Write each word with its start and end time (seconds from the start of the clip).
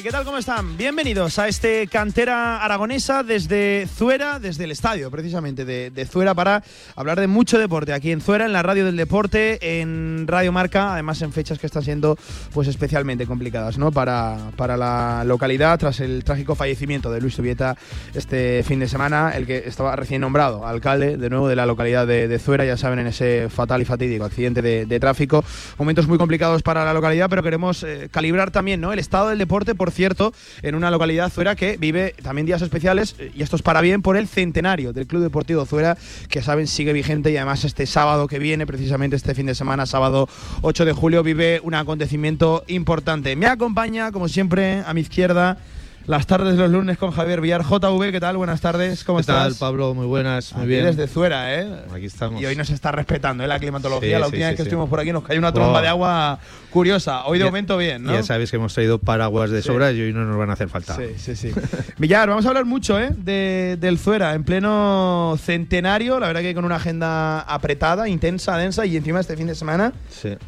¿Qué 0.00 0.10
tal? 0.10 0.24
¿Cómo 0.24 0.38
están? 0.38 0.78
Bienvenidos 0.78 1.38
a 1.38 1.48
este 1.48 1.86
cantera 1.86 2.64
aragonesa 2.64 3.22
desde 3.22 3.86
Zuera, 3.94 4.38
desde 4.38 4.64
el 4.64 4.70
estadio 4.70 5.10
precisamente 5.10 5.66
de, 5.66 6.06
Zuera 6.06 6.34
para 6.34 6.64
hablar 6.96 7.20
de 7.20 7.26
mucho 7.26 7.58
deporte 7.58 7.92
aquí 7.92 8.10
en 8.10 8.22
Zuera, 8.22 8.46
en 8.46 8.54
la 8.54 8.62
radio 8.62 8.86
del 8.86 8.96
deporte, 8.96 9.80
en 9.82 10.24
Radio 10.26 10.50
Marca, 10.50 10.94
además 10.94 11.20
en 11.20 11.30
fechas 11.30 11.58
que 11.58 11.66
están 11.66 11.82
siendo 11.82 12.16
pues 12.54 12.68
especialmente 12.68 13.26
complicadas 13.26 13.76
¿no? 13.76 13.92
para, 13.92 14.38
para 14.56 14.78
la 14.78 15.24
localidad 15.26 15.78
tras 15.78 16.00
el 16.00 16.24
trágico 16.24 16.54
fallecimiento 16.54 17.12
de 17.12 17.20
Luis 17.20 17.34
Subieta 17.34 17.76
este 18.14 18.62
fin 18.62 18.78
de 18.80 18.88
semana, 18.88 19.32
el 19.32 19.46
que 19.46 19.58
estaba 19.66 19.94
recién 19.94 20.22
nombrado 20.22 20.66
alcalde 20.66 21.18
de 21.18 21.28
nuevo 21.28 21.48
de 21.48 21.56
la 21.56 21.66
localidad 21.66 22.06
de, 22.06 22.38
Zuera, 22.38 22.64
ya 22.64 22.78
saben, 22.78 23.00
en 23.00 23.08
ese 23.08 23.50
fatal 23.50 23.82
y 23.82 23.84
fatídico 23.84 24.24
accidente 24.24 24.62
de, 24.62 25.00
tráfico. 25.00 25.44
Momentos 25.76 26.08
muy 26.08 26.16
complicados 26.16 26.62
para 26.62 26.84
la 26.84 26.94
localidad, 26.94 27.28
pero 27.28 27.42
queremos 27.42 27.82
eh, 27.82 28.08
calibrar 28.10 28.50
también 28.50 28.80
¿no? 28.80 28.92
el 28.92 28.98
estado 28.98 29.28
del 29.28 29.38
deporte 29.38 29.74
por 29.82 29.90
cierto, 29.90 30.32
en 30.62 30.76
una 30.76 30.92
localidad 30.92 31.28
Zuera 31.28 31.56
que 31.56 31.76
vive 31.76 32.14
también 32.22 32.46
días 32.46 32.62
especiales, 32.62 33.16
eh, 33.18 33.32
y 33.34 33.42
esto 33.42 33.56
es 33.56 33.62
para 33.62 33.80
bien, 33.80 34.00
por 34.00 34.16
el 34.16 34.28
centenario 34.28 34.92
del 34.92 35.08
Club 35.08 35.22
Deportivo 35.22 35.66
Zuera, 35.66 35.98
que 36.28 36.40
saben 36.40 36.68
sigue 36.68 36.92
vigente 36.92 37.32
y 37.32 37.36
además 37.36 37.64
este 37.64 37.84
sábado 37.86 38.28
que 38.28 38.38
viene, 38.38 38.64
precisamente 38.64 39.16
este 39.16 39.34
fin 39.34 39.46
de 39.46 39.56
semana, 39.56 39.84
sábado 39.86 40.28
8 40.60 40.84
de 40.84 40.92
julio, 40.92 41.24
vive 41.24 41.60
un 41.64 41.74
acontecimiento 41.74 42.62
importante. 42.68 43.34
Me 43.34 43.46
acompaña, 43.46 44.12
como 44.12 44.28
siempre, 44.28 44.84
a 44.86 44.94
mi 44.94 45.00
izquierda 45.00 45.58
las 46.06 46.26
tardes 46.26 46.56
de 46.56 46.62
los 46.62 46.70
lunes 46.70 46.98
con 46.98 47.10
Javier 47.10 47.40
Villar. 47.40 47.64
JV, 47.64 48.12
¿qué 48.12 48.20
tal? 48.20 48.36
Buenas 48.36 48.60
tardes, 48.60 49.02
¿cómo 49.02 49.20
estás? 49.20 49.36
¿Qué 49.36 49.50
tal, 49.50 49.54
Pablo? 49.58 49.94
Muy 49.94 50.06
buenas, 50.06 50.52
muy 50.52 50.62
aquí 50.62 50.68
bien. 50.68 50.84
desde 50.86 51.08
Zuera, 51.08 51.54
¿eh? 51.54 51.68
Aquí 51.92 52.06
estamos. 52.06 52.40
Y 52.40 52.46
hoy 52.46 52.56
nos 52.56 52.70
está 52.70 52.92
respetando 52.92 53.44
¿eh? 53.44 53.48
la 53.48 53.58
climatología. 53.58 54.18
la 54.18 54.26
última 54.26 54.46
vez 54.46 54.56
que 54.56 54.62
estuvimos 54.62 54.88
por 54.88 55.00
aquí 55.00 55.12
nos 55.12 55.24
cayó 55.24 55.38
una 55.38 55.52
tromba 55.52 55.82
de 55.82 55.88
agua 55.88 56.38
curiosa. 56.72 57.26
Hoy 57.26 57.38
de 57.38 57.44
momento 57.44 57.76
bien, 57.76 58.02
¿no? 58.02 58.12
Ya 58.12 58.22
sabéis 58.22 58.50
que 58.50 58.56
hemos 58.56 58.74
traído 58.74 58.98
paraguas 58.98 59.50
de 59.50 59.62
sobra 59.62 59.92
y 59.92 60.00
hoy 60.00 60.12
no 60.12 60.24
nos 60.24 60.36
van 60.36 60.50
a 60.50 60.54
hacer 60.54 60.68
falta. 60.68 60.96
Sí, 60.96 61.04
sí, 61.16 61.36
sí. 61.36 61.52
Villar, 61.98 62.28
vamos 62.28 62.44
a 62.46 62.48
hablar 62.48 62.64
mucho, 62.64 62.98
¿eh? 62.98 63.10
De, 63.16 63.76
del 63.80 63.98
Zuera, 63.98 64.34
en 64.34 64.44
pleno 64.44 65.36
centenario. 65.40 66.18
La 66.18 66.26
verdad 66.26 66.40
que 66.40 66.54
con 66.54 66.64
una 66.64 66.76
agenda 66.76 67.40
apretada, 67.40 68.08
intensa, 68.08 68.56
densa 68.56 68.86
y 68.86 68.96
encima 68.96 69.20
este 69.20 69.36
fin 69.36 69.46
de 69.46 69.54
semana 69.54 69.92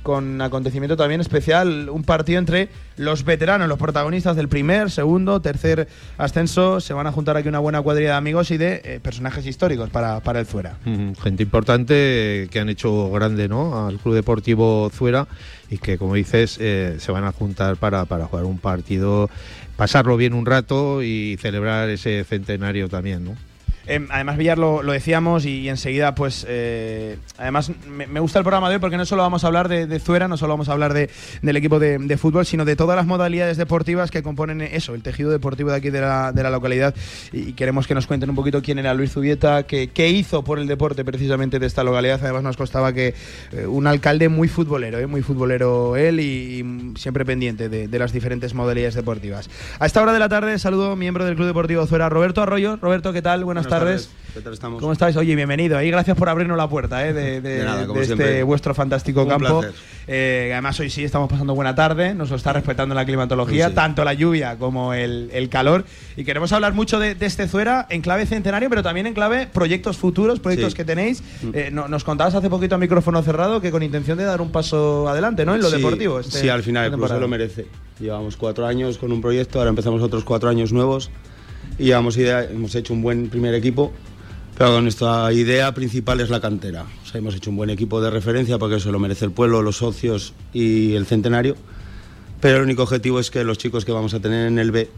con 0.03 0.41
acontecimiento 0.41 0.97
también 0.97 1.21
especial. 1.21 1.89
Un 1.91 2.03
partido 2.05 2.39
entre 2.39 2.69
los 2.97 3.25
veteranos, 3.25 3.69
los 3.69 3.79
protagonistas 3.79 4.37
del 4.37 4.49
primer, 4.49 4.91
segundo, 4.91 5.41
tercer 5.41 5.89
ascenso, 6.17 6.81
se 6.81 6.95
van 6.95 7.07
a 7.07 7.13
juntar 7.13 7.37
aquí 7.37 7.49
una 7.49 7.59
buena 7.59 7.83
cuadrilla 7.83 8.11
de 8.11 8.17
amigos 8.17 8.51
y 8.51 8.57
de 8.57 8.81
eh, 8.85 9.01
personajes 9.03 9.47
históricos 9.47 9.91
para, 9.91 10.21
para 10.21 10.41
el 10.41 10.47
Zuera. 10.47 10.77
gente 11.23 11.43
importante 11.43 12.49
que 12.51 12.61
han 12.61 12.69
hecho 12.69 13.11
grande 13.11 13.49
¿no? 13.49 13.87
al 13.87 13.99
Club 13.99 14.15
Deportivo 14.15 14.91
Zuera 14.95 15.27
y 15.71 15.79
que, 15.79 15.99
como 15.99 16.15
dices, 16.15 16.59
eh, 16.61 16.97
se 16.99 17.13
van 17.13 17.25
a 17.25 17.33
juntar 17.33 17.77
para, 17.77 18.05
para 18.05 18.27
jugar 18.27 18.45
un 18.45 18.59
partido, 18.59 19.31
pasarlo 19.77 20.17
bien 20.17 20.35
un 20.35 20.47
rato 20.47 21.03
y 21.03 21.37
celebrar 21.41 21.89
ese 21.89 22.25
centenario 22.25 22.89
también. 22.89 23.25
¿no? 23.25 23.35
Em, 23.87 24.09
además, 24.11 24.39
Villar, 24.39 24.59
lo, 24.59 24.83
decíamos 24.83 25.45
y, 25.45 25.69
enseguida, 25.69 26.15
pues, 26.15 26.47
eh, 26.49 27.19
además 27.37 27.71
me, 27.87 28.21
gusta 28.21 28.39
el 28.39 28.45
programa 28.45 28.69
de 28.69 28.77
hoy 28.77 28.81
porque 28.81 28.97
no 28.97 29.05
solo 29.05 29.23
vamos 29.23 29.45
a 29.45 29.49
hablar 29.49 29.69
de, 29.69 29.99
Zuera, 30.01 30.27
no 30.29 30.37
solo 30.37 30.55
vamos 30.55 30.69
a 30.69 30.73
hablar 30.73 30.95
de, 30.95 31.11
del 31.43 31.57
equipo 31.57 31.79
de, 31.79 32.17
fútbol, 32.17 32.47
sino 32.47 32.65
de 32.65 32.77
todas 32.77 32.97
las 32.97 33.07
modalidades 33.07 33.57
deportivas 33.57 34.11
que 34.11 34.23
componen 34.23 34.63
eso, 34.63 34.95
el 34.95 35.03
tejido 35.03 35.31
deportivo 35.31 35.71
de 35.71 35.77
aquí 35.77 35.91
de 35.91 36.01
la, 36.01 36.33
de 36.33 36.43
la 36.43 36.51
localidad. 36.51 36.95
Y, 37.33 37.53
queremos 37.53 37.87
que 37.87 37.95
nos 37.95 38.07
cuenten 38.07 38.31
un 38.31 38.37
poquito 38.37 38.63
quién 38.63 38.79
era 38.79 38.95
Luis 38.95 39.13
Zubieta, 39.13 39.65
qué, 39.65 39.89
qué 39.89 40.09
hizo 40.09 40.43
por 40.43 40.59
el 40.59 40.67
deporte 40.67 41.05
precisamente 41.05 41.59
de 41.59 41.67
esta 41.67 41.85
localidad. 41.85 42.21
Además, 42.23 42.43
nos 42.43 42.57
costaba 42.57 42.93
que 42.93 43.15
eh, 43.53 43.67
un 43.67 43.87
alcalde 43.87 44.29
muy 44.29 44.49
futbolero, 44.49 44.99
eh, 44.99 45.07
muy 45.07 45.23
futbolero 45.23 45.97
él 45.97 46.21
y, 46.21 46.95
siempre 46.97 47.25
pendiente 47.25 47.69
de, 47.69 47.99
las 47.99 48.13
diferentes 48.13 48.55
modalidades 48.55 48.95
deportivas. 48.95 49.49
A 49.79 49.87
esta 49.87 50.03
hora 50.03 50.13
de 50.13 50.19
la 50.19 50.29
tarde, 50.29 50.59
saludo 50.59 50.97
miembro 50.97 51.25
del 51.25 51.37
Club 51.37 51.47
Deportivo 51.47 51.87
Zuera, 51.87 52.09
Roberto 52.09 52.43
Arroyo. 52.43 52.77
Roberto, 52.77 53.13
¿qué 53.13 53.23
tal? 53.23 53.45
Buenas, 53.45 53.67
tardes. 53.79 54.11
¿Qué 54.35 54.41
tal 54.41 54.53
estamos? 54.53 54.81
¿Cómo 54.81 54.93
estáis? 54.93 55.17
Oye, 55.17 55.37
bienvenido. 55.37 55.81
Y 55.81 55.91
gracias 55.93 56.17
por 56.17 56.29
abrirnos 56.29 56.57
la 56.57 56.69
puerta 56.69 57.07
¿eh? 57.07 57.13
de, 57.13 58.03
este 58.03 58.43
vuestro 58.43 58.75
fantástico 58.75 59.29
campo. 59.29 59.63
Eh, 60.09 60.51
además, 60.53 60.79
hoy 60.81 60.91
sí 60.91 61.05
estamos 61.05 61.31
pasando 61.31 61.55
buena 61.55 61.75
tarde, 61.77 62.15
nos 62.15 62.31
lo 62.31 62.37
está 62.37 62.53
respetando 62.53 62.97
la 62.97 63.05
climatología, 63.05 63.73
tanto 63.75 64.05
la 64.05 64.13
lluvia 64.13 64.57
como 64.57 64.93
el, 64.93 65.49
calor. 65.51 65.85
Y 66.17 66.25
queremos 66.25 66.53
hablar 66.53 66.75
mucho 66.75 66.99
de, 66.99 67.17
este 67.21 67.47
Zuera 67.47 67.87
en 67.91 68.03
clave 68.03 68.27
centenario, 68.27 68.69
pero 68.69 68.83
también 68.83 69.07
en 69.07 69.15
clave 69.15 69.47
proyectos 69.47 69.99
futuros, 69.99 70.41
proyectos 70.41 70.75
que 70.75 70.85
tenéis. 70.85 71.23
Mm. 71.43 71.51
Eh, 71.55 71.71
nos 71.71 72.03
contabas 72.03 72.35
hace 72.35 72.51
poquito 72.51 72.75
a 72.75 72.79
micrófono 72.79 73.23
cerrado 73.23 73.61
que 73.61 73.71
con 73.71 73.85
intención 73.85 74.19
de 74.19 74.25
dar 74.25 74.41
un 74.41 74.51
paso 74.51 75.09
adelante, 75.09 75.45
¿no? 75.45 75.55
En 75.55 75.61
lo 75.61 75.71
deportivo. 75.71 76.19
Este 76.19 76.41
sí, 76.41 76.49
al 76.49 76.65
final 76.65 76.87
el 76.87 76.93
club 76.93 77.09
se 77.09 77.21
lo 77.21 77.29
merece. 77.29 77.67
Llevamos 78.01 78.37
cuatro 78.37 78.67
años 78.67 78.99
con 78.99 79.13
un 79.13 79.21
proyecto, 79.21 79.61
ahora 79.61 79.71
empezamos 79.71 80.03
otros 80.03 80.25
cuatro 80.25 80.49
años 80.49 80.73
nuevos 80.73 81.11
y 81.79 81.91
idea, 81.91 82.45
hemos 82.45 82.75
hecho 82.75 82.93
un 82.93 83.03
buen 83.03 83.29
primer 83.29 83.55
equipo, 83.55 83.93
pero 84.57 84.81
nuestra 84.81 85.33
idea 85.33 85.75
principal 85.75 86.21
es 86.21 86.31
la 86.31 86.41
cantera. 86.41 86.85
O 87.03 87.07
sea, 87.07 87.19
hemos 87.19 87.35
hecho 87.35 87.51
un 87.51 87.57
buen 87.57 87.71
equipo 87.71 88.01
de 88.01 88.11
referencia 88.11 88.59
porque 88.59 88.77
eso 88.77 88.93
lo 88.93 88.99
merece 88.99 89.25
el 89.25 89.33
pueblo, 89.33 89.63
los 89.63 89.79
socios 89.79 90.35
y 90.53 90.95
el 90.95 91.07
centenario, 91.07 91.57
pero 92.41 92.59
el 92.59 92.63
único 92.63 92.83
objetivo 92.83 93.19
es 93.21 93.31
que 93.31 93.43
los 93.45 93.59
chicos 93.59 93.85
que 93.85 93.93
vamos 93.93 94.15
a 94.15 94.21
tener 94.21 94.47
en 94.47 94.59
el 94.59 94.71
B 94.71 94.89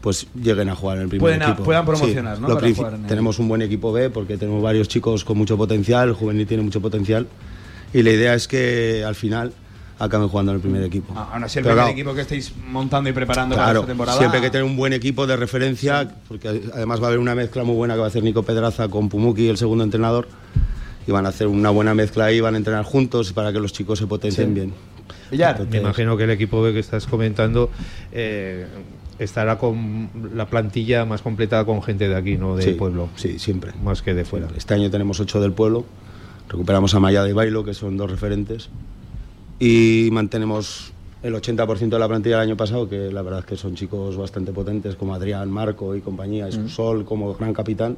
pues 0.00 0.26
lleguen 0.34 0.70
a 0.70 0.74
jugar 0.74 0.96
en 0.96 1.02
el 1.04 1.08
primer 1.10 1.42
equipo. 1.42 1.62
Puedan 1.62 1.84
promocionar, 1.84 2.40
¿no? 2.40 2.56
tenemos 3.06 3.38
un 3.38 3.48
buen 3.48 3.60
equipo 3.62 3.92
B 3.92 4.08
porque 4.08 4.38
tenemos 4.38 4.62
varios 4.62 4.88
chicos 4.88 5.24
con 5.24 5.36
mucho 5.36 5.58
potencial, 5.58 6.08
el 6.08 6.14
juvenil 6.14 6.46
tiene 6.46 6.62
mucho 6.62 6.80
potencial 6.80 7.26
y 7.92 8.02
la 8.02 8.10
idea 8.10 8.34
es 8.34 8.48
que 8.48 9.04
al 9.06 9.14
final 9.14 9.52
acaben 10.00 10.28
jugando 10.28 10.52
en 10.52 10.56
el 10.56 10.62
primer 10.62 10.82
equipo. 10.82 11.12
Ah, 11.14 11.28
aún 11.34 11.44
así, 11.44 11.58
el 11.58 11.66
primer 11.66 11.88
equipo 11.88 12.14
que 12.14 12.22
estáis 12.22 12.52
montando 12.68 13.10
y 13.10 13.12
preparando 13.12 13.54
para 13.54 13.72
esta 13.72 13.86
temporada. 13.86 14.18
Siempre 14.18 14.38
hay 14.38 14.44
que 14.44 14.50
tener 14.50 14.64
un 14.64 14.76
buen 14.76 14.94
equipo 14.94 15.26
de 15.26 15.36
referencia, 15.36 16.10
porque 16.26 16.48
además 16.48 17.00
va 17.00 17.04
a 17.04 17.08
haber 17.08 17.20
una 17.20 17.34
mezcla 17.34 17.62
muy 17.64 17.76
buena 17.76 17.94
que 17.94 18.00
va 18.00 18.06
a 18.06 18.08
hacer 18.08 18.24
Nico 18.24 18.42
Pedraza 18.42 18.88
con 18.88 19.10
Pumuki, 19.10 19.48
el 19.48 19.58
segundo 19.58 19.84
entrenador, 19.84 20.26
y 21.06 21.12
van 21.12 21.26
a 21.26 21.28
hacer 21.28 21.46
una 21.46 21.68
buena 21.68 21.94
mezcla 21.94 22.24
ahí, 22.24 22.40
van 22.40 22.54
a 22.54 22.56
entrenar 22.56 22.84
juntos 22.84 23.34
para 23.34 23.52
que 23.52 23.60
los 23.60 23.74
chicos 23.74 23.98
se 23.98 24.06
potencien 24.06 24.54
bien. 24.54 24.72
Me 25.30 25.78
imagino 25.78 26.16
que 26.16 26.24
el 26.24 26.30
equipo 26.30 26.62
que 26.62 26.78
estás 26.78 27.06
comentando 27.06 27.70
eh, 28.10 28.66
estará 29.18 29.58
con 29.58 30.08
la 30.34 30.46
plantilla 30.46 31.04
más 31.04 31.20
completada 31.20 31.66
con 31.66 31.82
gente 31.82 32.08
de 32.08 32.16
aquí, 32.16 32.38
¿no? 32.38 32.56
Del 32.56 32.74
pueblo. 32.74 33.10
Sí, 33.16 33.38
siempre. 33.38 33.72
Más 33.84 34.00
que 34.00 34.14
de 34.14 34.24
fuera. 34.24 34.48
Este 34.56 34.72
año 34.72 34.90
tenemos 34.90 35.20
ocho 35.20 35.40
del 35.40 35.52
pueblo. 35.52 35.84
Recuperamos 36.48 36.94
a 36.94 37.00
Maya 37.00 37.28
y 37.28 37.32
Bailo, 37.32 37.64
que 37.64 37.74
son 37.74 37.96
dos 37.96 38.10
referentes 38.10 38.70
y 39.60 40.08
mantenemos 40.10 40.92
el 41.22 41.34
80% 41.34 41.90
de 41.90 41.98
la 41.98 42.08
plantilla 42.08 42.38
del 42.38 42.48
año 42.48 42.56
pasado, 42.56 42.88
que 42.88 43.12
la 43.12 43.20
verdad 43.20 43.40
es 43.40 43.44
que 43.44 43.56
son 43.56 43.74
chicos 43.74 44.16
bastante 44.16 44.52
potentes, 44.52 44.96
como 44.96 45.14
Adrián, 45.14 45.50
Marco 45.50 45.94
y 45.94 46.00
compañía, 46.00 46.48
y 46.48 46.58
mm. 46.58 46.68
Sol 46.68 47.04
como 47.04 47.34
gran 47.34 47.52
capitán. 47.52 47.96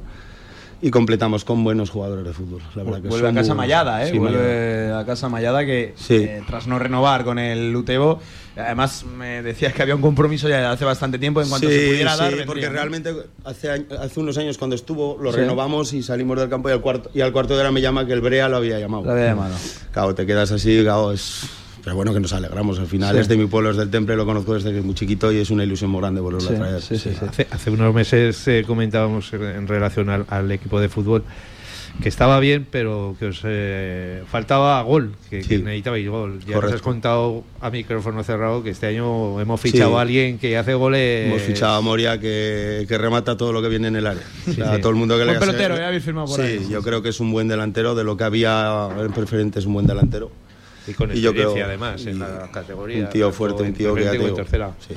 Y 0.81 0.91
completamos 0.91 1.45
con 1.45 1.63
buenos 1.63 1.89
jugadores 1.89 2.25
de 2.25 2.33
fútbol. 2.33 2.61
La 2.75 2.83
verdad 2.83 3.01
que 3.01 3.07
vuelve 3.07 3.29
a 3.29 3.33
Casa 3.33 3.53
Mallada, 3.53 4.05
¿eh? 4.05 4.19
vuelve 4.19 4.91
a 4.91 5.05
Casa 5.05 5.29
Mallada 5.29 5.65
que 5.65 5.95
eh, 6.09 6.43
tras 6.45 6.67
no 6.67 6.77
renovar 6.77 7.23
con 7.23 7.39
el 7.39 7.73
Utebo, 7.73 8.19
además 8.55 9.05
me 9.05 9.41
decías 9.41 9.73
que 9.73 9.81
había 9.81 9.95
un 9.95 10.01
compromiso 10.01 10.47
ya 10.47 10.71
hace 10.71 10.85
bastante 10.85 11.19
tiempo 11.19 11.41
en 11.41 11.49
cuanto 11.49 11.69
se 11.69 11.87
pudiera 11.87 12.15
dar. 12.15 12.33
porque 12.45 12.69
realmente 12.69 13.13
hace, 13.43 13.69
hace 13.71 14.19
unos 14.19 14.37
años 14.37 14.57
cuando 14.57 14.75
estuvo 14.75 15.17
lo 15.19 15.31
renovamos 15.31 15.93
y 15.93 16.03
salimos 16.03 16.39
del 16.39 16.49
campo 16.49 16.69
y 16.69 16.73
al 16.73 16.81
cuarto, 16.81 17.09
y 17.13 17.21
al 17.21 17.31
cuarto 17.31 17.55
de 17.55 17.61
hora 17.61 17.71
me 17.71 17.81
llama 17.81 18.05
que 18.05 18.13
el 18.13 18.21
Brea 18.21 18.49
lo 18.49 18.57
había 18.57 18.79
llamado. 18.79 19.05
Lo 19.05 19.11
había 19.11 19.27
llamado. 19.27 19.55
Claro, 19.91 20.15
te 20.15 20.25
quedas 20.25 20.51
así, 20.51 20.81
claro, 20.81 21.11
es 21.11 21.49
pero 21.83 21.97
bueno, 21.97 22.13
que 22.13 22.19
nos 22.19 22.31
alegramos. 22.31 22.79
Al 22.79 22.87
final 22.87 23.17
es 23.17 23.27
de 23.27 23.35
mi 23.35 23.45
pueblo, 23.45 23.71
es 23.71 23.77
del 23.77 23.89
Temple, 23.89 24.15
lo 24.15 24.25
conozco 24.25 24.53
desde 24.53 24.71
que 24.71 24.79
es 24.79 24.85
muy 24.85 24.95
chiquito 24.95 25.31
y 25.31 25.39
es 25.39 25.49
una 25.49 25.65
ilusión 25.65 25.91
muy 25.91 25.99
grande 25.99 26.21
volverlo 26.21 26.49
a 26.49 26.53
traer. 26.53 26.75
Hace, 26.75 27.47
hace, 27.51 27.69
unos 27.69 27.93
meses 27.93 28.47
eh, 28.47 28.63
comentábamos 28.65 29.33
en 29.33 29.67
relación 29.67 30.09
al, 30.09 30.51
equipo 30.51 30.79
de 30.79 30.87
fútbol 30.87 31.23
que 32.01 32.09
estaba 32.09 32.39
bien, 32.39 32.65
pero 32.69 33.15
que 33.19 33.27
os 33.27 33.41
eh, 33.43 34.23
faltaba 34.29 34.81
gol, 34.81 35.13
que, 35.29 35.37
necesitabais 35.37 36.07
gol. 36.09 36.39
Ya 36.45 36.57
os 36.57 36.71
has 36.71 36.81
contado 36.81 37.43
a 37.61 37.69
micrófono 37.69 38.23
cerrado 38.23 38.63
que 38.63 38.71
este 38.71 38.87
año 38.87 39.39
hemos 39.39 39.61
fichado 39.61 39.97
a 39.97 40.01
alguien 40.01 40.39
que 40.39 40.57
hace 40.57 40.73
goles. 40.73 41.27
Hemos 41.27 41.41
fichado 41.43 41.75
a 41.75 41.81
Moria 41.81 42.19
que, 42.19 42.85
que 42.87 42.97
remata 42.97 43.37
todo 43.37 43.53
lo 43.53 43.61
que 43.61 43.69
viene 43.69 43.89
en 43.89 43.95
el 43.97 44.07
área. 44.07 44.23
a 44.65 44.79
todo 44.79 44.89
el 44.89 44.95
mundo 44.95 45.17
que 45.17 45.25
buen 45.25 45.39
pelotero, 45.39 45.77
ya 45.77 45.87
habéis 45.87 46.03
firmado 46.03 46.27
por 46.27 46.41
ahí. 46.41 46.59
Sí, 46.59 46.71
yo 46.71 46.81
creo 46.81 47.01
que 47.01 47.09
es 47.09 47.19
un 47.19 47.31
buen 47.31 47.47
delantero, 47.47 47.95
de 47.95 48.03
lo 48.03 48.17
que 48.17 48.23
había 48.23 48.89
en 48.99 49.11
preferente 49.11 49.59
es 49.59 49.65
un 49.65 49.73
buen 49.73 49.85
delantero 49.85 50.31
Y 50.87 50.93
con 50.93 51.11
experiencia 51.11 51.65
además 51.65 52.05
en 52.05 52.19
la 52.19 52.49
categoría. 52.51 53.05
Un 53.05 53.09
tío 53.09 53.31
fuerte, 53.31 53.63
un 53.63 53.73
tío 53.73 53.93
que 53.93 54.03
ya 54.03 54.11
Sí. 54.11 54.93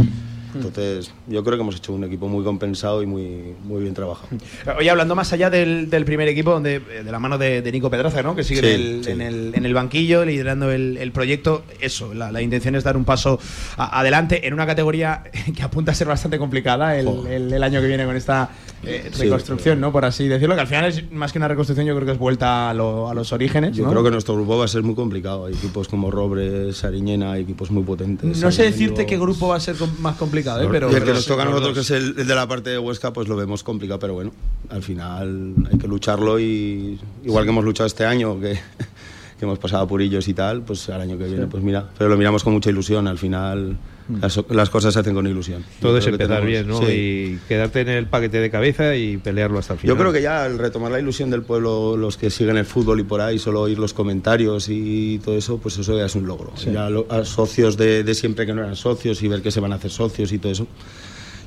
Entonces, 0.56 1.12
yo 1.26 1.42
creo 1.44 1.56
que 1.56 1.62
hemos 1.62 1.76
hecho 1.76 1.92
un 1.92 2.04
equipo 2.04 2.28
muy 2.28 2.44
compensado 2.44 3.02
y 3.02 3.06
muy, 3.06 3.54
muy 3.64 3.82
bien 3.82 3.94
trabajado. 3.94 4.28
Oye, 4.78 4.90
hablando 4.90 5.14
más 5.14 5.32
allá 5.32 5.50
del, 5.50 5.88
primer 6.04 6.28
equipo, 6.28 6.50
donde 6.52 6.76
eh, 6.76 7.02
de 7.04 7.12
la 7.12 7.18
mano 7.18 7.38
de, 7.38 7.68
Nico 7.72 7.90
Pedraza, 7.90 8.22
¿no? 8.22 8.34
que 8.34 8.44
sigue 8.44 8.74
en, 8.74 9.20
el, 9.20 9.52
en, 9.54 9.66
el, 9.66 9.74
banquillo, 9.74 10.24
liderando 10.24 10.70
el, 10.70 11.12
proyecto, 11.12 11.64
eso, 11.80 12.14
la, 12.14 12.40
intención 12.40 12.74
es 12.74 12.84
dar 12.84 12.96
un 12.96 13.04
paso 13.04 13.38
adelante 13.76 14.46
en 14.46 14.54
una 14.54 14.66
categoría 14.66 15.24
que 15.56 15.62
apunta 15.62 15.92
a 15.92 15.94
ser 15.94 16.08
bastante 16.08 16.38
complicada 16.38 16.96
el, 16.96 17.62
año 17.62 17.80
que 17.80 17.86
viene 17.86 18.04
con 18.04 18.16
esta 18.16 18.50
eh, 18.82 19.10
reconstrucción, 19.18 19.80
¿no? 19.80 19.90
por 19.90 20.04
así 20.04 20.28
decirlo, 20.28 20.54
que 20.54 20.60
al 20.60 20.66
final 20.66 20.84
es 20.86 21.10
más 21.10 21.32
que 21.32 21.38
una 21.38 21.48
reconstrucción, 21.48 21.86
yo 21.86 21.94
creo 21.94 22.06
que 22.06 22.12
es 22.12 22.18
vuelta 22.18 22.70
a, 22.70 22.74
los 22.74 23.32
orígenes. 23.32 23.76
Yo 23.76 23.88
creo 23.88 24.04
que 24.04 24.10
nuestro 24.10 24.34
grupo 24.34 24.58
va 24.58 24.64
a 24.64 24.68
ser 24.68 24.82
muy 24.82 24.94
complicado. 24.94 25.46
Hay 25.46 25.54
equipos 25.54 25.88
como 25.88 26.10
Robres, 26.10 26.76
Sariñena, 26.76 27.36
equipos 27.38 27.70
muy 27.70 27.82
potentes. 27.82 28.38
No 28.38 28.52
sé 28.52 28.64
decirte 28.64 29.06
qué 29.06 29.18
grupo 29.18 29.48
va 29.48 29.56
a 29.56 29.60
ser 29.60 29.76
más 30.00 30.16
complicado 30.16 30.45
¿eh? 30.46 30.68
Pero, 30.70 30.90
el 30.90 31.04
que 31.04 31.12
nos 31.12 31.26
toca 31.26 31.42
a 31.42 31.44
nosotros, 31.46 31.74
que 31.74 31.80
es 31.80 31.90
el, 31.90 32.14
de 32.14 32.34
la 32.34 32.46
parte 32.46 32.70
de 32.70 32.78
Huesca, 32.78 33.12
pues 33.12 33.28
lo 33.28 33.36
vemos 33.36 33.62
complicado, 33.62 33.98
pero 33.98 34.14
bueno, 34.14 34.32
al 34.70 34.82
final 34.82 35.54
hay 35.70 35.78
que 35.78 35.88
lucharlo 35.88 36.38
y 36.38 36.98
igual 37.24 37.44
que 37.44 37.50
hemos 37.50 37.64
luchado 37.64 37.86
este 37.86 38.04
año, 38.04 38.40
que, 38.40 38.52
que 39.38 39.44
hemos 39.44 39.58
pasado 39.58 39.86
por 39.86 40.00
ellos 40.00 40.26
y 40.28 40.34
tal, 40.34 40.62
pues 40.62 40.88
al 40.88 41.00
año 41.00 41.18
que 41.18 41.24
viene, 41.24 41.46
pues 41.46 41.62
mira, 41.62 41.88
pero 41.98 42.10
lo 42.10 42.16
miramos 42.16 42.44
con 42.44 42.52
mucha 42.52 42.70
ilusión, 42.70 43.08
al 43.08 43.18
final 43.18 43.76
mm. 44.08 44.52
las, 44.54 44.70
cosas 44.70 44.94
se 44.94 45.00
hacen 45.00 45.14
con 45.14 45.26
ilusión. 45.26 45.64
Todo 45.80 45.98
es 45.98 46.06
empezar 46.06 46.44
bien, 46.44 46.66
¿no? 46.66 46.82
Y 46.88 47.38
quedarte 47.48 47.80
en 47.80 47.88
el 47.88 48.06
paquete 48.06 48.40
de 48.40 48.50
cabeza 48.50 48.94
y 48.96 49.16
pelearlo 49.18 49.58
hasta 49.58 49.74
el 49.74 49.80
final. 49.80 49.96
Yo 49.96 50.00
creo 50.00 50.12
que 50.12 50.22
ya 50.22 50.44
al 50.44 50.58
retomar 50.58 50.92
la 50.92 51.00
ilusión 51.00 51.30
del 51.30 51.42
pueblo, 51.42 51.96
los 51.96 52.16
que 52.16 52.30
siguen 52.30 52.56
el 52.56 52.66
fútbol 52.66 53.00
y 53.00 53.04
por 53.04 53.20
ahí, 53.20 53.38
solo 53.38 53.62
oír 53.62 53.78
los 53.78 53.94
comentarios 53.94 54.68
y 54.68 55.20
todo 55.24 55.36
eso, 55.36 55.58
pues 55.58 55.78
eso 55.78 55.96
ya 55.96 56.06
es 56.06 56.14
un 56.14 56.26
logro. 56.26 56.52
Ya 56.72 56.88
a 57.08 57.24
socios 57.24 57.76
de, 57.76 58.04
de, 58.04 58.14
siempre 58.14 58.46
que 58.46 58.54
no 58.54 58.62
eran 58.62 58.76
socios 58.76 59.22
y 59.22 59.28
ver 59.28 59.42
que 59.42 59.50
se 59.50 59.60
van 59.60 59.72
a 59.72 59.76
hacer 59.76 59.90
socios 59.90 60.32
y 60.32 60.38
todo 60.38 60.52
eso. 60.52 60.66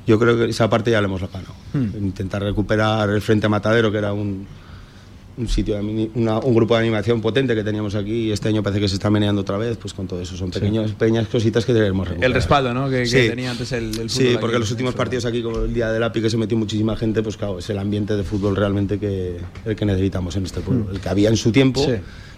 Yo 0.06 0.18
creo 0.18 0.36
que 0.36 0.46
esa 0.46 0.68
parte 0.68 0.90
ya 0.90 1.00
la 1.00 1.06
hemos 1.06 1.20
ganado. 1.20 1.54
Hmm. 1.72 2.04
Intentar 2.04 2.42
recuperar 2.42 3.10
el 3.10 3.20
frente 3.20 3.46
a 3.46 3.48
Matadero, 3.48 3.92
que 3.92 3.98
era 3.98 4.12
un, 4.12 4.46
un 5.40 5.48
sitio, 5.48 5.78
un 5.78 6.54
grupo 6.54 6.74
de 6.74 6.80
animación 6.80 7.20
potente 7.20 7.54
que 7.54 7.64
teníamos 7.64 7.94
aquí 7.94 8.28
y 8.28 8.32
este 8.32 8.48
año 8.48 8.62
parece 8.62 8.80
que 8.80 8.88
se 8.88 8.94
está 8.94 9.10
meneando 9.10 9.40
otra 9.40 9.56
vez, 9.56 9.76
pues 9.76 9.94
con 9.94 10.06
todo 10.06 10.20
eso. 10.20 10.36
Son 10.36 10.50
pequeños, 10.50 10.92
pequeñas 10.92 11.28
cositas 11.28 11.64
que 11.64 11.72
debemos 11.72 12.08
El 12.20 12.32
respaldo, 12.32 12.74
¿no? 12.74 12.88
Que, 12.88 13.04
tenía 13.04 13.50
antes 13.50 13.72
el, 13.72 13.92
fútbol. 13.92 14.10
Sí, 14.10 14.36
porque 14.40 14.58
los 14.58 14.70
últimos 14.70 14.94
partidos 14.94 15.24
aquí, 15.24 15.42
como 15.42 15.60
el 15.60 15.74
día 15.74 15.90
del 15.90 16.02
API, 16.02 16.22
que 16.22 16.30
se 16.30 16.36
metió 16.36 16.56
muchísima 16.56 16.96
gente, 16.96 17.22
pues 17.22 17.36
claro, 17.36 17.58
es 17.58 17.70
el 17.70 17.78
ambiente 17.78 18.16
de 18.16 18.22
fútbol 18.22 18.56
realmente 18.56 18.98
que, 18.98 19.38
el 19.64 19.76
que 19.76 19.84
necesitamos 19.84 20.36
en 20.36 20.44
este 20.44 20.60
pueblo. 20.60 20.84
Mm. 20.84 20.94
El 20.94 21.00
que 21.00 21.08
había 21.08 21.28
en 21.30 21.36
su 21.36 21.50
tiempo 21.50 21.84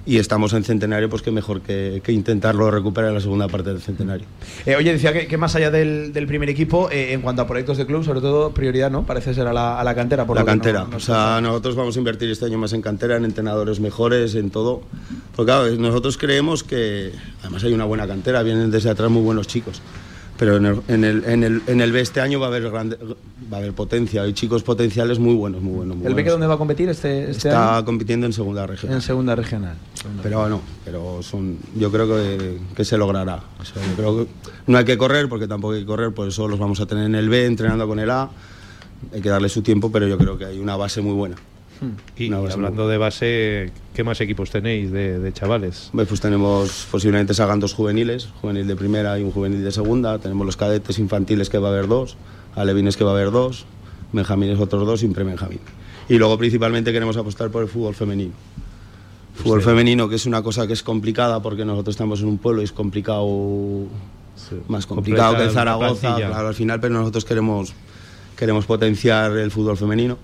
y 0.05 0.19
estamos 0.19 0.53
en 0.53 0.65
centenario, 0.65 1.09
pues 1.09 1.23
qué 1.23 1.31
mejor 1.31 1.61
que, 1.61 2.03
intentarlo 2.09 2.71
recuperar 2.71 3.11
en 3.11 3.15
la 3.15 3.21
segunda 3.21 3.49
parte 3.49 3.71
del 3.71 3.81
centenario. 3.81 4.27
Eh, 4.67 4.75
oye, 4.77 4.93
decía 4.93 5.13
que, 5.13 5.37
más 5.39 5.55
allá 5.55 5.71
del, 5.71 6.13
primer 6.27 6.49
equipo, 6.51 6.91
eh, 6.91 7.13
en 7.13 7.23
cuanto 7.23 7.43
a 7.43 7.47
proyectos 7.47 7.79
de 7.79 7.87
club, 7.87 8.05
sobre 8.05 8.21
todo 8.21 8.53
prioridad, 8.53 8.91
¿no? 8.91 9.05
Parece 9.05 9.35
ser 9.35 9.47
a 9.47 9.53
la, 9.53 9.95
cantera. 9.95 10.27
Por 10.27 10.37
la 10.37 10.45
cantera. 10.45 10.87
o 10.95 11.01
sea, 11.01 11.41
nosotros 11.41 11.77
vamos 11.77 11.97
a 11.97 11.99
invertir 11.99 12.31
este 12.31 12.47
año 12.47 12.59
más 12.59 12.73
en 12.73 12.83
cantera, 12.83 13.17
en 13.17 13.25
entrenadores 13.25 13.81
mejores, 13.81 14.35
en 14.35 14.51
todo. 14.51 14.83
Porque 15.37 15.53
claro, 15.53 15.71
nosotros 15.77 16.19
creemos 16.19 16.65
que 16.65 17.13
además 17.41 17.63
hay 17.65 17.73
una 17.73 17.85
buena 17.85 18.07
cantera, 18.07 18.43
vienen 18.43 18.71
desde 18.71 18.91
atrás 18.91 19.11
muy 19.11 19.23
buenos 19.23 19.47
chicos 19.47 19.83
pero 20.39 20.57
en 20.57 20.67
el, 20.67 20.83
en 20.89 21.05
el, 21.05 21.25
en 21.25 21.45
el, 21.45 21.63
en 21.67 21.81
el 21.81 21.93
B 21.93 22.01
este 22.01 22.21
año 22.21 22.41
va 22.41 22.47
a 22.47 22.49
haber 22.49 22.71
grande, 22.71 22.97
va 23.53 23.59
a 23.59 23.61
haber 23.61 23.73
potencia, 23.73 24.23
hay 24.23 24.33
chicos 24.33 24.63
potenciales 24.63 25.19
muy 25.19 25.35
buenos, 25.35 25.63
muy 25.63 25.75
buenos. 25.75 25.99
¿El 26.05 26.15
B 26.15 26.25
que 26.25 26.31
dónde 26.31 26.47
va 26.47 26.55
a 26.55 26.59
competir 26.59 26.89
este, 26.89 27.31
este 27.31 27.49
Está 27.49 27.83
compitiendo 27.85 28.27
en 28.27 28.33
segunda 28.33 28.67
regional. 28.67 28.97
En 28.97 29.03
segunda 29.03 29.35
regional. 29.35 29.77
Pero 30.23 30.41
bueno, 30.41 30.61
pero 30.85 31.23
son, 31.23 31.59
yo 31.77 31.93
creo 31.93 32.09
que, 32.09 32.59
que 32.75 32.85
se 32.85 32.97
logrará. 32.99 33.43
yo 33.63 33.97
creo 33.97 34.17
que 34.19 34.31
no 34.67 34.79
hay 34.79 34.85
que 34.85 34.99
correr 34.99 35.29
porque 35.29 35.47
tampoco 35.47 35.75
hay 35.75 35.81
que 35.81 35.87
correr, 35.87 36.13
por 36.13 36.29
eso 36.29 36.49
los 36.49 36.59
vamos 36.59 36.81
a 36.81 36.87
tener 36.87 37.05
en 37.05 37.15
el 37.15 37.29
B 37.29 37.47
entrenando 37.47 37.87
con 37.87 37.99
el 37.99 38.11
A. 38.11 38.31
Hay 39.13 39.21
que 39.21 39.29
darle 39.29 39.49
su 39.49 39.63
tiempo, 39.63 39.91
pero 39.91 40.07
yo 40.07 40.17
creo 40.17 40.39
que 40.39 40.45
hay 40.47 40.59
una 40.59 40.77
base 40.77 41.01
muy 41.01 41.15
buena. 41.15 41.37
Y, 42.17 42.33
hablando 42.33 42.89
de 42.89 42.99
base, 42.99 43.73
¿qué 43.95 44.05
más 44.05 44.21
equipos 44.21 44.51
tenéis 44.51 44.91
de, 44.93 45.33
chavales? 45.33 45.91
Pues 45.93 46.21
tenemos 46.21 46.87
posiblemente 46.91 47.35
salgan 47.35 47.61
dos 47.61 47.75
juveniles, 47.75 48.29
juvenil 48.41 48.67
de 48.67 48.77
primera 48.77 49.19
y 49.19 49.23
un 49.23 49.33
juvenil 49.33 49.63
de 49.63 49.73
segunda. 49.73 50.19
Tenemos 50.19 50.47
los 50.47 50.57
cadetes 50.57 50.99
infantiles 50.99 51.51
que 51.51 51.59
va 51.59 51.69
a 51.69 51.73
haber 51.73 51.89
dos, 51.89 52.17
alevines 52.55 52.97
que 52.97 53.05
va 53.05 53.11
a 53.11 53.15
haber 53.15 53.31
dos, 53.31 53.67
benjamines 54.13 54.61
otros 54.61 54.87
dos 54.87 55.03
y 55.03 55.07
un 55.07 55.13
pre-benjamín. 55.13 55.61
Y 56.09 56.19
luego 56.19 56.39
principalmente 56.39 56.93
queremos 56.93 57.17
apostar 57.17 57.51
por 57.51 57.63
el 57.63 57.69
fútbol 57.69 57.95
femenino. 57.95 58.33
Fútbol 59.35 59.63
femenino, 59.63 60.09
que 60.09 60.17
es 60.17 60.27
una 60.27 60.43
cosa 60.43 60.67
que 60.67 60.75
es 60.75 60.83
complicada 60.83 61.41
porque 61.41 61.65
nosotros 61.65 61.95
estamos 61.95 62.21
en 62.21 62.29
un 62.29 62.39
pueblo 62.39 62.61
y 62.61 62.65
es 62.65 62.73
complicado, 62.73 63.27
más 64.69 64.87
complicado 64.87 65.37
que 65.37 65.49
Zaragoza, 65.51 66.17
claro, 66.17 66.49
al 66.49 66.55
final, 66.55 66.81
pero 66.81 66.95
nosotros 66.95 67.25
queremos, 67.25 67.73
queremos 68.37 68.67
potenciar 68.67 69.33
el 69.39 69.51
fútbol 69.51 69.77
femenino 69.77 70.19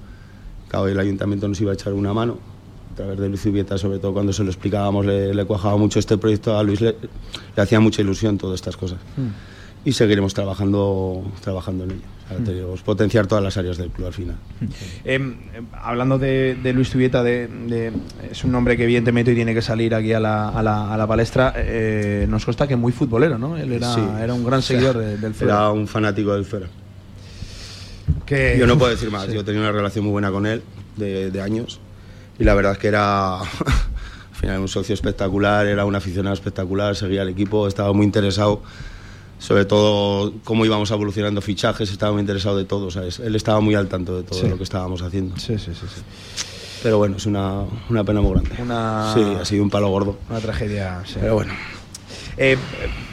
Claro, 0.68 0.88
el 0.88 0.98
ayuntamiento 0.98 1.48
nos 1.48 1.60
iba 1.60 1.72
a 1.72 1.74
echar 1.74 1.92
una 1.92 2.12
mano 2.12 2.38
a 2.92 2.96
través 2.96 3.18
de 3.18 3.28
Luis 3.28 3.44
Ubieta, 3.46 3.78
sobre 3.78 3.98
todo 3.98 4.12
cuando 4.12 4.32
se 4.32 4.42
lo 4.42 4.50
explicábamos, 4.50 5.06
le, 5.06 5.44
cuajaba 5.44 5.76
mucho 5.76 5.98
este 5.98 6.18
proyecto, 6.18 6.58
a 6.58 6.62
Luis 6.62 6.80
le, 6.80 6.96
hacía 7.56 7.80
mucha 7.80 8.02
ilusión 8.02 8.38
todas 8.38 8.56
estas 8.56 8.76
cosas. 8.76 8.98
Mm. 9.16 9.88
Y 9.88 9.92
seguiremos 9.92 10.34
trabajando, 10.34 11.22
trabajando 11.40 11.84
en 11.84 11.92
ello. 11.92 12.74
Mm. 12.74 12.84
potenciar 12.84 13.26
todas 13.26 13.42
las 13.42 13.56
áreas 13.56 13.78
del 13.78 13.90
club 13.90 14.08
al 14.08 14.12
final. 14.12 14.36
Mm. 14.60 14.66
Em, 15.04 15.36
hablando 15.72 16.18
de, 16.18 16.58
Luis 16.74 16.90
Tubieta, 16.90 17.22
de, 17.22 17.92
es 18.30 18.44
un 18.44 18.52
nombre 18.52 18.76
que 18.76 18.84
evidentemente 18.84 19.34
tiene 19.34 19.54
que 19.54 19.62
salir 19.62 19.94
aquí 19.94 20.12
a 20.12 20.20
la, 20.20 20.48
a 20.48 20.62
la, 20.62 20.92
a 20.92 20.96
la 20.96 21.06
palestra. 21.06 21.54
Eh, 21.56 22.26
nos 22.28 22.44
consta 22.44 22.66
que 22.66 22.76
muy 22.76 22.92
futbolero, 22.92 23.38
¿no? 23.38 23.56
Él 23.56 23.72
era, 23.72 24.22
era 24.22 24.34
un 24.34 24.44
gran 24.44 24.60
seguidor 24.60 24.98
del 24.98 25.34
Fera. 25.34 25.54
Era 25.54 25.70
un 25.70 25.86
fanático 25.86 26.34
del 26.34 26.44
Fera. 26.44 26.66
Yo 28.30 28.66
no 28.66 28.78
puedo 28.78 28.90
decir 28.90 29.10
más, 29.12 29.28
yo 29.28 29.44
tenía 29.44 29.60
una 29.60 29.72
relación 29.72 30.04
muy 30.04 30.12
buena 30.12 30.30
con 30.30 30.46
él 30.46 30.62
de, 30.96 31.40
años 31.40 31.80
y 32.38 32.44
la 32.44 32.54
verdad 32.54 32.72
es 32.72 32.78
que 32.78 32.88
era 32.88 33.38
al 33.40 33.46
final 34.34 34.60
un 34.60 34.68
socio 34.68 34.94
espectacular, 34.94 35.66
era 35.66 35.84
un 35.84 35.94
aficionado 35.94 36.34
espectacular, 36.34 36.96
seguía 36.96 37.22
el 37.22 37.28
equipo, 37.28 37.68
estaba 37.68 37.92
muy 37.92 38.04
interesado 38.04 38.62
sobre 39.38 39.64
todo 39.64 40.34
cómo 40.42 40.64
íbamos 40.64 40.90
evolucionando 40.90 41.40
fichajes, 41.40 41.90
estaba 41.90 42.12
muy 42.12 42.20
interesado 42.20 42.56
de 42.56 42.64
todo, 42.64 42.90
¿sabes? 42.90 43.20
Él 43.20 43.36
estaba 43.36 43.60
muy 43.60 43.74
al 43.76 43.88
tanto 43.88 44.16
de 44.16 44.24
todo 44.24 44.42
lo 44.48 44.56
que 44.56 44.64
estábamos 44.64 45.00
haciendo. 45.02 45.36
Sí, 45.38 45.56
sí, 45.58 45.72
sí, 45.74 45.86
sí. 45.94 46.02
Pero 46.82 46.98
bueno, 46.98 47.16
es 47.16 47.26
una, 47.26 47.62
una 47.88 48.04
pena 48.04 48.20
muy 48.20 48.32
grande. 48.32 48.50
Una... 48.60 49.12
Sí, 49.14 49.22
ha 49.40 49.44
sido 49.44 49.62
un 49.62 49.70
palo 49.70 49.88
gordo. 49.90 50.18
Una 50.28 50.40
tragedia, 50.40 51.02
sí. 51.06 51.16
Pero 51.20 51.34
bueno. 51.34 51.52
Eh, 52.38 52.56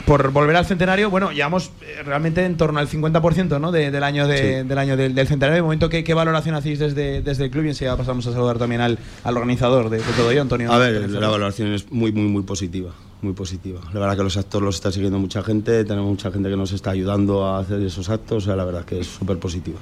por 0.06 0.32
volver 0.32 0.56
al 0.56 0.66
centenario, 0.66 1.10
bueno, 1.10 1.32
llevamos 1.32 1.72
eh, 1.82 2.04
realmente 2.04 2.46
en 2.46 2.58
torno 2.58 2.80
al 2.80 2.88
50% 2.88 3.60
¿no? 3.60 3.72
del 3.72 4.04
año, 4.04 4.28
del, 4.28 4.78
año 4.78 4.96
del, 4.96 5.16
centenario. 5.28 5.56
De 5.56 5.62
momento, 5.64 5.90
¿qué, 5.90 6.14
valoración 6.14 6.54
hacéis 6.54 6.78
desde, 6.78 7.22
desde 7.24 7.46
el 7.46 7.50
club? 7.50 7.66
Y 7.66 7.70
enseguida 7.70 7.98
pasamos 7.98 8.28
a 8.28 8.32
saludar 8.32 8.60
también 8.60 8.82
al, 8.82 9.00
al 9.24 9.36
organizador 9.36 9.90
de, 9.90 10.00
todo 10.16 10.30
ello, 10.30 10.42
Antonio. 10.42 10.72
A 10.72 10.78
ver, 10.78 11.10
la 11.10 11.28
valoración 11.28 11.74
es 11.74 11.92
muy, 11.92 12.12
muy, 12.12 12.28
muy 12.28 12.44
positiva. 12.44 12.92
Muy 13.22 13.34
positiva. 13.34 13.82
La 13.94 14.00
verdad 14.00 14.18
que 14.18 14.24
los 14.24 14.38
actos 14.38 14.62
los 14.62 14.76
está 14.76 14.92
siguiendo 14.92 15.18
mucha 15.18 15.42
gente, 15.42 15.84
tenemos 15.86 16.10
mucha 16.10 16.32
gente 16.32 16.50
que 16.50 16.58
nos 16.58 16.72
está 16.72 16.92
ayudando 16.92 17.46
a 17.46 17.60
hacer 17.60 17.82
esos 17.82 18.10
actos, 18.10 18.44
o 18.44 18.46
sea, 18.46 18.56
la 18.56 18.66
verdad 18.66 18.86
que 18.86 19.00
es 19.00 19.08
súper 19.08 19.40
positiva. 19.40 19.80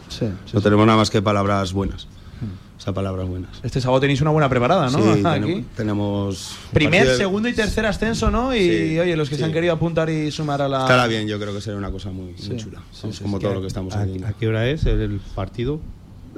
no 0.53 0.61
tenemos 0.61 0.85
nada 0.85 0.97
más 0.97 1.09
que 1.09 1.21
palabras 1.21 1.73
buenas 1.73 2.07
esa 2.77 2.93
palabras 2.93 3.27
buenas. 3.27 3.51
Este 3.63 3.79
sábado 3.79 4.01
tenéis 4.01 4.21
una 4.21 4.31
buena 4.31 4.49
preparada, 4.49 4.89
¿no? 4.89 5.15
Sí, 5.15 5.21
Aquí. 5.25 5.65
tenemos... 5.75 6.55
Primer, 6.73 7.15
segundo 7.15 7.47
y 7.47 7.53
tercer 7.53 7.85
ascenso, 7.85 8.29
¿no? 8.29 8.55
Y 8.55 8.99
oye, 8.99 9.15
los 9.15 9.29
que 9.29 9.35
se 9.35 9.45
han 9.45 9.53
querido 9.53 9.73
apuntar 9.73 10.09
y 10.09 10.31
sumar 10.31 10.61
a 10.61 10.67
la... 10.67 10.81
Estará 10.81 11.07
bien, 11.07 11.27
yo 11.27 11.39
creo 11.39 11.53
que 11.53 11.61
será 11.61 11.77
una 11.77 11.91
cosa 11.91 12.11
muy, 12.11 12.35
chula. 12.35 12.81
como 13.21 13.39
todo 13.39 13.53
lo 13.53 13.61
que 13.61 13.67
estamos 13.67 13.95
haciendo. 13.95 14.27
¿A 14.27 14.33
qué 14.33 14.47
hora 14.47 14.67
es 14.67 14.85
el 14.85 15.19
partido? 15.35 15.79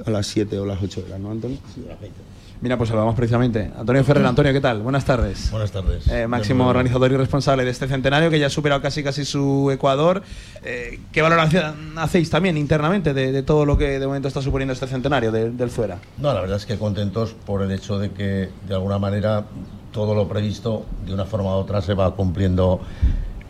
A 0.04 0.10
las 0.10 0.26
7 0.26 0.58
o 0.58 0.66
las 0.66 0.82
8 0.82 1.02
de 1.02 1.08
la 1.08 1.18
¿no, 1.18 1.30
Antonio? 1.30 1.58
Sí, 1.74 1.82
a 1.86 1.92
las 1.92 2.00
20. 2.00 2.25
Mira, 2.60 2.78
pues 2.78 2.88
saludamos 2.88 3.14
precisamente. 3.14 3.70
Antonio 3.78 4.02
Ferrer, 4.02 4.24
Antonio, 4.24 4.52
¿qué 4.52 4.60
tal? 4.60 4.80
Buenas 4.80 5.04
tardes. 5.04 5.50
Buenas 5.50 5.70
tardes. 5.70 6.06
Eh, 6.08 6.26
máximo 6.26 6.66
organizador 6.66 7.12
y 7.12 7.16
responsable 7.16 7.64
de 7.64 7.70
este 7.70 7.86
centenario 7.86 8.30
que 8.30 8.38
ya 8.38 8.46
ha 8.46 8.50
superado 8.50 8.80
casi 8.80 9.02
casi 9.02 9.26
su 9.26 9.70
Ecuador. 9.70 10.22
Eh, 10.64 11.00
¿Qué 11.12 11.20
valoración 11.20 11.98
hacéis 11.98 12.30
también 12.30 12.56
internamente 12.56 13.12
de, 13.12 13.42
todo 13.42 13.66
lo 13.66 13.76
que 13.76 13.98
de 13.98 14.06
momento 14.06 14.28
está 14.28 14.40
suponiendo 14.40 14.72
este 14.72 14.86
centenario 14.86 15.30
del 15.30 15.70
Zuera? 15.70 15.98
No, 16.16 16.32
la 16.32 16.40
verdad 16.40 16.56
es 16.56 16.64
que 16.64 16.78
contentos 16.78 17.34
por 17.44 17.62
el 17.62 17.70
hecho 17.70 17.98
de 17.98 18.12
que 18.12 18.48
de 18.66 18.74
alguna 18.74 18.98
manera 18.98 19.44
todo 19.92 20.14
lo 20.14 20.26
previsto 20.26 20.86
de 21.04 21.12
una 21.12 21.26
forma 21.26 21.50
u 21.50 21.58
otra 21.58 21.82
se 21.82 21.92
va 21.92 22.14
cumpliendo 22.14 22.80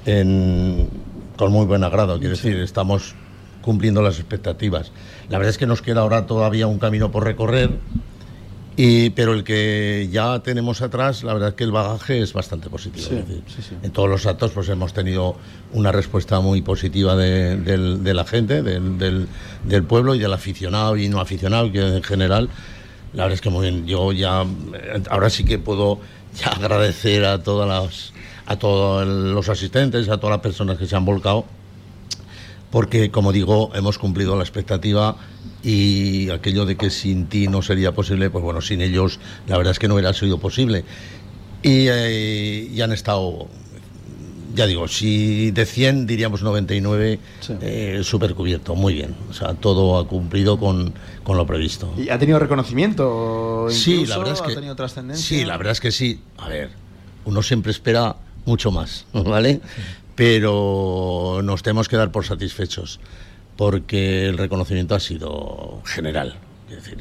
con 0.04 1.52
muy 1.52 1.66
buen 1.66 1.84
agrado. 1.84 2.18
Quiero 2.18 2.34
decir, 2.34 2.56
estamos 2.56 3.14
cumpliendo 3.62 4.02
las 4.02 4.18
expectativas. 4.18 4.92
La 5.28 5.38
verdad 5.38 5.50
es 5.50 5.58
que 5.58 5.66
nos 5.66 5.82
queda 5.82 6.00
ahora 6.00 6.26
todavía 6.26 6.66
un 6.66 6.78
camino 6.78 7.10
por 7.10 7.24
recorrer 7.24 7.70
y, 8.76 9.10
pero 9.10 9.32
el 9.32 9.42
que 9.42 10.08
ya 10.10 10.40
tenemos 10.40 10.82
atrás, 10.82 11.24
la 11.24 11.32
verdad 11.32 11.50
es 11.50 11.54
que 11.54 11.64
el 11.64 11.72
bagaje 11.72 12.20
es 12.20 12.34
bastante 12.34 12.68
positivo. 12.68 13.08
En 13.82 13.90
todos 13.90 14.08
los 14.08 14.26
actos 14.26 14.52
pues 14.52 14.68
hemos 14.68 14.92
tenido 14.92 15.36
una 15.72 15.92
respuesta 15.92 16.40
muy 16.40 16.60
positiva 16.60 17.16
de, 17.16 18.12
la 18.14 18.24
gente, 18.24 18.62
del, 18.62 19.26
del, 19.64 19.82
pueblo 19.84 20.14
y 20.14 20.18
del 20.18 20.32
aficionado 20.32 20.96
y 20.98 21.08
no 21.08 21.20
aficionado, 21.20 21.72
que 21.72 21.80
en 21.80 22.02
general, 22.02 22.50
la 23.14 23.24
verdad 23.24 23.34
es 23.34 23.40
que 23.40 23.50
muy 23.50 23.70
bien. 23.70 23.86
Yo 23.86 24.12
ya, 24.12 24.44
ahora 25.08 25.30
sí 25.30 25.44
que 25.44 25.58
puedo 25.58 26.00
ya 26.34 26.48
agradecer 26.56 27.24
a 27.24 27.42
todas 27.42 27.68
las 27.68 28.12
a 28.46 28.56
todos 28.56 29.06
los 29.06 29.48
asistentes, 29.48 30.08
a 30.08 30.18
todas 30.18 30.34
las 30.34 30.40
personas 30.40 30.78
que 30.78 30.86
se 30.86 30.94
han 30.94 31.04
volcado, 31.04 31.46
porque, 32.70 33.10
como 33.10 33.32
digo, 33.32 33.70
hemos 33.74 33.98
cumplido 33.98 34.36
la 34.36 34.42
expectativa 34.42 35.16
y 35.62 36.30
aquello 36.30 36.66
de 36.66 36.76
que 36.76 36.90
sin 36.90 37.26
ti 37.26 37.48
no 37.48 37.62
sería 37.62 37.92
posible, 37.92 38.30
pues 38.30 38.44
bueno, 38.44 38.60
sin 38.60 38.80
ellos 38.80 39.18
la 39.46 39.56
verdad 39.56 39.72
es 39.72 39.78
que 39.78 39.88
no 39.88 39.94
hubiera 39.94 40.12
sido 40.12 40.38
posible. 40.38 40.84
Y, 41.62 41.86
eh, 41.88 42.82
han 42.82 42.92
estado, 42.92 43.48
ya 44.54 44.66
digo, 44.66 44.86
si 44.88 45.50
de 45.50 45.66
100 45.66 46.06
diríamos 46.06 46.42
99, 46.42 47.18
eh, 47.60 48.00
súper 48.04 48.34
cubierto, 48.34 48.74
muy 48.74 48.94
bien. 48.94 49.16
O 49.30 49.32
sea, 49.32 49.54
todo 49.54 49.98
ha 49.98 50.06
cumplido 50.06 50.58
con, 50.58 50.94
con, 51.24 51.36
lo 51.36 51.46
previsto. 51.46 51.92
¿Y 51.96 52.10
ha 52.10 52.18
tenido 52.18 52.38
reconocimiento? 52.38 53.66
sí, 53.70 54.06
la 54.06 54.18
verdad 54.18 54.34
es 54.34 54.42
que. 54.42 54.52
¿Ha 54.52 54.54
tenido 54.54 54.76
trascendencia? 54.76 55.26
Sí, 55.26 55.44
la 55.44 55.56
verdad 55.56 55.72
es 55.72 55.80
que 55.80 55.90
sí. 55.90 56.20
A 56.38 56.48
ver, 56.48 56.70
uno 57.24 57.42
siempre 57.42 57.72
espera 57.72 58.16
mucho 58.44 58.70
más, 58.70 59.06
¿vale? 59.12 59.60
Pero 60.16 61.40
nos 61.44 61.62
tenemos 61.62 61.88
que 61.88 61.96
dar 61.96 62.10
por 62.10 62.24
satisfechos 62.24 62.98
porque 63.56 64.26
el 64.26 64.38
reconocimiento 64.38 64.94
ha 64.94 65.00
sido 65.00 65.82
general. 65.84 66.36
Es 66.68 66.76
decir, 66.76 66.98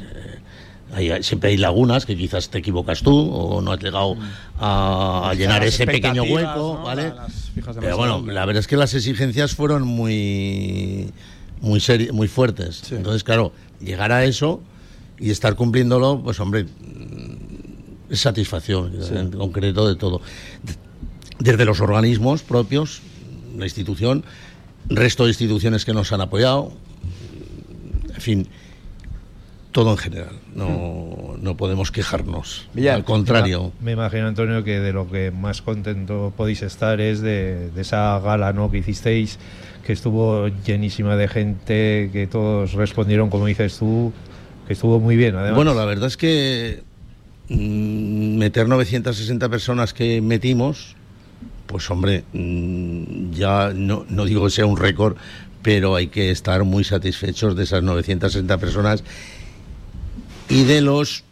eh, 0.98 1.20
siempre 1.22 1.50
hay 1.50 1.58
lagunas 1.58 2.06
que 2.06 2.16
quizás 2.16 2.50
te 2.50 2.60
equivocas 2.60 3.02
tú 3.02 3.18
o 3.18 3.62
no 3.62 3.72
has 3.72 3.80
llegado 3.80 4.16
a, 4.60 5.34
llenar 5.36 5.64
ese 5.64 5.86
pequeño 5.86 6.24
hueco, 6.24 6.82
¿vale? 6.84 7.14
Pero 7.80 7.98
bueno, 7.98 8.24
la 8.26 8.46
verdad 8.46 8.60
es 8.60 8.68
que 8.68 8.78
las 8.78 8.94
exigencias 8.94 9.56
fueron 9.56 9.84
muy 9.84 11.12
muy 11.62 11.82
muy 12.12 12.28
fuertes. 12.28 12.92
Entonces, 12.92 13.24
claro, 13.24 13.52
llegar 13.82 14.12
a 14.12 14.24
eso 14.24 14.62
y 15.20 15.32
estar 15.32 15.56
cumpliéndolo, 15.56 16.22
pues 16.24 16.40
hombre, 16.40 16.66
es 18.10 18.20
satisfacción 18.20 18.94
en 19.12 19.32
concreto 19.32 19.88
de 19.88 19.96
todo. 19.96 20.22
Desde 21.40 21.66
los 21.66 21.82
organismos 21.82 22.44
propios, 22.44 23.02
la 23.58 23.66
institución, 23.66 24.24
resto 24.90 25.24
de 25.24 25.30
instituciones 25.30 25.86
que 25.86 25.94
nos 25.94 26.12
han 26.12 26.22
apoyado, 26.22 26.72
en 28.14 28.22
fin, 28.22 28.48
todo 29.76 29.92
en 29.92 29.98
general. 29.98 30.40
No, 30.54 31.36
no 31.42 31.58
podemos 31.58 31.92
quejarnos. 31.92 32.70
Al 32.90 33.04
contrario. 33.04 33.74
Me 33.82 33.92
imagino, 33.92 34.28
Antonio, 34.28 34.64
que 34.64 34.80
de 34.80 34.94
lo 34.94 35.12
que 35.12 35.32
más 35.32 35.62
contento 35.62 36.32
podéis 36.38 36.62
estar 36.62 37.02
es 37.02 37.20
de, 37.20 37.72
esa 37.76 38.18
gala 38.20 38.54
¿no? 38.54 38.72
que 38.72 38.78
hicisteis, 38.78 39.38
que 39.86 39.92
estuvo 39.92 40.48
llenísima 40.66 41.18
de 41.18 41.28
gente, 41.28 42.10
que 42.14 42.26
todos 42.32 42.72
respondieron, 42.72 43.30
como 43.30 43.48
dices 43.48 43.78
tú, 43.78 44.14
que 44.66 44.72
estuvo 44.72 45.02
muy 45.02 45.18
bien. 45.18 45.36
Además. 45.36 45.58
Bueno, 45.58 45.74
la 45.74 45.84
verdad 45.84 46.08
es 46.08 46.16
que 46.16 46.84
mm, 47.50 48.38
meter 48.38 48.70
960 48.70 49.50
personas 49.50 49.94
que 49.94 50.22
metimos 50.22 50.95
pues 51.76 51.92
hombre, 51.92 52.24
mm, 52.32 53.32
ya 53.34 53.74
no, 53.76 54.06
no 54.08 54.24
digo 54.24 54.46
que 54.46 54.50
sea 54.50 54.66
un 54.66 54.78
récord, 54.78 55.18
pero 55.62 55.94
hay 55.94 56.08
que 56.08 56.32
estar 56.32 56.64
muy 56.64 56.86
satisfechos 56.86 57.54
de 57.54 57.66
esas 57.66 57.84
960 57.84 58.58
personas 58.60 59.04
y 60.48 60.64
de 60.64 60.80
los 60.80 61.26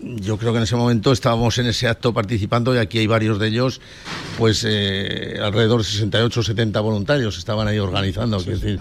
yo 0.00 0.36
creo 0.36 0.52
que 0.52 0.58
en 0.58 0.64
ese 0.64 0.76
momento 0.76 1.12
estábamos 1.12 1.56
en 1.56 1.64
ese 1.64 1.88
acto 1.88 2.12
participando 2.12 2.74
y 2.74 2.78
aquí 2.78 2.98
hay 2.98 3.06
varios 3.06 3.38
de 3.38 3.48
ellos, 3.48 3.80
pues 4.36 4.66
eh, 4.68 5.38
alrededor 5.42 5.80
de 5.80 5.88
68 5.88 6.40
o 6.40 6.42
70 6.42 6.78
voluntarios 6.80 7.38
estaban 7.38 7.68
ahí 7.68 7.78
organizando. 7.78 8.38
decir, 8.42 8.80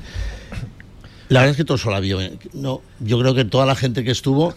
la 1.29 1.39
verdad 1.39 1.51
es 1.51 1.57
que 1.57 1.63
todo 1.63 1.77
solo 1.77 1.95
había. 1.95 2.17
No, 2.51 2.81
yo 2.99 3.17
creo 3.21 3.33
que 3.33 3.45
toda 3.45 3.65
la 3.65 3.77
gente 3.77 4.03
que 4.03 4.11
estuvo, 4.11 4.53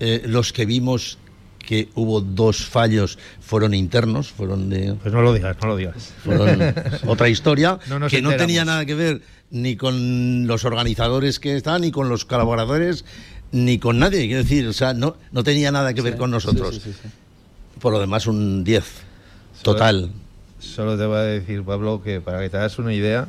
eh, 0.00 0.20
los 0.26 0.52
que 0.52 0.66
vimos 0.66 1.16
que 1.60 1.88
hubo 1.94 2.20
dos 2.20 2.66
fallos, 2.66 3.18
fueron 3.40 3.74
internos, 3.74 4.30
fueron 4.30 4.68
de... 4.68 4.94
Pues 4.94 5.14
no 5.14 5.22
lo 5.22 5.32
digas, 5.32 5.56
no 5.62 5.68
lo 5.68 5.76
digas. 5.76 6.12
otra 7.06 7.28
historia 7.28 7.78
que 8.08 8.22
no 8.22 8.34
tenía 8.36 8.64
nada 8.64 8.84
que 8.84 8.94
ver 8.94 9.22
ni 9.50 9.76
con 9.76 10.46
los 10.46 10.64
organizadores 10.64 11.38
que 11.40 11.56
estaban, 11.56 11.82
ni 11.82 11.90
con 11.90 12.08
los 12.08 12.24
colaboradores, 12.24 13.04
ni 13.52 13.78
con 13.78 13.98
nadie, 13.98 14.26
quiero 14.26 14.42
decir, 14.42 14.66
o 14.66 14.72
sea, 14.72 14.94
no, 14.94 15.16
no 15.32 15.42
tenía 15.42 15.72
nada 15.72 15.92
que 15.94 16.02
ver 16.02 16.16
con 16.16 16.30
nosotros. 16.30 16.80
Por 17.80 17.92
lo 17.92 18.00
demás, 18.00 18.26
un 18.26 18.64
10, 18.64 18.84
total. 19.62 20.10
Solo 20.58 20.96
te 20.96 21.06
voy 21.06 21.16
a 21.16 21.22
decir, 21.22 21.62
Pablo, 21.62 22.02
que 22.02 22.20
para 22.20 22.40
que 22.40 22.50
te 22.50 22.58
hagas 22.58 22.78
una 22.78 22.92
idea, 22.92 23.26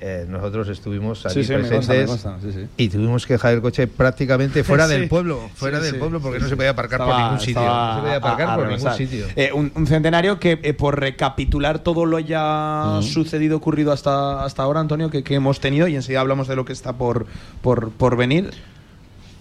eh, 0.00 0.26
nosotros 0.28 0.68
estuvimos 0.68 1.26
allí 1.26 1.44
presentes 1.44 2.26
y 2.76 2.88
tuvimos 2.88 3.26
que 3.26 3.34
dejar 3.34 3.54
el 3.54 3.60
coche 3.60 3.86
prácticamente 3.86 4.62
fuera 4.62 4.86
del 4.88 5.08
pueblo, 5.08 5.50
fuera 5.54 5.80
del 5.80 5.96
pueblo 5.96 6.20
porque 6.20 6.38
no 6.38 6.48
se 6.48 6.56
podía 6.56 6.70
aparcar 6.70 7.04
por 7.04 7.16
ningún 7.16 7.40
sitio. 7.40 7.62
No 7.62 7.94
se 7.94 8.00
podía 8.00 8.16
aparcar 8.16 8.56
por 8.56 8.68
ningún 8.68 8.92
sitio. 8.92 9.26
Eh, 9.36 9.50
un, 9.52 9.86
centenario 9.86 10.38
que, 10.38 10.60
eh, 10.62 10.74
por 10.74 11.00
recapitular 11.00 11.80
todo 11.80 12.06
lo 12.06 12.18
ya 12.18 13.00
sucedido, 13.02 13.56
ocurrido 13.56 13.92
hasta, 13.92 14.44
hasta 14.44 14.62
ahora, 14.62 14.80
Antonio, 14.80 15.10
que, 15.10 15.22
hemos 15.34 15.60
tenido, 15.60 15.88
y 15.88 15.96
enseguida 15.96 16.20
hablamos 16.20 16.48
de 16.48 16.56
lo 16.56 16.64
que 16.64 16.72
está 16.72 16.94
por, 16.94 17.26
por, 17.62 17.90
por 17.90 18.16
venir. 18.16 18.50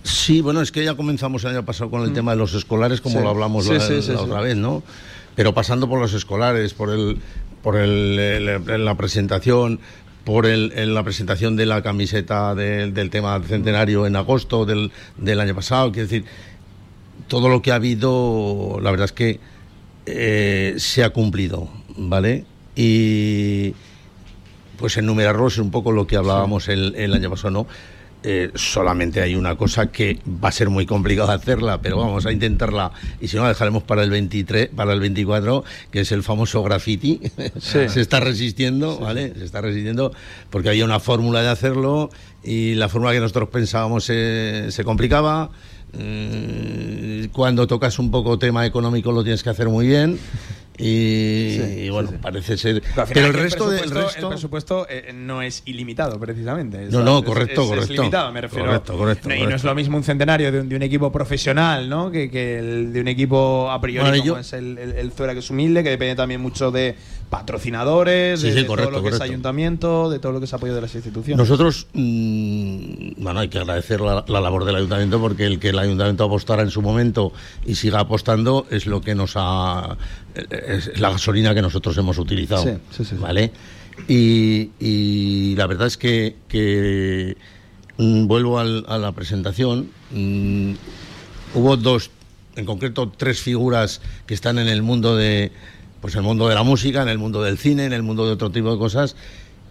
Sí, 0.04 0.42
bueno, 0.42 0.62
es 0.62 0.72
que 0.72 0.84
ya 0.84 0.96
comenzamos 0.96 1.44
el 1.44 1.52
año 1.52 1.66
pasado 1.66 1.90
con 1.90 2.04
el 2.04 2.14
tema 2.14 2.32
de 2.32 2.38
los 2.38 2.54
escolares, 2.54 3.02
como 3.02 3.20
lo 3.22 3.30
hablamos 3.30 3.68
la, 3.68 4.22
otra 4.22 4.42
vez, 4.42 4.56
¿no? 4.56 4.84
Pero 5.36 5.54
pasando 5.54 5.88
por 5.88 6.00
los 6.00 6.14
escolares, 6.14 6.74
por 6.74 6.90
el 6.90 7.20
por 7.62 7.76
el, 7.76 8.86
la 8.86 8.96
presentación, 8.96 9.80
por 10.28 10.46
el, 10.46 10.94
la 10.94 11.04
presentación 11.04 11.56
de 11.56 11.66
la 11.66 11.82
camiseta 11.82 12.54
del 12.54 13.10
tema 13.10 13.42
centenario 13.48 14.06
en 14.06 14.18
agosto 14.18 14.66
del, 14.66 14.92
año 15.40 15.56
pasado. 15.56 15.94
Quiero 15.94 16.10
decir, 16.10 16.26
todo 17.30 17.48
lo 17.48 17.62
que 17.62 17.72
ha 17.72 17.76
habido, 17.76 18.78
la 18.82 18.92
verdad 18.92 19.06
es 19.06 19.14
que 19.14 19.40
eh, 20.06 20.74
se 20.80 21.06
ha 21.06 21.12
cumplido, 21.12 21.70
¿vale? 21.96 22.44
Y 22.76 23.74
pues 24.78 24.98
enumerarlos 24.98 25.54
es 25.54 25.60
un 25.60 25.72
poco 25.72 25.94
lo 25.94 26.08
que 26.08 26.18
hablábamos 26.18 26.68
el, 26.68 26.94
el 26.98 27.14
año 27.14 27.30
pasado, 27.30 27.52
¿no? 27.52 27.68
Eh, 28.24 28.52
solamente 28.56 29.22
hay 29.22 29.36
una 29.36 29.56
cosa 29.56 29.92
que 29.92 30.20
va 30.44 30.50
a 30.50 30.52
ser 30.52 30.70
muy 30.70 30.86
complicado 30.86 31.32
hacerla, 31.32 31.82
pero 31.82 31.98
vamos 31.98 32.26
a 32.26 32.32
intentarla 32.32 32.92
y 33.22 33.28
si 33.28 33.38
no 33.38 33.44
la 33.44 33.50
dejaremos 33.50 33.84
para 33.84 34.02
el 34.04 34.10
23, 34.10 34.70
para 34.76 34.94
el 34.94 35.00
24, 35.00 35.64
que 35.92 36.02
es 36.02 36.12
el 36.12 36.24
famoso 36.24 36.64
graffiti. 36.64 37.22
se 37.60 37.86
está 37.86 38.20
resistiendo, 38.20 39.00
¿vale? 39.00 39.34
Se 39.36 39.46
está 39.46 39.62
resistiendo 39.62 40.12
porque 40.50 40.70
había 40.70 40.84
una 40.84 41.00
fórmula 41.00 41.42
de 41.42 41.50
hacerlo 41.50 42.10
y 42.44 42.74
la 42.74 42.90
fórmula 42.90 43.14
que 43.14 43.20
nosotros 43.20 43.50
pensábamos 43.50 44.06
se, 44.06 44.72
se 44.72 44.84
complicaba. 44.84 45.52
Mm, 45.94 47.28
cuando 47.32 47.66
tocas 47.66 47.98
un 47.98 48.12
poco 48.12 48.38
tema 48.38 48.66
económico 48.66 49.12
lo 49.14 49.24
tienes 49.24 49.42
que 49.42 49.50
hacer 49.50 49.70
muy 49.70 49.88
bien 49.88 50.20
y, 50.78 51.90
bueno, 51.90 52.12
parece 52.22 52.58
ser. 52.58 52.84
Pero, 53.14 53.28
el 53.28 53.34
resto 53.34 53.70
del 53.70 53.90
resto. 53.90 54.28
El 54.28 54.30
presupuesto 54.30 54.88
eh, 54.90 55.12
no 55.14 55.42
es 55.42 55.64
ilimitado, 55.66 56.20
precisamente. 56.20 56.88
no, 56.90 57.04
no, 57.04 57.24
correcto, 57.24 57.68
correcto. 57.68 57.94
Es 57.94 58.00
limitado, 58.00 58.32
me 58.32 58.42
refiero. 58.42 58.66
Correcto, 58.66 58.98
correcto, 58.98 59.34
y 59.34 59.46
no 59.46 59.56
es 59.56 59.64
lo 59.64 59.74
mismo 59.74 59.98
un 59.98 60.04
centenario 60.04 60.52
de 60.52 60.76
un, 60.76 60.84
equipo 60.88 61.12
profesional, 61.12 61.90
¿no? 61.90 62.12
Que, 62.12 62.30
que, 62.30 62.60
el 62.60 62.94
de 62.94 63.02
un 63.02 63.08
equipo 63.08 63.70
a 63.72 63.82
priori, 63.82 64.22
como 64.22 64.38
es 64.38 64.54
el, 64.54 64.78
el, 64.78 65.12
Zuera, 65.12 65.34
que 65.34 65.40
es 65.40 65.50
humilde, 65.50 65.84
que 65.84 65.90
depende 65.90 66.16
también 66.16 66.40
mucho 66.42 66.72
de 66.72 66.96
patrocinadores, 67.30 68.42
de, 68.42 68.64
todo 68.64 68.90
lo 68.90 69.04
que 69.04 69.10
es 69.10 69.22
ayuntamiento, 69.22 70.10
de 70.10 70.20
todo 70.20 70.32
lo 70.32 70.40
que 70.40 70.46
es 70.46 70.54
apoyo 70.54 70.74
de 70.74 70.82
las 70.82 70.96
instituciones. 70.96 71.38
Nosotros, 71.38 71.88
mm, 71.94 73.22
bueno, 73.22 73.42
hay 73.42 73.50
que 73.50 73.60
agradecer 73.60 74.00
la, 74.00 74.24
la, 74.28 74.40
labor 74.40 74.64
del 74.66 74.76
ayuntamiento 74.76 75.20
porque 75.20 75.46
el 75.46 75.60
que 75.60 75.70
el 75.70 75.80
ayuntamiento 75.80 76.24
apostara 76.24 76.64
en 76.64 76.70
su 76.70 76.82
momento 76.82 77.34
y 77.66 77.76
siga 77.76 78.00
apostando 78.00 78.66
es 78.70 78.86
lo 78.86 79.02
que 79.02 79.16
nos 79.16 79.34
ha 79.36 79.98
es 80.50 81.00
la 81.00 81.10
gasolina 81.10 81.54
que 81.54 81.62
nosotros 81.62 81.98
hemos 81.98 82.18
utilizado. 82.18 82.80
¿Vale? 83.20 83.52
Y, 84.08 85.56
la 85.56 85.68
verdad 85.68 85.88
es 85.88 85.98
que, 85.98 87.36
mm, 87.98 88.28
vuelvo 88.28 88.60
a 88.60 88.98
la 88.98 89.12
presentación. 89.14 89.90
Mm, 90.12 90.74
hubo 91.56 91.78
dos, 91.78 92.12
en 92.56 92.66
concreto 92.66 93.12
tres 93.16 93.42
figuras 93.42 94.02
que 94.26 94.34
están 94.34 94.60
en 94.60 94.68
el 94.68 94.82
mundo 94.82 95.16
de, 95.16 95.52
pues 96.02 96.16
el 96.16 96.22
mundo 96.22 96.48
de 96.48 96.56
la 96.56 96.64
música, 96.64 97.02
en 97.02 97.10
el 97.10 97.18
mundo 97.18 97.42
del 97.42 97.58
cine, 97.58 97.86
en 97.86 97.94
el 97.94 98.04
mundo 98.04 98.26
de 98.26 98.34
otro 98.34 98.52
tipo 98.52 98.72
de 98.72 98.78
cosas. 98.78 99.16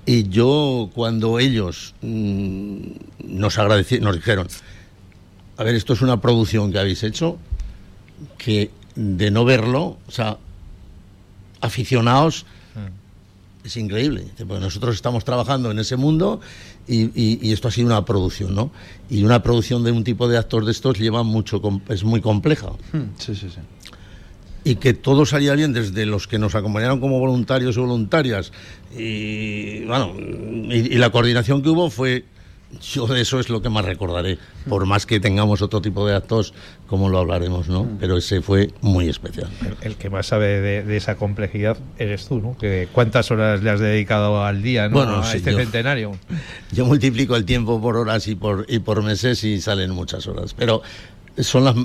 Y 0.04 0.28
yo, 0.28 0.90
cuando 0.94 1.38
ellos 1.38 1.94
mm, 2.02 2.78
nos 3.24 3.58
agradecieron, 3.58 4.06
nos 4.06 4.16
dijeron, 4.16 4.48
a 5.56 5.64
ver, 5.64 5.74
esto 5.74 5.94
es 5.94 6.02
una 6.02 6.20
producción 6.20 6.70
que 6.70 6.78
habéis 6.78 7.02
hecho, 7.02 7.38
que 8.38 8.70
de 8.94 9.30
no 9.30 9.44
verlo, 9.44 9.98
o 10.06 10.10
sea, 10.10 10.38
aficionados. 11.60 12.46
Es 13.64 13.76
increíble, 13.76 14.28
porque 14.46 14.60
nosotros 14.60 14.94
estamos 14.94 15.24
trabajando 15.24 15.72
en 15.72 15.80
ese 15.80 15.96
mundo 15.96 16.40
y, 16.86 17.50
esto 17.50 17.66
ha 17.66 17.72
sido 17.72 17.88
una 17.88 18.04
producción, 18.04 18.54
¿no? 18.54 18.70
Y 19.10 19.24
una 19.24 19.42
producción 19.42 19.82
de 19.82 19.90
un 19.90 20.04
tipo 20.04 20.28
de 20.28 20.38
actor 20.38 20.64
de 20.64 20.70
estos 20.70 21.00
lleva 21.00 21.24
mucho, 21.24 21.60
es 21.88 22.04
muy 22.04 22.20
compleja. 22.20 22.68
Hmm, 22.92 23.10
sí, 23.18 23.34
sí, 23.34 23.50
sí. 23.50 23.58
Y 24.66 24.76
que 24.76 24.94
todo 24.94 25.26
salía 25.26 25.54
bien 25.54 25.72
desde 25.72 26.06
los 26.06 26.26
que 26.26 26.40
nos 26.40 26.56
acompañaron 26.56 26.98
como 26.98 27.20
voluntarios 27.20 27.76
y 27.76 27.80
voluntarias. 27.80 28.52
Y, 28.98 29.84
bueno, 29.84 30.12
y, 30.18 30.96
la 30.96 31.10
coordinación 31.10 31.62
que 31.62 31.68
hubo 31.68 31.88
fue 31.88 32.24
yo 32.80 33.06
de 33.06 33.20
eso 33.20 33.38
es 33.38 33.48
lo 33.48 33.62
que 33.62 33.68
más 33.68 33.84
recordaré, 33.84 34.38
por 34.68 34.86
más 34.86 35.06
que 35.06 35.20
tengamos 35.20 35.62
otro 35.62 35.80
tipo 35.80 36.04
de 36.04 36.16
actos, 36.16 36.52
como 36.88 37.08
lo 37.08 37.18
hablaremos, 37.18 37.68
¿no? 37.68 37.84
Mm. 37.84 37.98
Pero 38.00 38.16
ese 38.16 38.42
fue 38.42 38.70
muy 38.80 39.08
especial. 39.08 39.48
El, 39.60 39.76
el 39.92 39.96
que 39.96 40.10
más 40.10 40.26
sabe 40.26 40.60
de, 40.60 40.82
de, 40.82 40.96
esa 40.96 41.14
complejidad 41.14 41.78
eres 41.96 42.26
tú, 42.26 42.40
¿no? 42.40 42.58
Que 42.58 42.88
¿Cuántas 42.92 43.30
horas 43.30 43.62
le 43.62 43.70
has 43.70 43.78
dedicado 43.78 44.44
al 44.44 44.62
día 44.62 44.88
¿no? 44.88 44.96
bueno, 44.96 45.18
a 45.18 45.30
sí, 45.30 45.36
este 45.36 45.52
yo, 45.52 45.58
centenario? 45.58 46.18
Yo 46.72 46.84
multiplico 46.84 47.36
el 47.36 47.44
tiempo 47.44 47.80
por 47.80 47.96
horas 47.96 48.26
y 48.26 48.34
por, 48.34 48.66
y 48.68 48.80
por 48.80 49.00
meses 49.04 49.44
y 49.44 49.60
salen 49.60 49.92
muchas 49.92 50.26
horas. 50.26 50.52
Pero 50.52 50.82
son 51.38 51.64
las... 51.64 51.76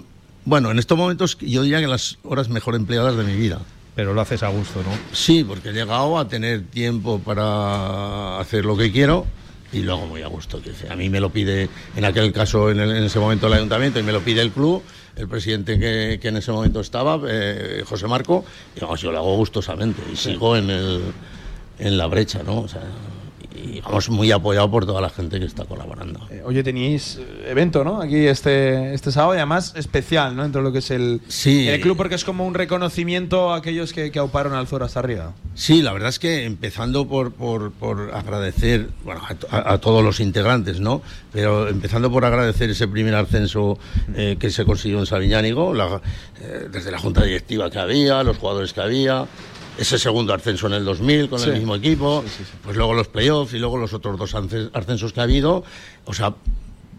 Bueno, 0.46 0.72
en 0.72 0.80
estos 0.80 0.98
momentos 0.98 1.38
yo 1.40 1.64
diría 1.64 1.80
que 1.80 1.88
las 1.88 2.18
horas 2.24 2.50
mejor 2.50 2.76
empleadas 2.76 3.16
de 3.16 3.24
mi 3.24 3.36
vida. 3.36 3.60
Pero 3.96 4.14
lo 4.14 4.22
haces 4.22 4.42
a 4.42 4.48
gusto, 4.48 4.82
¿no? 4.84 4.90
Sí, 5.12 5.44
porque 5.44 5.70
he 5.70 5.74
llegado 5.74 6.18
a 6.18 6.28
tener 6.28 6.64
tiempo 6.64 7.20
para 7.20 8.40
hacer 8.40 8.64
lo 8.64 8.78
que 8.78 8.90
quiero 8.92 9.28
y 9.74 9.80
luego 9.80 10.06
muy 10.06 10.22
a 10.22 10.28
gusto. 10.28 10.62
A 10.90 10.96
mí 10.96 11.10
me 11.10 11.20
lo 11.20 11.30
pide, 11.30 11.70
en 11.96 12.06
aquel 12.06 12.32
caso, 12.32 12.72
en, 12.72 12.80
el, 12.80 12.92
en 12.92 13.04
ese 13.04 13.20
momento 13.20 13.48
el 13.48 13.54
ayuntamiento, 13.54 14.00
y 14.00 14.04
me 14.04 14.12
lo 14.12 14.22
pide 14.22 14.42
el 14.42 14.52
club, 14.52 14.82
el 15.16 15.28
presidente 15.28 15.78
que, 15.78 16.20
que 16.22 16.28
en 16.30 16.38
ese 16.38 16.52
momento 16.52 16.80
estaba, 16.80 17.20
eh, 17.28 17.84
José 17.86 18.08
Marco, 18.08 18.46
y 18.76 18.80
vamos, 18.80 19.02
yo 19.02 19.12
lo 19.12 19.20
hago 19.20 19.36
gustosamente 19.36 20.02
y 20.12 20.16
sigo 20.16 20.56
en, 20.56 20.70
el, 20.70 21.02
en 21.80 21.98
la 21.98 22.08
brecha, 22.08 22.44
¿no? 22.44 22.62
O 22.62 22.68
sea, 22.68 22.82
y 23.64 23.82
vamos 23.82 24.10
muy 24.10 24.32
apoyado 24.32 24.70
por 24.70 24.86
toda 24.86 25.02
la 25.02 25.10
gente 25.10 25.40
que 25.40 25.46
está 25.46 25.66
colaborando. 25.66 26.20
Eh, 26.30 26.42
oye, 26.46 26.64
tenéis 26.64 27.20
evento, 27.48 27.84
¿no? 27.84 28.02
Aquí 28.02 28.28
este, 28.28 28.94
este 28.94 29.12
sábado 29.12 29.36
y 29.36 29.38
además 29.38 29.74
especial, 29.76 30.36
¿no? 30.36 30.44
Dentro 30.44 30.62
de 30.62 30.68
lo 30.68 30.72
que 30.72 30.80
es 30.80 30.92
el, 30.92 31.22
sí. 31.28 31.68
el 31.68 31.80
club, 31.82 31.98
porque 31.98 32.16
es 32.16 32.24
como 32.24 32.46
un 32.46 32.54
reconocimiento 32.54 33.54
a 33.54 33.58
aquellos 33.58 33.94
que, 33.94 34.12
que 34.12 34.20
auparon 34.20 34.54
al 34.54 34.68
Zoro 34.68 34.86
hasta 34.86 35.00
arriba. 35.00 35.34
Sí, 35.56 35.82
la 35.82 35.94
verdad 35.94 36.10
es 36.10 36.20
que 36.20 36.46
empezando 36.46 37.08
por, 37.08 37.34
por, 37.34 37.72
por 37.72 38.12
agradecer 38.14 38.90
bueno, 39.04 39.22
a, 39.22 39.58
a, 39.58 39.74
a, 39.74 39.78
todos 39.80 40.04
los 40.04 40.20
integrantes, 40.20 40.80
¿no? 40.80 41.02
Pero 41.32 41.68
empezando 41.68 42.12
por 42.12 42.26
agradecer 42.26 42.70
ese 42.70 42.88
primer 42.88 43.16
ascenso 43.16 43.78
eh, 44.16 44.38
que 44.40 44.50
se 44.50 44.66
consiguió 44.66 45.00
en 45.00 45.06
Sabiñánigo, 45.06 45.74
la, 45.74 46.02
eh, 46.42 46.68
desde 46.72 46.92
la 46.92 47.00
junta 47.00 47.24
directiva 47.24 47.70
que 47.70 47.80
había, 47.80 48.24
los 48.24 48.38
jugadores 48.38 48.74
que 48.74 48.82
había, 48.82 49.26
ese 49.82 49.98
segundo 49.98 50.34
ascenso 50.34 50.68
en 50.68 50.74
el 50.74 50.86
2000 50.86 51.30
con 51.30 51.40
sí. 51.40 51.50
el 51.50 51.56
mismo 51.56 51.76
equipo, 51.76 52.24
sí, 52.26 52.44
sí, 52.44 52.52
pues 52.64 52.78
luego 52.78 52.94
los 52.94 53.08
playoffs 53.08 53.54
y 53.54 53.60
luego 53.60 53.78
los 53.78 53.94
otros 53.94 54.18
dos 54.18 54.36
ascensos 54.36 55.12
que 55.14 55.20
ha 55.20 55.24
habido, 55.24 55.64
o 56.06 56.14
sea, 56.14 56.36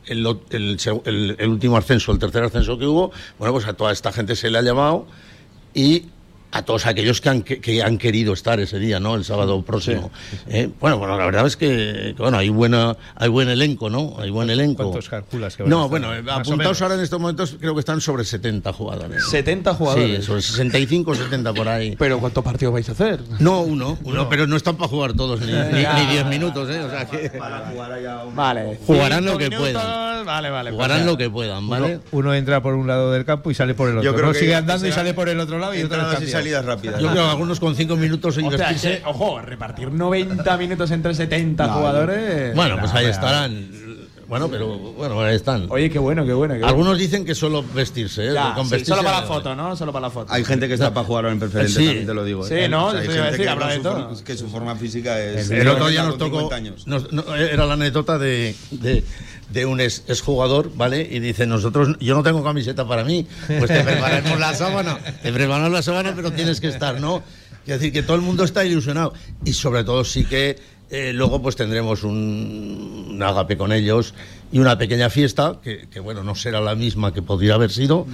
el, 0.07 0.27
el, 0.51 0.79
el, 1.05 1.37
el, 1.39 1.49
último 1.49 1.77
ascenso, 1.77 2.11
el 2.11 2.19
tercer 2.19 2.43
ascenso 2.43 2.79
que 2.79 2.87
hubo, 2.87 3.13
bueno, 3.39 3.53
pues 3.53 3.67
a 3.67 3.75
toda 3.75 3.93
esta 3.93 4.13
gente 4.13 4.35
se 4.35 4.51
le 4.51 4.59
ha 4.59 4.63
llamado 4.63 5.07
y 5.75 6.07
a 6.53 6.63
todos 6.63 6.87
aquellos 6.87 7.21
que 7.21 7.29
han, 7.31 7.43
que, 7.43 7.61
que 7.61 7.83
han 7.83 7.97
querido 7.97 8.35
estar 8.35 8.61
ese 8.61 8.79
día, 8.79 9.01
¿no? 9.01 9.15
El 9.15 9.25
sábado 9.25 9.63
próximo. 9.63 10.11
Eh, 10.47 10.69
bueno, 10.81 10.99
bueno, 10.99 11.17
la 11.17 11.25
verdad 11.25 11.47
es 11.47 11.57
que, 11.57 12.13
que, 12.15 12.23
bueno, 12.23 12.37
hay 12.37 12.51
buena, 12.51 12.97
hay 13.17 13.31
buen 13.31 13.49
elenco, 13.49 13.89
¿no? 13.89 14.17
Hay 14.19 14.31
buen 14.31 14.51
elenco. 14.51 14.85
¿Cuántos 14.85 15.09
calculas 15.09 15.57
que 15.57 15.63
van 15.63 15.71
No, 15.71 15.89
bueno, 15.89 16.11
apuntados 16.31 16.83
ahora 16.83 16.97
en 16.97 17.01
estos 17.01 17.19
momentos 17.19 17.57
creo 17.59 17.73
que 17.75 17.81
están 17.81 18.03
sobre 18.03 18.25
70 18.25 18.71
jugadores. 18.75 19.25
70 19.25 19.75
jugadores. 19.75 20.21
Sí, 20.21 20.27
sobre 20.27 20.43
65, 20.43 21.15
70 21.15 21.55
por 21.55 21.69
ahí. 21.69 21.97
Pero 21.97 22.21
¿cuántos 22.21 22.45
partidos 22.45 22.75
vais 22.75 22.89
a 22.89 22.93
hacer? 22.93 23.21
No, 23.39 23.63
uno, 23.63 23.99
uno, 24.05 24.29
pero 24.29 24.47
no 24.47 24.57
están 24.57 24.77
para 24.77 24.89
jugar 24.89 25.15
todos 25.15 25.41
ni 25.41 25.53
10 25.53 25.73
ni, 25.73 26.17
ni 26.17 26.25
minutos, 26.25 26.69
¿eh? 26.69 26.81
O 26.81 26.91
sea 26.91 27.07
que 27.07 27.31
para 27.31 27.71
jugar 27.71 27.93
allá 27.93 28.25
un... 28.25 28.37
Vale. 28.37 28.79
Jugarán 28.87 29.25
lo 29.25 29.39
que 29.39 29.49
minutos, 29.49 29.73
puedan. 29.73 30.27
Vale, 30.27 30.51
vale. 30.51 30.71
Jugarán 30.71 30.99
pues 30.99 31.07
lo 31.07 31.17
que 31.17 31.31
puedan, 31.31 31.69
¿vale? 31.69 31.95
Uno, 31.95 32.03
uno, 32.13 32.35
entra 32.35 32.63
por 32.63 32.75
un 32.75 32.87
lado 32.87 33.11
del 33.11 33.25
campo 33.25 33.51
y 33.51 33.55
sale 33.55 33.75
por 33.75 33.89
el 33.89 33.99
otro. 33.99 34.11
Yo 34.11 34.15
creo 34.15 34.27
no 34.27 34.33
que 34.33 34.41
sigue 34.41 34.55
andando 34.55 34.87
y 34.87 34.93
sale 34.93 35.15
por 35.15 35.29
el 35.31 35.41
otro 35.41 35.59
lado 35.59 35.75
y 35.75 35.83
otra 35.83 36.09
vez 36.09 36.42
salidas 36.43 36.65
rápidas. 36.65 37.01
Yo 37.01 37.11
creo 37.11 37.25
que 37.25 37.31
algunos 37.31 37.61
con 37.61 37.75
5 37.75 37.97
minutos 37.97 38.37
o 38.37 38.51
sea, 38.51 39.01
ojo, 39.07 39.41
repartir 39.41 39.91
90 39.91 40.57
minutos 40.57 40.91
entre 40.91 41.15
70 41.15 41.67
no, 41.67 41.73
jugadores. 41.73 42.55
Bueno, 42.55 42.77
pues 42.79 42.93
ahí 42.95 43.07
estarán. 43.07 43.92
Bueno, 44.33 44.49
pero 44.49 44.67
bueno, 44.79 45.21
ahí 45.21 45.37
están. 45.37 45.67
Oye, 45.69 45.91
qué 45.91 45.99
bueno, 45.99 46.25
qué 46.25 46.33
bueno. 46.33 46.55
Qué 46.55 46.65
Algunos 46.65 46.93
bueno. 46.93 46.99
dicen 46.99 47.27
que 47.27 47.35
solo 47.35 47.63
vestirse, 47.75 48.29
¿eh? 48.29 48.33
Ya, 48.33 48.55
con 48.55 48.65
sí, 48.65 48.71
vestirse 48.71 48.93
solo 48.93 49.03
para 49.05 49.21
la 49.21 49.27
foto, 49.27 49.55
¿no? 49.55 49.77
Solo 49.77 49.93
para 49.93 50.07
la 50.07 50.11
foto. 50.11 50.33
Hay 50.33 50.43
gente 50.43 50.69
que 50.69 50.73
está 50.75 50.95
para 50.95 51.07
jugar 51.07 51.27
en 51.27 51.39
preferente, 51.39 51.71
Sí. 51.75 51.85
también 51.85 52.07
te 52.07 52.15
lo 52.15 52.25
digo. 52.25 52.43
Sí, 52.47 52.55
¿eh? 52.55 52.67
¿no? 52.67 52.87
O 52.87 52.91
sea, 52.93 53.01
hay 53.01 53.07
gente 53.09 53.23
decir, 53.25 53.47
que 53.47 53.55
con 53.59 53.69
de 53.69 53.75
su 53.77 53.83
todo. 53.83 53.93
forma- 54.09 54.25
que 54.25 54.37
su 54.39 54.49
forma 54.49 54.77
física 54.77 55.21
es. 55.21 55.51
El 55.51 55.69
otro 55.69 55.89
día 55.89 56.05
nos 56.05 56.17
tocó. 56.17 56.39
50 56.49 56.57
años. 56.57 56.87
nos- 56.87 57.13
no, 57.13 57.35
era 57.37 57.67
la 57.67 57.75
anécdota 57.75 58.17
de, 58.17 58.55
de, 58.71 59.05
de 59.51 59.67
un 59.67 59.83
ex, 59.83 60.03
exjugador, 60.09 60.73
¿vale? 60.77 61.07
Y 61.11 61.21
dice: 61.21 61.47
Nosotros, 61.47 61.99
yo 62.01 62.15
no 62.15 62.23
tengo 62.23 62.43
camiseta 62.43 62.89
para 62.89 63.05
mí, 63.05 63.27
pues 63.47 63.67
te 63.67 63.81
preparamos 63.85 64.41
la 64.41 64.55
sábana. 64.55 64.99
Te 65.23 65.31
preparamos 65.31 65.73
la 65.73 65.83
sábana, 65.83 66.15
pero 66.17 66.33
tienes 66.33 66.59
que 66.59 66.69
estar, 66.69 66.99
¿no? 67.03 67.23
Es 67.67 67.75
decir, 67.79 67.93
que 67.93 68.03
todo 68.03 68.17
el 68.17 68.23
mundo 68.23 68.45
está 68.45 68.65
ilusionado. 68.65 69.13
Y 69.45 69.53
sobre 69.53 69.85
todo, 69.85 70.05
sí 70.07 70.25
que 70.25 70.59
eh, 70.93 71.13
luego 71.13 71.41
pues 71.43 71.57
tendremos 71.57 72.05
un, 72.05 73.09
un 73.11 73.23
agape 73.23 73.57
con 73.57 73.73
ellos 73.73 74.15
y 74.53 74.59
una 74.61 74.77
pequeña 74.79 75.09
fiesta, 75.11 75.59
que, 75.63 75.89
que, 75.91 75.99
bueno, 76.01 76.23
no 76.23 76.35
será 76.35 76.61
la 76.61 76.75
misma 76.75 77.13
que 77.15 77.23
podría 77.23 77.55
haber 77.55 77.71
sido, 77.73 78.07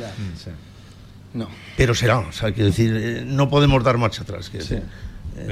No. 1.35 1.49
pero 1.77 1.95
será. 1.95 2.21
O 2.21 2.33
sea, 2.33 2.53
quiero 2.53 2.67
decir, 2.71 2.97
eh, 2.97 3.25
no 3.27 3.51
podemos 3.51 3.83
dar 3.85 3.99
marcha 3.99 4.23
atrás. 4.23 4.49
quiero 4.49 4.65
Sí. 4.65 4.75
decir. 4.77 4.89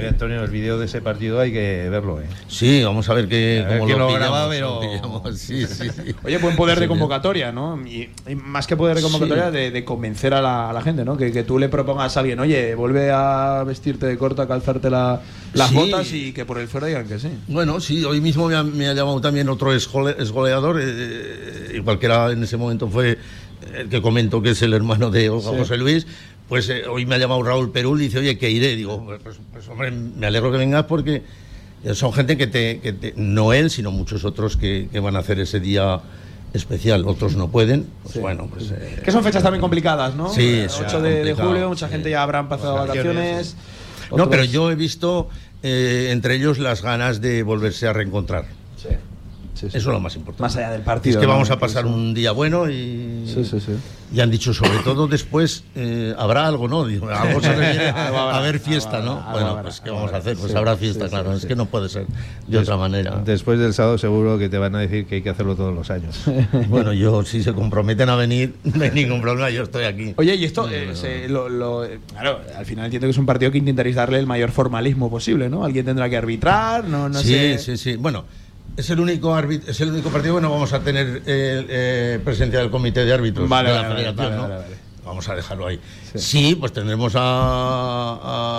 Antonio, 0.07 0.43
el 0.43 0.51
vídeo 0.51 0.77
de 0.77 0.85
ese 0.85 1.01
partido 1.01 1.39
hay 1.39 1.51
que 1.51 1.87
verlo, 1.89 2.19
¿eh? 2.21 2.25
Sí, 2.47 2.83
vamos 2.83 3.07
a 3.09 3.13
ver 3.13 3.27
qué, 3.27 3.63
A 3.65 3.69
ver 3.69 3.77
cómo 3.79 3.85
quién 3.87 3.99
lo, 3.99 4.07
lo 4.09 4.13
graba, 4.15 4.49
pero- 4.49 4.75
lo 4.75 4.79
pillamos. 4.81 5.37
Sí, 5.37 5.65
sí, 5.67 5.89
sí. 5.89 6.15
Oye, 6.23 6.37
buen 6.37 6.55
poder 6.55 6.75
Sí, 6.77 6.81
de 6.81 6.87
convocatoria, 6.87 7.51
¿no? 7.51 7.79
Y, 7.87 8.09
y 8.27 8.35
más 8.35 8.67
que 8.67 8.75
poder 8.77 8.95
de 8.97 9.01
convocatoria, 9.03 9.47
Sí. 9.51 9.57
de, 9.57 9.71
de 9.71 9.83
convencer 9.85 10.33
a 10.33 10.41
la, 10.41 10.69
a 10.69 10.73
la 10.73 10.81
gente, 10.81 11.03
¿no? 11.05 11.17
Que, 11.17 11.31
que 11.31 11.43
tú 11.43 11.57
le 11.59 11.69
propongas 11.69 12.15
a 12.17 12.19
alguien, 12.19 12.39
oye, 12.39 12.75
vuelve 12.75 13.11
a 13.11 13.63
vestirte 13.65 14.05
de 14.05 14.17
corto, 14.17 14.41
a 14.41 14.47
calzarte 14.47 14.89
la- 14.89 15.21
las 15.53 15.69
Sí. 15.69 15.75
botas 15.75 16.11
y 16.13 16.33
que 16.33 16.45
por 16.45 16.59
el 16.59 16.67
fuera 16.67 16.87
digan 16.87 17.07
que 17.07 17.19
sí. 17.19 17.29
Bueno, 17.47 17.79
sí, 17.79 18.03
hoy 18.05 18.21
mismo 18.21 18.47
me 18.47 18.55
ha, 18.55 18.63
me 18.63 18.87
ha 18.87 18.93
llamado 18.93 19.19
también 19.21 19.49
otro 19.49 19.73
esgole- 19.73 20.15
esgoleador, 20.19 20.79
eh, 20.81 21.71
igual 21.75 21.99
que 21.99 22.05
era 22.05 22.31
en 22.31 22.43
ese 22.43 22.57
momento 22.57 22.87
fue 22.87 23.17
el 23.75 23.89
que 23.89 24.01
comentó 24.01 24.41
que 24.41 24.51
es 24.51 24.61
el 24.61 24.73
hermano 24.73 25.09
de 25.09 25.21
Sí. 25.23 25.27
José 25.29 25.77
Luis. 25.77 26.05
Pues 26.49 26.69
eh, 26.69 26.83
hoy 26.87 27.05
me 27.05 27.15
ha 27.15 27.17
llamado 27.17 27.43
Raúl 27.43 27.71
Perul 27.71 28.01
y 28.01 28.05
dice, 28.05 28.19
oye, 28.19 28.37
que 28.37 28.49
iré. 28.49 28.75
Digo, 28.75 29.03
pues, 29.05 29.19
pues, 29.21 29.37
pues, 29.51 29.67
hombre, 29.67 29.91
me 29.91 30.27
alegro 30.27 30.51
que 30.51 30.57
vengas 30.57 30.85
porque 30.85 31.23
son 31.93 32.13
gente 32.13 32.37
que 32.37 32.47
te, 32.47 32.79
que 32.79 32.93
te- 32.93 33.13
no 33.17 33.53
él, 33.53 33.69
sino 33.69 33.91
muchos 33.91 34.23
otros 34.25 34.55
que, 34.57 34.87
que 34.91 34.99
van 34.99 35.15
a 35.15 35.19
hacer 35.19 35.39
ese 35.39 35.59
día 35.59 35.99
especial. 36.53 37.05
Otros 37.05 37.35
no 37.35 37.49
pueden. 37.49 37.87
Pues 38.03 38.13
Sí. 38.13 38.19
bueno, 38.19 38.47
pues. 38.51 38.71
eh, 38.71 39.01
Que 39.03 39.11
son 39.11 39.23
fechas 39.23 39.43
también 39.43 39.61
complicadas, 39.61 40.15
¿no? 40.15 40.29
Sí, 40.29 40.41
Eh, 40.41 40.63
eso 40.65 40.83
es 40.85 40.93
8 40.93 41.01
de, 41.01 41.33
julio, 41.33 41.67
mucha 41.67 41.87
sí. 41.87 41.91
gente 41.91 42.09
ya 42.09 42.23
habrá 42.23 42.47
pasado 42.47 42.75
vacaciones. 42.75 43.55
No, 44.15 44.29
pero 44.29 44.45
yo 44.45 44.71
he 44.71 44.75
visto 44.75 45.27
eh, 45.63 46.09
entre 46.11 46.35
ellos 46.35 46.59
las 46.59 46.81
ganas 46.81 47.19
de 47.19 47.43
volverse 47.43 47.87
a 47.87 47.93
reencontrar. 47.93 48.45
Sí. 48.81 48.89
Sí, 49.57 49.69
sí. 49.71 49.77
Eso 49.77 49.89
es 49.89 49.93
lo 49.93 49.99
más 49.99 50.15
importante. 50.15 50.43
Más 50.43 50.55
allá 50.55 50.69
del 50.71 50.81
partido. 50.81 51.17
Es 51.17 51.19
que 51.19 51.25
¿no? 51.27 51.33
vamos 51.33 51.49
a 51.49 51.57
pasar 51.57 51.85
un 51.87 52.13
día 52.13 52.31
bueno 52.31 52.69
y, 52.69 53.23
Sí, 53.33 53.43
sí, 53.43 53.59
sí. 53.59 53.71
y 54.13 54.19
han 54.19 54.29
dicho 54.29 54.53
sobre 54.53 54.77
todo 54.83 55.07
después 55.07 55.63
eh, 55.75 56.13
habrá 56.17 56.45
algo, 56.47 56.67
¿no? 56.67 56.85
Digo, 56.85 57.09
algo 57.11 57.41
se 57.41 57.53
refiere 57.55 57.89
Algo 57.89 58.17
habrá, 58.19 58.37
a 58.37 58.41
ver 58.41 58.59
fiesta, 58.59 58.99
¿no? 59.01 59.19
bueno, 59.31 59.59
pues 59.63 59.81
¿qué 59.81 59.89
vamos 59.89 60.13
a 60.13 60.17
hacer? 60.17 60.37
Pues 60.37 60.53
habrá 60.53 60.77
fiesta, 60.77 61.09
claro. 61.09 61.33
es 61.33 61.45
que 61.45 61.55
no 61.55 61.65
puede 61.65 61.89
ser 61.89 62.05
de 62.47 62.57
otra 62.59 62.77
manera. 62.77 63.21
Después 63.25 63.57
del 63.59 63.73
sábado 63.73 63.97
seguro 63.97 64.37
que 64.37 64.47
te 64.49 64.57
van 64.59 64.75
a 64.75 64.79
decir 64.79 65.05
que 65.07 65.15
hay 65.15 65.21
que 65.23 65.29
hacerlo 65.31 65.55
todos 65.55 65.73
los 65.73 65.89
años. 65.89 66.19
Bueno, 66.69 66.93
yo 66.93 67.23
si 67.25 67.41
se 67.43 67.53
comprometen 67.53 68.09
a 68.09 68.15
venir, 68.15 68.55
no 68.63 68.83
hay 68.83 68.91
ningún 68.91 69.21
problema, 69.21 69.49
yo 69.49 69.63
estoy 69.63 69.85
aquí. 69.85 70.13
Oye, 70.17 70.35
y 70.35 70.45
esto, 70.45 70.69
eh, 70.69 70.95
se- 70.95 71.27
lo- 71.29 71.49
lo- 71.49 71.85
claro, 72.11 72.39
al 72.55 72.65
final 72.65 72.85
entiendo 72.85 73.07
que 73.07 73.11
es 73.11 73.17
un 73.17 73.25
partido 73.25 73.51
que 73.51 73.57
intentaréis 73.57 73.95
darle 73.95 74.19
el 74.19 74.27
mayor 74.27 74.51
formalismo 74.51 75.09
posible, 75.09 75.49
¿no? 75.49 75.63
Alguien 75.63 75.85
tendrá 75.85 76.09
que 76.09 76.17
arbitrar, 76.17 76.83
no, 76.85 77.09
no 77.09 77.19
sí, 77.19 77.29
sé. 77.29 77.57
sí, 77.59 77.77
sí. 77.77 77.95
Bueno, 77.95 78.25
es 78.77 78.89
el 78.89 78.99
único 78.99 79.35
árbit- 79.35 79.67
es 79.67 79.81
el 79.81 79.89
único 79.89 80.09
partido 80.09 80.35
que 80.35 80.41
no 80.41 80.51
vamos 80.51 80.71
a 80.71 80.79
tener 80.79 81.23
eh, 81.25 81.65
eh, 81.67 82.19
presencia 82.23 82.59
del 82.59 82.69
comité 82.69 83.03
de 83.03 83.13
árbitros 83.13 83.49
Vale, 83.49 83.69
de 83.69 83.75
la 83.75 83.81
vale, 83.89 84.11
vale, 84.11 84.35
¿no? 84.35 84.47
Vamos 85.03 85.27
a 85.29 85.35
dejarlo 85.35 85.67
ahí. 85.67 85.79
Sí. 86.13 86.19
Sí, 86.19 86.55
pues 86.55 86.73
tendremos 86.73 87.13
a, 87.15 87.21
a- 87.21 88.57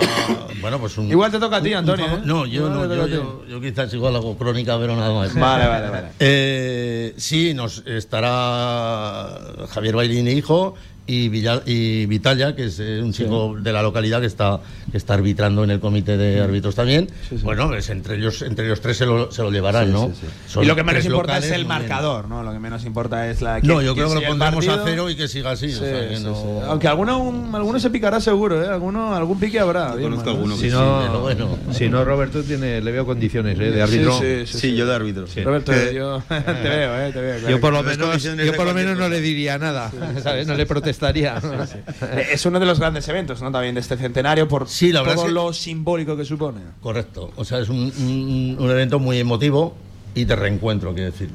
bueno, 0.61 0.79
pues 0.79 0.97
un 0.97 1.07
Igual 1.09 1.31
te 1.31 1.39
toca 1.39 1.57
a 1.57 1.61
ti, 1.61 1.69
un- 1.69 1.73
un 1.73 1.77
Antonio, 1.89 2.05
¿eh? 2.07 2.21
No, 2.25 2.45
yo 2.47 2.69
no, 2.69 2.85
yo, 2.93 3.07
yo, 3.07 3.45
yo 3.47 3.61
quizás 3.61 3.93
igual 3.93 4.15
hago 4.15 4.35
crónica, 4.37 4.77
pero 4.79 4.95
nada 4.95 5.13
más. 5.13 5.33
Vale, 5.35 5.67
vale, 5.67 5.89
vale. 5.89 7.13
Sí, 7.17 7.53
nos 7.53 7.83
estará 7.85 9.39
Javier 9.69 9.95
Bailini, 9.95 10.31
hijo, 10.31 10.73
y, 11.09 11.27
Villa- 11.29 11.63
y 11.65 12.05
Vitalia, 12.05 12.55
que 12.55 12.65
es 12.65 12.79
eh, 12.79 13.01
un 13.03 13.11
chico 13.11 13.55
de 13.59 13.71
la 13.73 13.81
localidad 13.81 14.19
que 14.21 14.27
está, 14.27 14.59
que 14.91 14.97
está 14.97 15.15
arbitrando 15.15 15.63
en 15.63 15.71
el 15.71 15.79
comité 15.79 16.17
de 16.17 16.39
árbitros 16.39 16.75
también. 16.75 17.07
Sí, 17.27 17.37
sí. 17.37 17.43
Bueno, 17.43 17.67
pues 17.67 17.89
entre 17.89 18.15
ellos, 18.17 18.41
entre 18.43 18.65
ellos 18.67 18.79
tres 18.79 18.97
se 18.97 19.05
lo, 19.05 19.31
se 19.31 19.41
lo 19.41 19.49
llevarán, 19.51 19.87
Sí, 19.87 19.91
¿no? 19.93 20.07
sí, 20.09 20.13
sí. 20.21 20.27
Son 20.47 20.63
Y 20.63 20.67
lo 20.67 20.75
que 20.75 20.83
menos 20.83 21.03
importa 21.05 21.33
locales, 21.33 21.49
es 21.49 21.55
el 21.55 21.65
marcador, 21.65 22.27
¿no? 22.27 22.43
Lo 22.43 22.51
que 22.53 22.59
menos 22.59 22.85
importa 22.85 23.27
es 23.29 23.41
la. 23.41 23.59
No, 23.61 23.79
que- 23.79 23.85
yo 23.85 23.95
creo 23.95 24.09
que 24.09 24.15
lo 24.21 24.27
pondremos 24.27 24.67
a 24.67 24.81
cero 24.85 25.09
y 25.09 25.15
que 25.15 25.27
siga 25.27 25.51
así. 25.51 25.65
o 25.67 25.69
Sí, 25.69 25.75
sea, 25.79 26.09
que 26.09 26.17
sí, 26.17 26.23
no- 26.23 26.35
sí. 26.35 26.65
Aunque 26.67 26.87
alguno, 26.87 27.49
alguno 27.55 27.79
se 27.79 27.89
picará 27.89 28.21
seguro, 28.21 28.63
¿eh? 28.63 28.67
Alguno, 28.67 29.15
algún 29.15 29.39
pique 29.39 29.59
habrá. 29.59 29.91
Yo 29.99 30.09
bien, 30.09 30.21
Si 30.59 30.67
no, 30.69 31.19
bueno. 31.21 31.57
si 31.71 31.89
no, 31.89 32.05
Roberto 32.05 32.43
tiene, 32.43 32.81
le 32.81 32.91
veo 32.91 33.05
condiciones 33.05 33.59
¿eh? 33.59 33.71
de 33.71 33.81
árbitro. 33.81 34.19
Sí, 34.19 34.45
sí, 34.45 34.59
Sí, 34.59 34.75
yo 34.75 34.85
de 34.85 34.93
árbitro. 34.95 35.25
Roberto, 35.43 35.73
Eh, 35.73 35.93
yo 35.95 36.21
te 36.29 36.69
veo, 36.69 36.99
¿eh? 36.99 37.11
Te 37.11 37.19
veo. 37.21 37.39
claro 37.39 37.49
Yo 37.49 37.59
por 37.59 37.73
lo 37.73 37.81
menos, 37.83 38.07
condiciones 38.07 38.45
yo 38.45 38.51
de 38.51 38.57
por 38.57 38.65
lo 38.67 38.73
cualquier 38.73 38.95
menos 38.95 38.99
no 39.09 39.09
le 39.09 39.21
diría 39.21 39.57
nada, 39.57 39.91
¿sabes? 40.21 40.45
No 40.45 40.53
le 40.55 40.65
protestaría. 40.65 40.98
Eh, 41.07 42.27
Es 42.33 42.45
uno 42.45 42.59
de 42.59 42.65
los 42.65 42.79
grandes 42.79 43.07
eventos, 43.07 43.41
¿no? 43.41 43.51
También 43.51 43.75
de 43.75 43.81
este 43.81 43.97
centenario 43.97 44.47
por 44.47 44.67
Sí, 44.67 44.91
la 44.91 45.01
todo 45.03 45.13
es 45.13 45.21
que- 45.21 45.31
lo 45.31 45.53
simbólico 45.53 46.15
que 46.17 46.25
supone. 46.25 46.59
Correcto. 46.81 47.31
O 47.35 47.45
sea, 47.45 47.59
es 47.59 47.69
un, 47.69 47.77
un- 47.97 48.57
un 48.59 48.69
evento 48.71 48.99
muy 48.99 49.17
emotivo 49.19 49.75
y 50.15 50.25
de 50.25 50.35
reencuentro, 50.35 50.93
quiero 50.93 51.11
decir. 51.11 51.29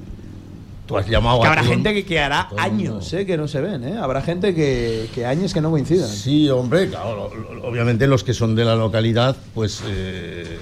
tú 0.86 0.98
has 0.98 1.08
llamado 1.08 1.40
Que 1.40 1.46
a 1.46 1.50
habrá 1.50 1.62
todo- 1.62 1.70
gente 1.70 1.94
que, 1.94 2.04
que 2.04 2.20
hará 2.20 2.48
años 2.58 3.10
eh, 3.14 3.24
que 3.24 3.38
no 3.38 3.48
se 3.48 3.60
ven, 3.62 3.84
¿eh? 3.84 3.96
Habrá 3.96 4.20
gente 4.20 4.54
que, 4.54 5.08
que 5.14 5.24
años 5.24 5.54
que 5.54 5.62
no 5.62 5.70
coincidan. 5.70 6.08
Sí, 6.10 6.50
hombre, 6.50 6.88
claro, 6.90 7.30
lo- 7.34 7.66
obviamente 7.66 8.06
los 8.06 8.22
que 8.22 8.34
son 8.34 8.54
de 8.54 8.66
la 8.66 8.74
localidad, 8.76 9.34
pues 9.54 9.82
eh, 9.86 10.58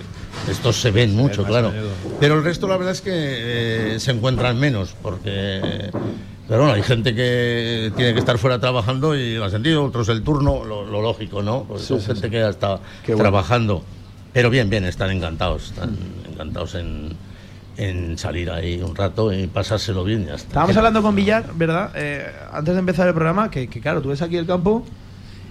estos 0.49 0.81
se 0.81 0.93
ven 0.93 1.17
mucho, 1.17 1.43
claro. 1.45 1.71
a. 1.71 2.19
Pero 2.21 2.37
el 2.37 2.45
resto 2.45 2.69
la 2.69 2.77
verdad 2.77 2.93
es 2.93 3.01
que 3.01 3.11
eh, 3.13 3.99
se 4.01 4.13
encuentran 4.13 4.61
menos, 4.61 4.95
porque 5.03 5.91
pero 6.53 6.65
bueno, 6.65 6.75
hay 6.77 6.83
gente 6.83 7.15
que 7.15 7.91
tiene 7.97 8.13
que 8.13 8.19
estar 8.19 8.37
fuera 8.37 8.59
trabajando 8.59 9.17
y 9.17 9.37
lo 9.37 9.47
ha 9.47 9.51
sentido, 9.51 9.85
otros 9.85 10.11
el 10.11 10.23
turno, 10.23 10.67
lo, 10.67 10.85
lo 10.85 11.01
lógico, 11.01 11.43
¿no? 11.43 11.65
Pues 11.65 11.81
son 11.81 11.99
gente 12.03 12.29
que 12.29 12.41
ya 12.41 12.51
está 12.51 12.79
Qué 13.07 13.13
bueno. 13.15 13.23
trabajando. 13.23 13.83
Pero 14.35 14.51
bien, 14.51 14.69
bien, 14.69 14.85
están 14.85 15.11
encantados, 15.13 15.71
están 15.71 15.97
encantados 16.31 16.75
en, 16.75 17.17
en 17.79 18.19
salir 18.19 18.51
ahí 18.51 18.83
un 18.83 18.95
rato 18.95 19.33
y 19.33 19.47
pasárselo 19.47 20.05
bien, 20.05 20.27
ya 20.27 20.35
está. 20.35 20.49
Estábamos 20.49 20.77
hablando 20.77 21.01
con 21.01 21.15
Villar, 21.17 21.55
¿verdad? 21.55 21.91
Eh, 21.95 22.31
antes 22.53 22.75
de 22.75 22.81
empezar 22.81 23.09
el 23.09 23.15
programa, 23.15 23.51
que, 23.51 23.67
que 23.69 23.81
claro, 23.81 24.03
tú 24.03 24.11
ves 24.11 24.21
aquí 24.21 24.37
el 24.37 24.45
campo 24.45 24.85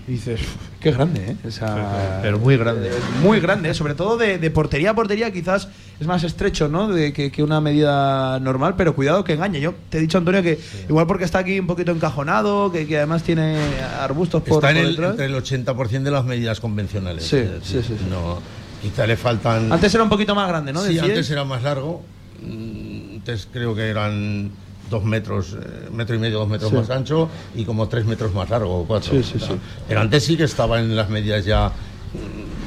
y 0.07 0.11
dices, 0.13 0.41
"Uf, 0.41 0.55
qué 0.79 0.91
grande, 0.91 1.31
¿eh? 1.31 1.35
Esa- 1.47 2.19
Pero 2.21 2.39
muy 2.39 2.57
grande. 2.57 2.89
Eh, 2.89 2.91
Muy 3.23 3.39
grande, 3.39 3.69
¿eh? 3.69 3.73
sobre 3.73 3.93
todo 3.93 4.17
de, 4.17 4.37
de 4.37 4.51
portería 4.51 4.91
a 4.91 4.93
portería, 4.95 5.31
quizás 5.31 5.67
es 5.99 6.07
más 6.07 6.23
estrecho, 6.23 6.67
¿no? 6.67 6.87
De 6.87 7.13
que, 7.13 7.31
que 7.31 7.43
una 7.43 7.61
medida 7.61 8.39
normal, 8.39 8.73
pero 8.75 8.95
cuidado 8.95 9.23
que 9.23 9.33
engañe. 9.33 9.59
Yo 9.61 9.75
te 9.89 9.99
he 9.99 10.01
dicho, 10.01 10.17
Antonio, 10.17 10.41
que 10.41 10.59
igual 10.89 11.05
porque 11.07 11.23
está 11.25 11.39
aquí 11.39 11.59
un 11.59 11.67
poquito 11.67 11.91
encajonado, 11.91 12.71
que, 12.71 12.87
que 12.87 12.97
además 12.97 13.21
tiene 13.23 13.57
arbustos 13.99 14.41
por, 14.43 14.55
Está 14.63 14.71
en 14.71 14.77
por 14.77 14.85
el, 14.85 14.91
detrás. 14.95 15.11
entre 15.11 15.25
el 15.27 15.35
80% 15.35 16.03
de 16.03 16.11
las 16.11 16.25
medidas 16.25 16.59
convencionales. 16.59 17.23
Sí, 17.23 17.43
sí, 17.63 17.81
sí, 17.81 17.95
sí. 17.99 18.07
No, 18.09 18.39
quizá 18.81 19.05
le 19.05 19.15
faltan. 19.17 19.71
Antes 19.71 19.93
era 19.93 20.03
un 20.03 20.09
poquito 20.09 20.33
más 20.33 20.47
grande, 20.47 20.73
¿no? 20.73 20.81
sí, 20.83 20.97
antes 20.97 21.29
era 21.29 21.43
más 21.45 21.61
largo. 21.63 22.01
Mm, 22.41 23.17
Antes 23.17 23.47
creo 23.53 23.75
que 23.75 23.87
eran 23.87 24.49
dos 24.91 25.03
metros, 25.03 25.53
eh, 25.59 25.89
metro 25.91 26.15
y 26.15 26.19
medio, 26.19 26.37
dos 26.37 26.49
metros 26.49 26.69
Sí. 26.69 26.75
más 26.75 26.89
ancho 26.91 27.27
y 27.55 27.65
como 27.65 27.87
tres 27.87 28.05
metros 28.05 28.31
más 28.35 28.47
largo, 28.51 28.81
o 28.81 28.85
cuatro. 28.85 29.11
Sí, 29.11 29.23
sí. 29.23 29.39
Pero 29.87 30.01
antes 30.01 30.23
sí 30.23 30.37
que 30.37 30.43
estaba 30.43 30.79
en 30.79 30.95
las 30.95 31.09
medidas 31.09 31.43
ya 31.45 31.71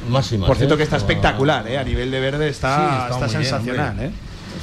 máximas. 0.09 0.47
Por 0.47 0.57
cierto, 0.57 0.73
¿eh? 0.73 0.77
que 0.77 0.83
está 0.83 0.97
espectacular, 0.97 1.67
¿eh? 1.67 1.77
A 1.77 1.83
nivel 1.83 2.11
de 2.11 2.19
verde 2.19 2.45
Sí, 2.47 2.51
está, 2.51 3.07
está 3.11 3.17
bien, 3.27 3.29
sensacional. 3.29 3.99
¿eh? 3.99 4.11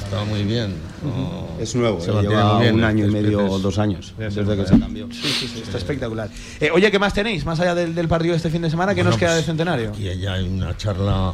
Está 0.03 0.23
muy 0.25 0.43
bien. 0.43 0.75
No, 1.03 1.47
Es 1.59 1.75
nuevo, 1.75 1.99
se 1.99 2.11
eh, 2.11 2.21
lleva 2.21 2.59
bien, 2.59 2.75
un 2.75 2.83
año 2.83 3.05
y 3.05 3.11
medio 3.11 3.45
o 3.45 3.59
dos 3.59 3.77
años 3.77 4.13
Ya 4.17 4.31
se 4.31 4.43
desde 4.43 4.61
que 4.63 4.69
se 4.69 4.79
cambió. 4.79 5.07
Sí, 5.11 5.27
sí, 5.27 5.47
sí, 5.53 5.61
está 5.61 5.77
espectacular. 5.77 6.29
Eh, 6.59 6.69
oye, 6.73 6.89
¿qué 6.91 6.99
más 6.99 7.13
tenéis? 7.13 7.45
Más 7.45 7.59
allá 7.59 7.75
del, 7.75 7.93
del 7.93 8.07
partido 8.07 8.31
de 8.33 8.37
este 8.37 8.49
fin 8.49 8.61
de 8.61 8.69
semana, 8.69 8.93
¿qué 8.95 9.01
Bueno, 9.01 9.11
nos 9.11 9.19
queda 9.19 9.31
pues, 9.31 9.41
de 9.41 9.45
centenario? 9.45 9.89
Aquí 9.89 10.03
ya 10.19 10.33
hay 10.33 10.47
una 10.47 10.75
charla, 10.77 11.33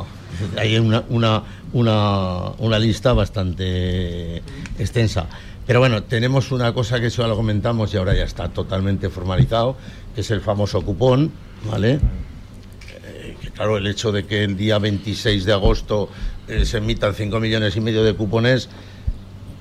hay 0.57 0.77
una, 0.79 1.03
una, 1.09 1.43
una, 1.73 2.49
una 2.57 2.79
lista 2.79 3.13
bastante 3.13 4.37
extensa. 4.79 5.27
Pero 5.69 5.81
bueno, 5.81 6.01
tenemos 6.01 6.51
una 6.51 6.73
cosa 6.73 6.99
que 6.99 7.05
eso 7.05 7.21
ya 7.21 7.27
lo 7.27 7.35
comentamos 7.35 7.93
y 7.93 7.97
ahora 7.97 8.15
ya 8.15 8.23
está 8.23 8.49
totalmente 8.49 9.07
formalizado, 9.11 9.77
que 10.15 10.21
es 10.21 10.31
el 10.31 10.41
famoso 10.41 10.81
cupón, 10.81 11.31
¿vale? 11.69 11.99
Eh, 13.03 13.37
que 13.39 13.51
claro, 13.51 13.77
el 13.77 13.85
hecho 13.85 14.11
de 14.11 14.25
que 14.25 14.43
el 14.43 14.57
día 14.57 14.79
26 14.79 15.45
de 15.45 15.53
agosto 15.53 16.09
eh, 16.47 16.65
se 16.65 16.79
emitan 16.79 17.13
5 17.13 17.39
millones 17.39 17.75
y 17.75 17.81
medio 17.81 18.03
de 18.03 18.15
cupones 18.15 18.67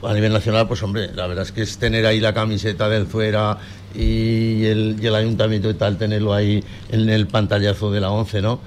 a 0.03 0.15
nivel 0.15 0.33
nacional, 0.33 0.67
pues 0.67 0.83
hombre, 0.83 1.13
la 1.13 1.27
verdad 1.27 1.45
es 1.45 1.53
que 1.53 1.61
es 1.61 1.77
tener 1.77 2.07
ahí 2.07 2.21
la 2.21 2.33
camiseta 2.33 2.89
del 2.89 3.07
fuera 3.07 3.59
y 3.95 4.65
el, 4.65 4.97
y 4.99 5.07
el 5.09 5.15
ayuntamiento 5.15 5.69
y 5.69 5.75
tal, 5.75 5.99
tenerlo 5.99 6.33
ahí 6.33 6.65
en 6.89 7.07
el 7.11 7.27
pantallazo 7.27 7.91
de 7.91 8.01
la 8.01 8.11
11, 8.11 8.41
¿no? 8.41 8.61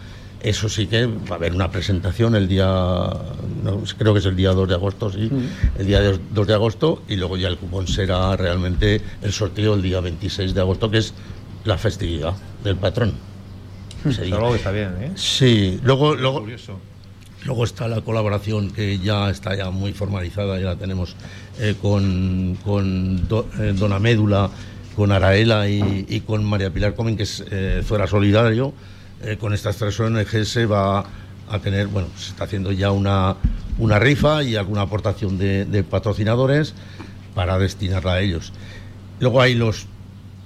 Eso 0.43 0.69
sí 0.69 0.87
que 0.87 1.05
va 1.05 1.31
a 1.31 1.35
haber 1.35 1.53
una 1.53 1.69
presentación 1.69 2.35
el 2.35 2.47
día, 2.47 2.65
no, 2.65 3.83
creo 3.97 4.13
que 4.13 4.19
es 4.19 4.25
el 4.25 4.35
día 4.35 4.51
2 4.53 4.67
de 4.69 4.73
agosto, 4.73 5.11
sí, 5.11 5.29
el 5.77 5.85
día 5.85 6.01
2 6.33 6.47
de 6.47 6.53
agosto, 6.53 7.03
y 7.07 7.15
luego 7.15 7.37
ya 7.37 7.47
el 7.47 7.57
cupón 7.57 7.87
será 7.87 8.35
realmente 8.35 9.01
el 9.21 9.31
sorteo 9.33 9.75
el 9.75 9.83
día 9.83 9.99
26 10.01 10.55
de 10.55 10.61
agosto, 10.61 10.89
que 10.89 10.97
es 10.97 11.13
la 11.63 11.77
festividad 11.77 12.33
del 12.63 12.75
patrón. 12.77 13.13
Algo 14.33 14.49
que 14.51 14.57
está 14.57 14.71
bien, 14.71 14.95
¿eh? 14.99 15.11
Sí, 15.15 15.79
luego, 15.83 16.15
luego. 16.15 16.39
Luego 17.45 17.63
está 17.63 17.87
la 17.87 18.01
colaboración 18.01 18.71
que 18.71 18.97
ya 18.99 19.29
está 19.29 19.55
ya 19.55 19.69
muy 19.69 19.93
formalizada, 19.93 20.57
ya 20.59 20.65
la 20.65 20.75
tenemos 20.75 21.15
eh, 21.59 21.75
con, 21.79 22.57
con 22.63 23.27
Do- 23.27 23.47
eh, 23.59 23.73
Dona 23.75 23.99
Médula, 23.99 24.49
con 24.95 25.11
Araela 25.11 25.69
y, 25.69 26.05
y 26.09 26.21
con 26.21 26.43
María 26.43 26.71
Pilar 26.71 26.95
Comen, 26.95 27.15
que 27.17 27.23
es 27.23 27.43
eh, 27.51 27.83
Fuera 27.85 28.07
Solidario. 28.07 28.73
Eh, 29.23 29.37
con 29.37 29.53
estas 29.53 29.77
tres 29.77 29.99
ONG 29.99 30.45
se 30.45 30.65
va 30.65 31.05
a 31.49 31.59
tener, 31.59 31.87
bueno, 31.87 32.07
se 32.17 32.31
está 32.31 32.45
haciendo 32.45 32.71
ya 32.71 32.91
una, 32.91 33.35
una 33.77 33.99
rifa 33.99 34.41
y 34.41 34.55
alguna 34.55 34.81
aportación 34.81 35.37
de, 35.37 35.85
patrocinadores 35.87 36.73
para 37.35 37.59
destinarla 37.59 38.13
a 38.13 38.21
ellos. 38.21 38.51
Luego 39.19 39.41
hay 39.41 39.53
los 39.53 39.85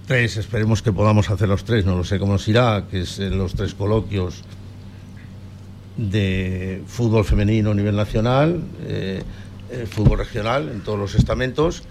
tres, 0.07 0.35
esperemos 0.35 0.81
que 0.81 0.91
podamos 0.91 1.29
hacer 1.29 1.47
los 1.47 1.63
tres, 1.63 1.85
no 1.85 1.95
lo 1.95 2.03
sé 2.03 2.19
cómo 2.19 2.33
nos 2.33 2.47
irá, 2.49 2.85
que 2.91 3.01
es 3.01 3.19
eh, 3.19 3.29
los 3.29 3.55
tres 3.55 3.73
coloquios 3.73 4.43
de 5.95 6.83
fútbol 6.85 7.23
femenino 7.23 7.71
a 7.71 7.75
nivel 7.75 7.95
nacional, 7.95 8.61
eh, 8.85 9.23
fútbol 9.89 10.17
regional 10.17 10.69
en 10.69 10.81
todos 10.81 10.99
los 10.99 11.15
estamentos 11.15 11.83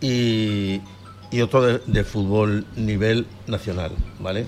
y, 0.00 0.80
otro 1.42 1.62
de, 1.62 1.80
de 1.86 2.04
fútbol 2.04 2.66
nivel 2.76 3.26
nacional, 3.48 3.92
¿vale? 4.20 4.46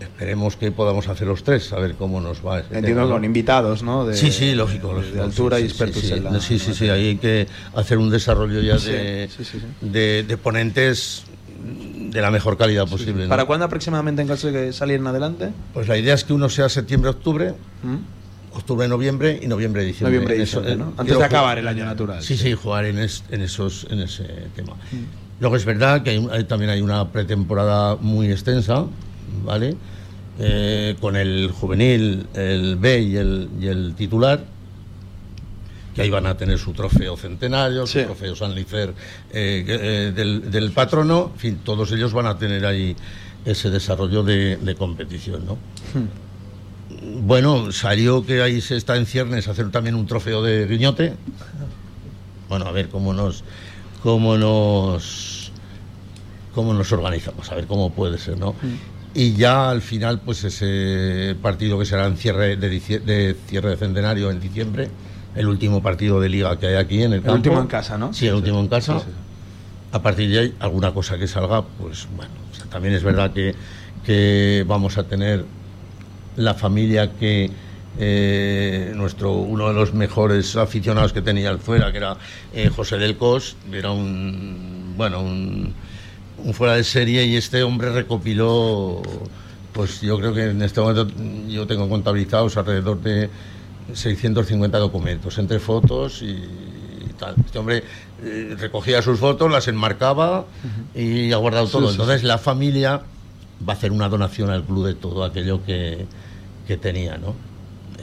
Esperemos 0.00 0.54
que 0.56 0.70
podamos 0.70 1.08
hacer 1.08 1.26
los 1.26 1.42
tres, 1.42 1.72
a 1.72 1.78
ver 1.80 1.94
cómo 1.94 2.20
nos 2.20 2.44
va. 2.46 2.60
ese 2.60 2.66
Entiendo 2.68 2.88
tema, 3.00 3.02
¿no? 3.08 3.10
con 3.14 3.24
invitados, 3.24 3.82
¿no? 3.82 4.06
De, 4.06 4.14
Sí, 4.16 4.30
sí, 4.30 4.54
lógico. 4.54 4.94
de- 5.00 5.20
altura 5.20 5.56
sí, 5.58 5.64
y 5.64 5.66
sí, 5.66 5.70
expertos 5.70 6.02
sí, 6.02 6.12
en 6.12 6.24
la. 6.24 6.40
Sí, 6.40 6.58
sí, 6.58 6.72
sí, 6.74 6.88
ahí 6.88 7.06
hay 7.08 7.16
que 7.16 7.48
hacer 7.74 7.98
un 7.98 8.08
desarrollo 8.10 8.60
ya 8.60 8.78
Sí, 8.78 8.90
de, 8.92 9.28
sí, 9.36 9.44
sí, 9.44 9.58
sí. 9.58 9.66
de- 9.88 10.22
de 10.22 10.36
ponentes 10.36 11.24
de 12.10 12.20
la 12.20 12.30
mejor 12.30 12.56
calidad 12.56 12.86
posible. 12.86 13.24
¿no? 13.24 13.28
¿Para 13.28 13.44
cuándo 13.46 13.66
aproximadamente 13.66 14.22
en 14.22 14.28
caso 14.28 14.46
de 14.46 14.52
que 14.52 14.72
salieran 14.72 15.06
adelante? 15.08 15.50
Pues 15.74 15.88
la 15.88 15.98
idea 15.98 16.14
es 16.14 16.22
que 16.22 16.32
uno 16.32 16.48
sea 16.48 16.68
septiembre-octubre, 16.68 17.54
¿Mm? 17.82 18.56
octubre-noviembre 18.56 19.40
y 19.42 19.48
noviembre-diciembre. 19.48 20.12
Noviembre 20.16 20.38
y 20.38 20.42
eso, 20.42 20.60
diciembre, 20.60 20.72
eh, 20.74 20.76
¿no? 20.76 20.84
Antes 20.92 21.04
quiero 21.06 21.18
de 21.18 21.24
acabar 21.24 21.58
el 21.58 21.66
año 21.66 21.84
natural. 21.84 22.22
Sí, 22.22 22.36
sí, 22.36 22.54
jugar 22.54 22.84
en, 22.84 22.98
es- 23.00 23.24
en 23.30 23.42
esos, 23.42 23.86
en 23.90 23.98
ese 24.00 24.24
tema. 24.54 24.74
Luego 25.40 25.56
es 25.56 25.64
verdad 25.64 26.02
que 26.02 26.10
hay- 26.10 26.44
también 26.44 26.70
hay 26.70 26.80
una 26.80 27.08
pretemporada 27.10 27.96
muy 27.96 28.30
extensa, 28.30 28.86
¿vale? 29.44 29.76
Eh, 30.40 30.96
con 31.00 31.16
el 31.16 31.50
juvenil, 31.50 32.26
el 32.34 32.76
B 32.76 33.00
y 33.00 33.16
el, 33.16 33.48
y 33.60 33.66
el 33.66 33.94
titular, 33.96 34.44
que 35.94 36.02
ahí 36.02 36.10
van 36.10 36.26
a 36.26 36.36
tener 36.36 36.58
su 36.58 36.72
trofeo 36.72 37.16
centenario, 37.16 37.86
Sí. 37.86 38.00
su 38.00 38.06
trofeo 38.06 38.36
Sanlicer 38.36 38.94
eh, 39.32 39.64
que, 39.66 39.74
eh, 39.74 40.12
del, 40.12 40.50
del 40.50 40.70
patrono, 40.70 41.32
en 41.34 41.40
fin, 41.40 41.58
todos 41.64 41.90
ellos 41.90 42.12
van 42.12 42.26
a 42.26 42.38
tener 42.38 42.64
ahí 42.66 42.94
ese 43.44 43.70
desarrollo 43.70 44.22
de, 44.22 44.56
de 44.58 44.74
competición, 44.76 45.44
¿no? 45.46 45.58
Bueno, 47.22 47.70
salió 47.72 48.24
que 48.24 48.42
ahí 48.42 48.60
se 48.60 48.76
está 48.76 48.96
en 48.96 49.06
ciernes 49.06 49.48
hacer 49.48 49.70
también 49.70 49.94
un 49.94 50.06
trofeo 50.06 50.42
de 50.42 50.66
guiñote. 50.66 51.14
Bueno, 52.48 52.66
a 52.66 52.72
ver 52.72 52.88
cómo 52.88 53.12
nos 53.12 53.44
cómo 54.02 54.36
nos 54.38 55.50
cómo 56.54 56.72
nos 56.74 56.90
organizamos, 56.92 57.50
a 57.52 57.54
ver 57.56 57.66
cómo 57.66 57.92
puede 57.92 58.18
ser, 58.18 58.38
¿no? 58.38 58.54
Y 59.14 59.34
ya 59.34 59.70
al 59.70 59.82
final, 59.82 60.20
pues 60.20 60.44
ese 60.44 61.34
partido 61.40 61.78
que 61.78 61.84
será 61.84 62.06
en 62.06 62.16
cierre 62.16 62.56
de, 62.56 63.36
cierre 63.46 63.70
de 63.70 63.76
centenario 63.76 64.30
en 64.30 64.40
diciembre, 64.40 64.88
el 65.34 65.48
último 65.48 65.82
partido 65.82 66.20
de 66.20 66.28
liga 66.28 66.58
que 66.58 66.68
hay 66.68 66.74
aquí 66.74 67.02
en 67.02 67.14
el, 67.14 67.22
campo. 67.22 67.34
último 67.34 67.60
en 67.60 67.66
casa, 67.66 67.96
¿no? 67.96 68.12
Sí, 68.12 68.26
el 68.26 68.34
último 68.34 68.60
en 68.60 68.68
casa. 68.68 68.98
Sí, 68.98 69.06
sí. 69.06 69.12
A 69.90 70.02
partir 70.02 70.30
de 70.30 70.38
ahí, 70.38 70.54
alguna 70.60 70.92
cosa 70.92 71.16
que 71.18 71.26
salga, 71.26 71.62
pues 71.62 72.06
bueno, 72.14 72.32
o 72.52 72.54
sea, 72.54 72.66
también 72.66 72.94
es 72.94 73.02
verdad 73.02 73.32
que, 73.32 73.54
que 74.04 74.64
vamos 74.68 74.98
a 74.98 75.04
tener 75.04 75.44
la 76.36 76.54
familia 76.54 77.12
que 77.12 77.50
eh, 77.98 78.92
nuestro 78.94 79.32
uno 79.32 79.68
de 79.68 79.74
los 79.74 79.92
mejores 79.92 80.54
aficionados 80.56 81.12
que 81.12 81.20
tenía 81.20 81.50
el 81.50 81.58
fuera, 81.58 81.90
que 81.90 81.98
era 81.98 82.16
eh, 82.52 82.70
José 82.74 82.96
del 82.96 83.16
Cos, 83.16 83.56
era 83.72 83.90
un 83.90 84.94
bueno 84.96 85.20
un, 85.20 85.74
un 86.48 86.54
fuera 86.54 86.74
de 86.74 86.84
serie 86.84 87.26
y 87.26 87.36
este 87.36 87.62
hombre 87.62 87.92
recopiló, 87.92 89.02
pues 89.74 90.00
yo 90.00 90.18
creo 90.18 90.32
que 90.32 90.44
en 90.44 90.62
este 90.62 90.80
momento 90.80 91.06
yo 91.46 91.66
tengo 91.66 91.86
contabilizados 91.90 92.56
alrededor 92.56 93.02
de 93.02 93.28
650 93.92 94.78
documentos, 94.78 95.36
entre 95.36 95.58
fotos 95.58 96.22
y, 96.22 96.28
y 96.30 97.12
tal. 97.18 97.34
Este 97.44 97.58
hombre 97.58 97.84
eh, 98.22 98.56
recogía 98.58 99.02
sus 99.02 99.18
fotos, 99.18 99.50
las 99.50 99.68
enmarcaba 99.68 100.46
y 100.94 101.32
ha 101.32 101.36
guardado 101.36 101.68
todo. 101.68 101.90
Entonces 101.90 102.24
la 102.24 102.38
familia 102.38 103.02
va 103.68 103.74
a 103.74 103.76
hacer 103.76 103.92
una 103.92 104.08
donación 104.08 104.48
al 104.48 104.64
club 104.64 104.86
de 104.86 104.94
todo 104.94 105.24
aquello 105.24 105.62
que, 105.66 106.06
que 106.66 106.78
tenía, 106.78 107.18
¿no? 107.18 107.34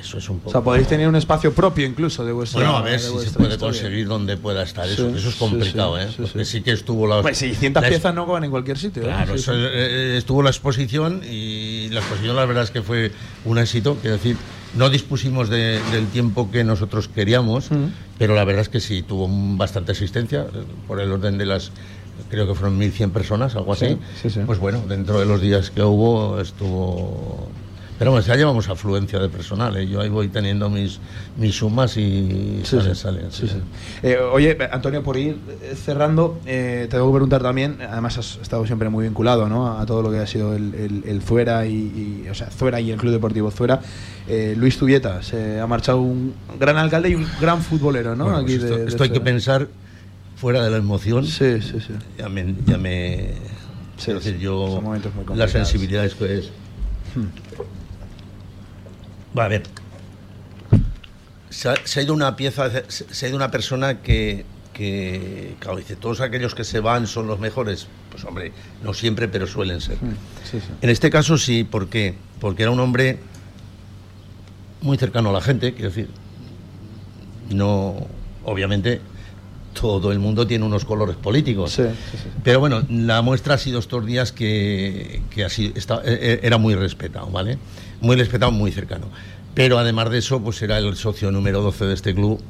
Eso 0.06 0.20
es 0.20 0.30
un 0.30 0.38
poco... 0.38 0.50
O 0.50 0.52
sea, 0.52 0.62
podéis 0.62 0.88
tener 0.88 1.08
un 1.08 1.16
espacio 1.16 1.52
propio 1.54 1.86
incluso 1.86 2.24
de 2.24 2.32
vuestra 2.32 2.60
bueno, 2.62 2.78
a 2.78 2.82
ver 2.82 3.00
si 3.00 3.08
se 3.08 3.12
puede 3.14 3.26
historia. 3.28 3.58
conseguir 3.58 4.08
donde 4.08 4.38
pueda 4.38 4.62
estar 4.62 4.88
eso. 4.88 5.10
Eso 5.10 5.30
es 5.30 5.36
complicado, 5.36 5.98
sí, 5.98 6.04
¿eh? 6.04 6.08
sí, 6.10 6.16
Porque 6.22 6.46
sí. 6.46 6.52
sí 6.58 6.62
que 6.64 6.72
estuvo 6.72 7.08
la... 7.08 7.22
Pues 7.24 7.38
600 7.40 7.82
la- 7.82 7.90
piezas 7.90 8.14
no 8.14 8.26
van 8.28 8.44
en 8.44 8.52
cualquier 8.52 8.78
sitio. 8.78 9.02
¿eh? 9.02 9.06
Claro, 9.06 9.34
Sí, 9.34 9.40
eso, 9.40 9.54
sí. 9.54 9.60
eh, 9.62 10.16
estuvo 10.18 10.44
la 10.44 10.50
exposición 10.52 11.22
y 11.28 11.90
la 11.90 12.02
exposición 12.02 12.36
la 12.36 12.46
verdad 12.46 12.64
es 12.64 12.72
que 12.72 12.82
fue 12.84 13.12
un 13.46 13.58
éxito. 13.58 13.98
Quiero 14.00 14.18
decir, 14.18 14.38
no 14.76 14.90
dispusimos 14.90 15.50
de- 15.50 15.82
del 15.92 16.08
tiempo 16.08 16.52
que 16.52 16.64
nosotros 16.64 17.08
queríamos, 17.08 17.72
Mm. 17.72 17.86
pero 18.20 18.36
la 18.36 18.44
verdad 18.46 18.62
es 18.62 18.70
que 18.70 18.80
sí, 18.80 19.02
tuvo 19.02 19.28
bastante 19.58 19.94
asistencia, 19.94 20.42
eh, 20.54 20.64
por 20.88 21.00
el 21.00 21.12
orden 21.12 21.38
de 21.40 21.46
las, 21.48 21.72
creo 22.30 22.46
que 22.48 22.54
fueron 22.54 22.78
1.100 22.78 23.12
personas, 23.12 23.56
algo 23.56 23.74
así. 23.74 23.88
Sí, 23.88 23.98
sí, 24.24 24.30
sí. 24.30 24.40
Pues 24.46 24.60
bueno, 24.60 24.84
dentro 24.88 25.20
de 25.20 25.26
los 25.26 25.42
días 25.42 25.72
que 25.72 25.82
hubo 25.82 26.40
estuvo... 26.40 27.50
Pero 27.98 28.12
bueno, 28.12 28.26
ya 28.26 28.36
llevamos 28.36 28.68
afluencia 28.68 29.20
de 29.20 29.30
personal, 29.30 29.78
¿eh? 29.78 29.88
yo 29.88 30.02
ahí 30.02 30.10
voy 30.10 30.28
teniendo 30.28 30.70
mis, 30.70 31.00
mis 31.38 31.56
sumas 31.56 31.96
y 31.96 32.60
Sí, 32.66 32.78
salen, 32.78 32.94
sí. 32.96 33.02
salen. 33.02 33.32
Sí. 33.32 33.48
Eh, 34.04 34.18
oye, 34.18 34.58
Antonio, 34.70 35.02
por 35.02 35.16
ir 35.16 35.38
eh, 35.62 35.76
cerrando, 35.76 36.38
eh, 36.46 36.88
te 36.90 36.98
debo 36.98 37.12
preguntar 37.14 37.42
también, 37.42 37.78
además 37.90 38.18
has 38.18 38.38
estado 38.42 38.66
siempre 38.66 38.90
muy 38.90 39.06
vinculado 39.06 39.48
¿no? 39.48 39.80
a 39.80 39.86
todo 39.86 40.02
lo 40.02 40.12
que 40.12 40.18
ha 40.20 40.28
sido 40.28 40.54
el, 40.56 40.74
el- 40.76 41.04
el 41.08 41.22
Zuera 41.22 41.66
y, 41.66 42.24
y- 42.26 42.28
o 42.30 42.36
sea, 42.36 42.48
Zuera 42.52 42.82
y 42.82 42.92
el 42.92 42.98
Club 42.98 43.14
Deportivo 43.14 43.50
Zuera. 43.50 43.80
Eh, 44.28 44.56
Luis 44.58 44.78
Tubieta, 44.78 45.24
se 45.24 45.60
ha 45.62 45.68
marchado 45.68 46.02
un 46.02 46.34
gran 46.60 46.76
alcalde 46.78 47.10
y 47.12 47.16
un 47.16 47.26
gran 47.40 47.62
futbolero, 47.62 48.14
¿no? 48.16 48.26
Bueno, 48.26 48.40
Aquí 48.40 48.58
pues 48.58 48.62
de- 48.64 48.68
esto, 48.68 48.78
de 48.80 48.86
esto 48.90 49.04
hay 49.04 49.10
que 49.12 49.22
pensar 49.22 49.68
fuera 50.36 50.62
de 50.64 50.70
la 50.70 50.78
emoción. 50.78 51.26
Sí, 51.26 51.62
sí, 51.62 51.80
sí. 51.80 51.94
Ya 52.18 52.28
me. 52.28 52.56
Ya 52.66 52.78
me 52.78 53.30
sí, 53.98 54.12
decir, 54.12 54.38
yo. 54.38 54.82
La 55.34 55.48
sensibilidad 55.48 56.04
es 56.04 56.16
que 56.16 56.40
es. 56.40 56.50
Va 59.38 59.46
a 59.46 59.48
ver. 59.48 59.64
Se 61.50 61.70
ha, 61.70 61.76
se 61.84 62.00
ha 62.00 62.04
ido 62.04 62.14
una 62.14 62.36
pieza, 62.36 62.70
se, 62.88 63.14
se 63.14 63.26
ha 63.26 63.30
ido 63.30 63.38
una 63.38 63.52
persona 63.52 64.02
que, 64.02 64.46
que, 64.74 65.56
claro, 65.60 65.78
dice, 65.78 65.96
todos 65.96 66.22
aquellos 66.22 66.54
que 66.56 66.64
se 66.64 66.80
van 66.80 67.08
son 67.08 67.28
los 67.28 67.40
mejores. 67.40 67.88
Pues 68.12 68.24
hombre, 68.26 68.52
no 68.84 68.94
siempre, 68.94 69.28
pero 69.28 69.48
suelen 69.48 69.82
ser. 69.82 69.98
Sí, 70.44 70.60
sí. 70.60 70.68
En 70.82 70.90
este 70.90 71.10
caso 71.10 71.38
sí, 71.38 71.64
¿por 71.64 71.88
qué? 71.90 72.16
Porque 72.40 72.64
era 72.64 72.72
un 72.72 72.80
hombre 72.80 73.20
muy 74.82 74.98
cercano 74.98 75.30
a 75.30 75.34
la 75.34 75.42
gente, 75.42 75.74
quiero 75.74 75.90
decir. 75.90 76.10
No, 77.50 78.08
obviamente, 78.44 79.02
todo 79.80 80.12
el 80.12 80.20
mundo 80.20 80.48
tiene 80.48 80.66
unos 80.66 80.84
colores 80.86 81.16
políticos. 81.16 81.72
Sí, 81.74 81.84
sí, 82.12 82.18
sí. 82.18 82.30
Pero 82.44 82.60
bueno, 82.60 82.84
la 82.90 83.22
muestra 83.22 83.56
ha 83.56 83.58
sido 83.58 83.80
estos 83.80 84.06
días 84.06 84.32
que, 84.32 85.22
que 85.30 85.46
ha 85.46 85.50
sido- 85.50 85.74
está- 85.76 86.02
eh, 86.06 86.18
eh, 86.22 86.40
era 86.44 86.58
muy 86.58 86.76
respetado, 86.76 87.28
¿vale? 87.28 87.58
Muy 88.02 88.16
respetado, 88.16 88.52
muy 88.52 88.72
cercano. 88.72 89.08
Pero 89.54 89.78
además 89.80 90.10
de 90.10 90.18
eso, 90.20 90.42
pues 90.42 90.62
era 90.62 90.78
el 90.78 90.96
socio 90.96 91.32
número 91.32 91.62
12 91.62 91.86
de 91.86 91.94
este 91.94 92.14
club 92.14 92.42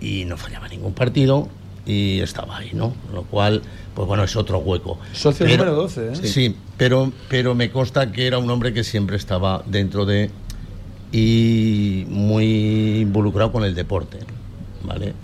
y 0.00 0.24
no 0.26 0.36
fallaba 0.36 0.68
ningún 0.68 0.92
partido 0.92 1.48
y 1.86 2.20
estaba 2.20 2.58
ahí, 2.58 2.70
¿no? 2.74 2.92
Lo 3.12 3.22
cual, 3.22 3.62
pues 3.94 4.06
bueno, 4.06 4.22
es 4.24 4.36
otro 4.36 4.58
hueco. 4.58 4.98
Socio 5.12 5.46
Pero- 5.46 5.64
número 5.64 5.76
12, 5.76 6.12
¿eh? 6.12 6.16
Sí, 6.26 6.56
pero, 6.76 7.12
pero 7.28 7.54
me 7.54 7.70
consta 7.70 8.12
que 8.12 8.26
era 8.26 8.38
un 8.38 8.50
hombre 8.50 8.72
que 8.74 8.84
siempre 8.84 9.16
estaba 9.16 9.62
dentro 9.66 10.04
de 10.04 10.30
y 11.12 12.04
muy 12.08 13.00
involucrado 13.00 13.52
con 13.52 13.64
el 13.64 13.74
deporte, 13.74 14.18
¿vale? 14.84 15.14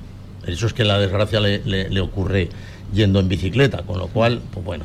Eso 0.46 0.66
es 0.66 0.72
que 0.72 0.84
la 0.84 0.98
desgracia 0.98 1.40
le, 1.40 1.62
le- 1.64 1.90
le 1.90 2.00
ocurre 2.00 2.48
yendo 2.94 3.20
en 3.20 3.28
bicicleta, 3.28 3.82
con 3.82 3.98
lo 3.98 4.08
cual, 4.08 4.40
pues 4.52 4.64
bueno. 4.64 4.84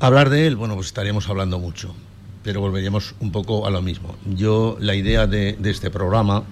Hablar 0.00 0.30
de 0.30 0.46
él, 0.48 0.56
bueno, 0.56 0.74
pues 0.74 0.88
estaríamos 0.88 1.28
hablando 1.28 1.58
mucho, 1.60 1.94
pero 2.42 2.60
volveríamos 2.60 3.14
un 3.20 3.32
poco 3.32 3.66
a 3.66 3.70
lo 3.70 3.82
mismo. 3.82 4.16
Yo, 4.26 4.76
la 4.80 4.94
idea 4.94 5.26
de, 5.26 5.54
de 5.54 5.70
este 5.70 5.90
programa, 5.90 6.44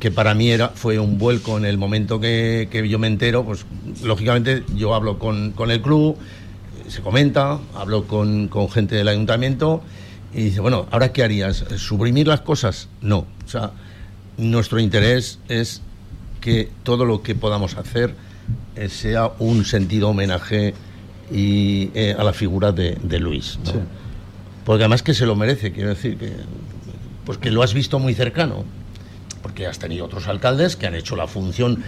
que 0.00 0.10
para 0.10 0.34
mí 0.34 0.50
era, 0.50 0.68
fue 0.70 0.98
un 0.98 1.18
vuelco 1.18 1.58
en 1.58 1.64
el 1.64 1.78
momento 1.78 2.20
que, 2.20 2.68
que 2.70 2.88
yo 2.88 2.98
me 2.98 3.06
entero, 3.06 3.44
pues 3.44 3.64
lógicamente 4.02 4.64
yo 4.74 4.94
hablo 4.94 5.18
con, 5.18 5.52
con 5.52 5.70
el 5.70 5.80
club, 5.80 6.16
se 6.88 7.02
comenta, 7.02 7.58
hablo 7.74 8.04
con, 8.04 8.48
con 8.48 8.70
gente 8.70 8.96
del 8.96 9.08
ayuntamiento 9.08 9.82
y 10.34 10.44
dice, 10.44 10.60
bueno, 10.60 10.86
¿ahora 10.90 11.12
qué 11.12 11.22
harías? 11.22 11.64
¿Suprimir 11.76 12.26
las 12.26 12.40
cosas? 12.40 12.88
No. 13.00 13.26
O 13.44 13.48
sea, 13.48 13.72
nuestro 14.36 14.78
interés 14.78 15.38
es 15.48 15.82
que 16.40 16.70
todo 16.82 17.04
lo 17.04 17.22
que 17.22 17.34
podamos 17.34 17.76
hacer 17.76 18.14
eh, 18.76 18.88
sea 18.88 19.32
un 19.38 19.64
sentido 19.64 20.10
homenaje 20.10 20.74
y, 21.30 21.90
eh, 21.94 22.14
a 22.18 22.24
la 22.24 22.32
figura 22.32 22.72
de, 22.72 22.96
de 23.02 23.18
Luis. 23.18 23.58
¿no? 23.64 23.72
Sí. 23.72 23.78
Porque 24.68 24.82
además 24.84 25.02
que 25.02 25.14
se 25.14 25.24
lo 25.24 25.34
merece, 25.34 25.72
quiero 25.72 25.88
decir, 25.88 26.18
que, 26.18 26.30
pues 27.24 27.38
que 27.38 27.50
lo 27.50 27.62
has 27.62 27.72
visto 27.72 27.98
muy 27.98 28.12
cercano. 28.12 28.64
Porque 29.40 29.66
has 29.66 29.78
tenido 29.78 30.04
otros 30.04 30.28
alcaldes 30.28 30.76
que 30.76 30.86
han 30.86 30.94
hecho 30.94 31.16
la 31.16 31.26
función 31.26 31.82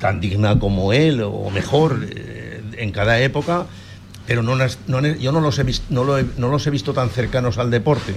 tan 0.00 0.18
digna 0.20 0.58
como 0.58 0.92
él 0.92 1.22
o 1.22 1.48
mejor 1.50 2.04
eh, 2.10 2.60
en 2.76 2.90
cada 2.90 3.20
época, 3.20 3.66
pero 4.26 4.42
no, 4.42 4.56
no 4.56 5.06
yo 5.06 5.30
no 5.30 5.40
los, 5.40 5.60
he 5.60 5.62
vis- 5.62 5.82
no, 5.90 6.02
lo 6.02 6.18
he, 6.18 6.24
no 6.36 6.48
los 6.48 6.66
he 6.66 6.70
visto 6.70 6.92
tan 6.92 7.08
cercanos 7.08 7.56
al 7.58 7.70
deporte. 7.70 8.12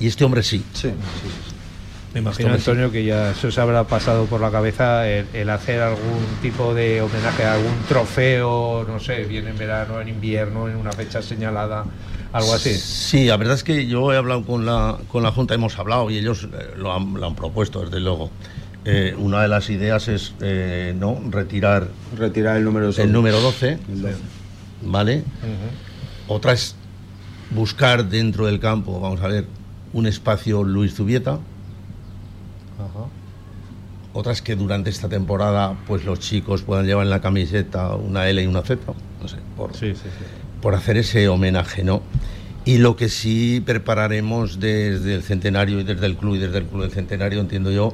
Y 0.00 0.06
este 0.06 0.24
hombre 0.24 0.42
sí. 0.42 0.64
Sí, 0.72 0.88
Me 2.14 2.20
imagino, 2.20 2.54
Esto 2.54 2.70
me- 2.70 2.78
Antonio, 2.80 2.90
que 2.90 3.04
ya 3.04 3.34
se 3.34 3.48
os 3.48 3.58
habrá 3.58 3.84
pasado 3.84 4.24
por 4.24 4.40
la 4.40 4.50
cabeza 4.50 5.06
el, 5.06 5.26
el 5.34 5.50
hacer 5.50 5.82
algún 5.82 6.24
tipo 6.40 6.72
de 6.72 7.02
homenaje 7.02 7.44
a 7.44 7.52
algún 7.52 7.74
trofeo, 7.86 8.86
no 8.88 8.98
sé, 8.98 9.24
bien 9.24 9.46
en 9.46 9.58
verano, 9.58 10.00
en 10.00 10.08
invierno, 10.08 10.70
en 10.70 10.76
una 10.76 10.92
fecha 10.92 11.20
señalada, 11.20 11.84
algo 12.34 12.52
así. 12.54 12.74
Sí, 12.74 13.26
la 13.26 13.36
verdad 13.36 13.54
es 13.54 13.64
que 13.64 13.86
yo 13.86 14.12
he 14.12 14.16
hablado 14.16 14.44
con 14.44 14.66
la, 14.66 14.98
con 15.08 15.22
la 15.22 15.30
Junta, 15.32 15.54
hemos 15.54 15.78
hablado 15.78 16.10
y 16.10 16.18
ellos 16.18 16.44
eh, 16.52 16.74
lo 16.76 16.92
han, 16.92 17.14
lo 17.14 17.26
han 17.26 17.34
propuesto, 17.34 17.80
desde 17.84 18.00
luego. 18.00 18.30
Eh, 18.84 19.14
una 19.18 19.40
de 19.40 19.48
las 19.48 19.70
ideas 19.70 20.08
es 20.08 20.34
eh, 20.42 20.94
no 20.98 21.18
retirar 21.30 21.88
Retirar 22.18 22.58
el 22.58 22.64
número 22.64 22.90
el 22.90 23.12
número 23.12 23.40
12, 23.40 23.78
El 23.88 24.02
12. 24.02 24.14
¿vale? 24.82 25.18
Ujú. 25.18 26.34
Otra 26.34 26.52
es 26.52 26.76
buscar 27.50 28.06
dentro 28.08 28.44
del 28.46 28.60
campo, 28.60 29.00
vamos 29.00 29.22
a 29.22 29.28
ver, 29.28 29.46
un 29.94 30.06
espacio 30.06 30.62
Luis 30.64 30.94
Zubieta. 30.94 31.32
Ajá. 32.78 33.06
Otra 34.12 34.32
es 34.32 34.42
que 34.42 34.54
durante 34.54 34.90
esta 34.90 35.08
temporada 35.08 35.76
pues 35.86 36.04
los 36.04 36.20
chicos 36.20 36.62
puedan 36.62 36.84
llevar 36.86 37.04
en 37.04 37.10
la 37.10 37.20
camiseta 37.20 37.94
una 37.94 38.28
L 38.28 38.42
y 38.42 38.46
una 38.46 38.62
Z, 38.62 38.80
no 39.22 39.28
sé, 39.28 39.36
por, 39.56 39.72
Sí, 39.74 39.94
sí, 39.94 40.02
sí. 40.02 40.24
por 40.60 40.74
hacer 40.74 40.96
ese 40.98 41.28
homenaje, 41.28 41.82
¿no? 41.84 42.02
Y 42.64 42.78
lo 42.78 42.96
que 42.96 43.08
sí 43.08 43.62
prepararemos 43.64 44.58
desde 44.58 45.14
el 45.16 45.22
centenario 45.22 45.80
y 45.80 45.84
desde 45.84 46.06
el 46.06 46.16
club 46.16 46.36
y 46.36 46.38
desde 46.38 46.58
el 46.58 46.64
club 46.64 46.82
del 46.82 46.92
centenario, 46.92 47.40
entiendo 47.40 47.70
yo, 47.70 47.92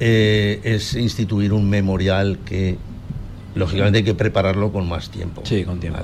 eh, 0.00 0.60
es 0.64 0.94
instituir 0.94 1.52
un 1.52 1.70
memorial 1.70 2.38
que 2.44 2.76
lógicamente 3.54 3.98
hay 3.98 4.04
que 4.04 4.14
prepararlo 4.14 4.70
con 4.72 4.88
más 4.88 5.10
tiempo. 5.10 5.42
Sí, 5.44 5.64
con 5.64 5.80
tiempo, 5.80 6.00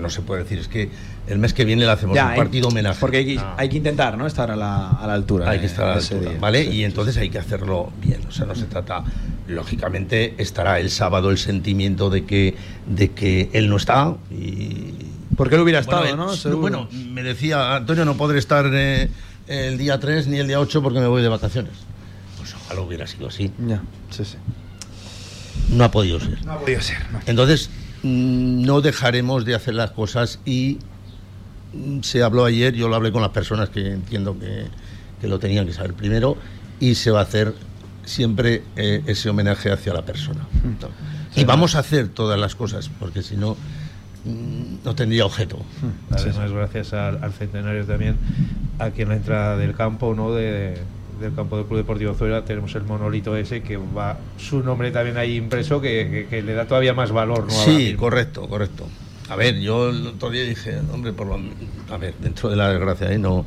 No 0.00 0.10
se 0.10 0.20
puede 0.22 0.42
decir, 0.42 0.58
es 0.58 0.68
que 0.68 0.90
el 1.26 1.38
mes 1.38 1.52
que 1.54 1.64
viene 1.64 1.84
le 1.84 1.90
hacemos 1.90 2.16
un 2.18 2.24
hay- 2.24 2.36
partido 2.36 2.68
homenaje. 2.68 2.98
Porque 3.00 3.18
hay 3.18 3.24
que, 3.26 3.38
Ah. 3.38 3.54
hay 3.58 3.68
que 3.68 3.76
intentar, 3.78 4.16
¿no? 4.18 4.26
Estar 4.26 4.50
a 4.50 4.56
la, 4.56 4.90
a 4.90 5.06
la 5.06 5.14
altura. 5.14 5.48
Hay 5.50 5.60
que 5.60 5.66
estar 5.66 5.84
a 5.84 5.88
la 5.88 5.94
altura, 5.96 6.30
día. 6.30 6.38
¿vale? 6.40 6.64
Sí, 6.64 6.70
y 6.70 6.84
entonces 6.84 7.14
sí. 7.14 7.20
hay 7.22 7.30
que 7.30 7.38
hacerlo 7.38 7.92
bien. 8.02 8.20
O 8.28 8.32
sea, 8.32 8.46
no 8.46 8.54
se 8.54 8.64
trata. 8.64 9.04
Lógicamente 9.48 10.34
estará 10.38 10.80
el 10.80 10.90
sábado 10.90 11.30
el 11.30 11.38
sentimiento 11.38 12.10
de 12.10 12.24
que, 12.24 12.54
de 12.86 13.10
que 13.12 13.48
él 13.52 13.68
no 13.68 13.76
está 13.76 14.16
y. 14.30 14.94
Porque 15.36 15.54
él 15.56 15.60
hubiera 15.60 15.80
estado, 15.80 16.02
bueno, 16.02 16.26
¿no? 16.26 16.32
eh, 16.32 16.36
Seguro. 16.36 16.60
bueno, 16.60 16.88
me 16.92 17.22
decía 17.22 17.76
Antonio, 17.76 18.04
no 18.04 18.16
podré 18.16 18.38
estar 18.38 18.68
eh, 18.72 19.10
el 19.46 19.78
día 19.78 20.00
3 20.00 20.26
ni 20.28 20.38
el 20.38 20.46
día 20.48 20.60
8 20.60 20.82
porque 20.82 20.98
me 21.00 21.06
voy 21.06 21.22
de 21.22 21.28
vacaciones. 21.28 21.72
Pues 22.38 22.54
ojalá 22.54 22.80
hubiera 22.80 23.06
sido 23.06 23.28
así. 23.28 23.50
Ya, 23.66 23.82
sí, 24.10 24.24
sí. 24.24 24.36
No 25.70 25.84
ha 25.84 25.90
podido 25.90 26.20
ser. 26.20 26.44
No 26.44 26.52
ha 26.52 26.58
podido 26.60 26.80
ser, 26.80 26.98
no. 27.12 27.20
Entonces, 27.26 27.70
mm, 28.02 28.62
no 28.64 28.80
dejaremos 28.80 29.44
de 29.44 29.54
hacer 29.54 29.74
las 29.74 29.90
cosas 29.90 30.38
y 30.44 30.78
mm, 31.74 32.00
se 32.02 32.22
habló 32.22 32.44
ayer, 32.44 32.74
yo 32.74 32.88
lo 32.88 32.96
hablé 32.96 33.12
con 33.12 33.22
las 33.22 33.32
personas 33.32 33.68
que 33.68 33.90
entiendo 33.92 34.38
que, 34.38 34.66
que 35.20 35.28
lo 35.28 35.38
tenían 35.38 35.66
que 35.66 35.72
saber 35.72 35.94
primero, 35.94 36.36
y 36.80 36.94
se 36.94 37.10
va 37.10 37.20
a 37.20 37.22
hacer 37.22 37.54
siempre 38.04 38.62
eh, 38.76 39.02
ese 39.06 39.28
homenaje 39.28 39.70
hacia 39.72 39.92
la 39.92 40.02
persona. 40.02 40.46
Y 41.34 41.44
vamos 41.44 41.74
a 41.74 41.80
hacer 41.80 42.08
todas 42.08 42.38
las 42.38 42.54
cosas, 42.54 42.88
porque 43.00 43.22
si 43.22 43.36
no, 43.36 43.52
mm, 43.52 43.56
no 44.84 44.94
tendría 44.94 45.24
objeto. 45.26 45.58
Además, 46.10 46.50
gracias 46.52 46.92
al, 46.92 47.22
al 47.22 47.32
centenario 47.32 47.84
también, 47.84 48.16
aquí 48.78 49.02
en 49.02 49.08
la 49.10 49.16
entrada 49.16 49.56
del 49.56 49.74
campo, 49.74 50.14
¿no? 50.14 50.32
De, 50.34 50.76
del 51.20 51.34
campo 51.34 51.56
del 51.56 51.66
Club 51.66 51.78
Deportivo 51.78 52.14
Zuera 52.14 52.44
tenemos 52.44 52.74
el 52.74 52.82
monolito 52.82 53.36
ese 53.36 53.62
que 53.62 53.76
va 53.78 54.18
su 54.36 54.60
nombre 54.62 54.90
también 54.90 55.16
ahí 55.16 55.36
impreso 55.36 55.80
que, 55.80 56.08
que- 56.10 56.26
que 56.28 56.42
le 56.42 56.52
da 56.54 56.66
todavía 56.66 56.92
más 56.92 57.10
valor, 57.12 57.44
¿no? 57.46 57.52
Sí, 57.52 57.94
correcto, 57.94 58.46
correcto. 58.48 58.86
A 59.30 59.34
ver, 59.36 59.58
yo 59.58 59.88
el 59.90 60.06
otro 60.08 60.30
día 60.30 60.42
dije, 60.44 60.78
hombre, 60.92 61.12
por 61.12 61.26
lo, 61.26 61.40
a 61.92 61.96
ver, 61.96 62.14
dentro 62.20 62.48
de 62.50 62.56
la 62.56 62.68
desgracia, 62.70 63.10
¿eh? 63.12 63.18
no, 63.18 63.44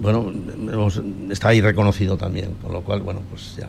bueno, 0.00 0.32
hemos- 0.72 1.02
está 1.30 1.48
ahí 1.48 1.60
reconocido 1.60 2.16
también, 2.16 2.52
con 2.62 2.72
lo 2.72 2.82
cual, 2.82 3.00
bueno, 3.00 3.20
pues 3.28 3.56
ya, 3.56 3.68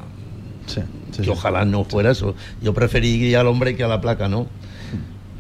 Sí, 0.68 0.80
sí, 1.12 1.18
que 1.18 1.24
sí. 1.26 1.30
ojalá 1.30 1.66
no 1.66 1.84
fuera 1.84 2.12
eso. 2.12 2.36
Yo 2.62 2.74
preferiría 2.74 3.42
al 3.42 3.48
hombre 3.48 3.76
que 3.76 3.84
a 3.84 3.88
la 3.88 4.00
placa, 4.00 4.30
¿no? 4.30 4.48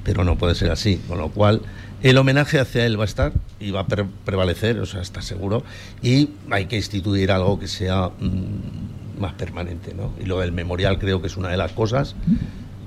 Pero 0.04 0.24
no 0.24 0.38
puede 0.38 0.56
ser 0.56 0.72
así, 0.72 0.98
con 1.08 1.18
lo 1.20 1.30
cual 1.30 1.62
el 2.02 2.18
homenaje 2.18 2.60
hacia 2.60 2.86
él 2.86 2.98
va 3.00 3.04
a 3.04 3.06
estar 3.06 3.32
y 3.60 3.70
va 3.72 3.82
a 3.82 3.86
pre- 3.88 4.06
prevalecer, 4.26 4.80
o 4.80 4.86
sea, 4.86 5.02
está 5.02 5.22
seguro, 5.22 5.64
y 6.02 6.30
hay 6.50 6.66
que 6.66 6.76
instituir 6.78 7.32
algo 7.32 7.60
que 7.60 7.68
sea 7.68 8.08
mm, 8.20 9.20
más 9.22 9.34
permanente, 9.34 9.94
¿no? 9.94 10.12
Y 10.20 10.26
lo 10.26 10.40
del 10.40 10.52
memorial 10.52 10.98
creo 10.98 11.22
que 11.22 11.28
es 11.28 11.38
una 11.38 11.50
de 11.50 11.58
las 11.58 11.72
cosas, 11.74 12.16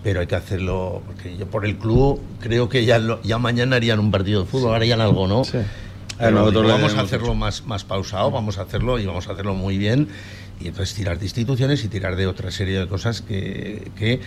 pero 0.02 0.18
hay 0.20 0.26
que 0.26 0.34
hacerlo, 0.34 1.02
porque 1.06 1.36
yo 1.36 1.46
por 1.46 1.64
el 1.64 1.76
club 1.76 2.20
creo 2.40 2.68
que 2.68 2.84
ya, 2.84 2.98
lo- 2.98 3.22
ya 3.22 3.38
mañana 3.38 3.76
harían 3.76 4.00
un 4.00 4.10
partido 4.10 4.40
de 4.42 4.46
fútbol, 4.48 4.74
harían 4.74 5.00
algo, 5.00 5.28
¿no? 5.28 5.44
Sí. 5.44 5.58
vamos 6.68 6.92
a 6.94 7.00
hacerlo 7.02 7.34
más, 7.36 7.64
más 7.66 7.84
pausado, 7.84 8.30
vamos 8.32 8.58
a 8.58 8.62
hacerlo 8.62 8.98
y 8.98 9.06
vamos 9.06 9.28
a 9.28 9.32
hacerlo 9.32 9.54
muy 9.54 9.78
bien. 9.78 10.08
Y 10.60 10.68
entonces 10.68 10.94
tirar 10.94 11.18
de 11.18 11.24
instituciones 11.24 11.84
y 11.84 11.88
tirar 11.88 12.14
de 12.16 12.26
otra 12.28 12.50
serie 12.52 12.78
de 12.78 12.86
cosas 12.86 13.20
que, 13.22 13.90
que 13.98 14.20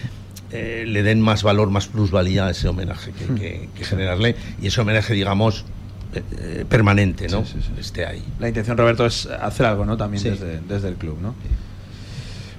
eh, 0.51 0.85
le 0.87 1.03
den 1.03 1.21
más 1.21 1.43
valor, 1.43 1.69
más 1.69 1.87
plusvalía 1.87 2.47
a 2.47 2.51
ese 2.51 2.67
homenaje 2.67 3.11
que, 3.11 3.69
que, 3.75 3.83
generarle. 3.83 4.35
Y 4.61 4.67
ese 4.67 4.81
homenaje, 4.81 5.13
digamos, 5.13 5.65
eh, 6.13 6.23
eh, 6.39 6.65
permanente, 6.67 7.27
¿no? 7.27 7.43
Esté 7.77 8.05
ahí. 8.05 8.23
La 8.39 8.47
intención, 8.47 8.77
Roberto, 8.77 9.05
es 9.05 9.25
hacer 9.25 9.65
algo, 9.65 9.85
¿no? 9.85 9.97
También 9.97 10.23
desde, 10.23 10.61
desde 10.61 10.87
el 10.87 10.95
club, 10.95 11.17
¿no? 11.21 11.35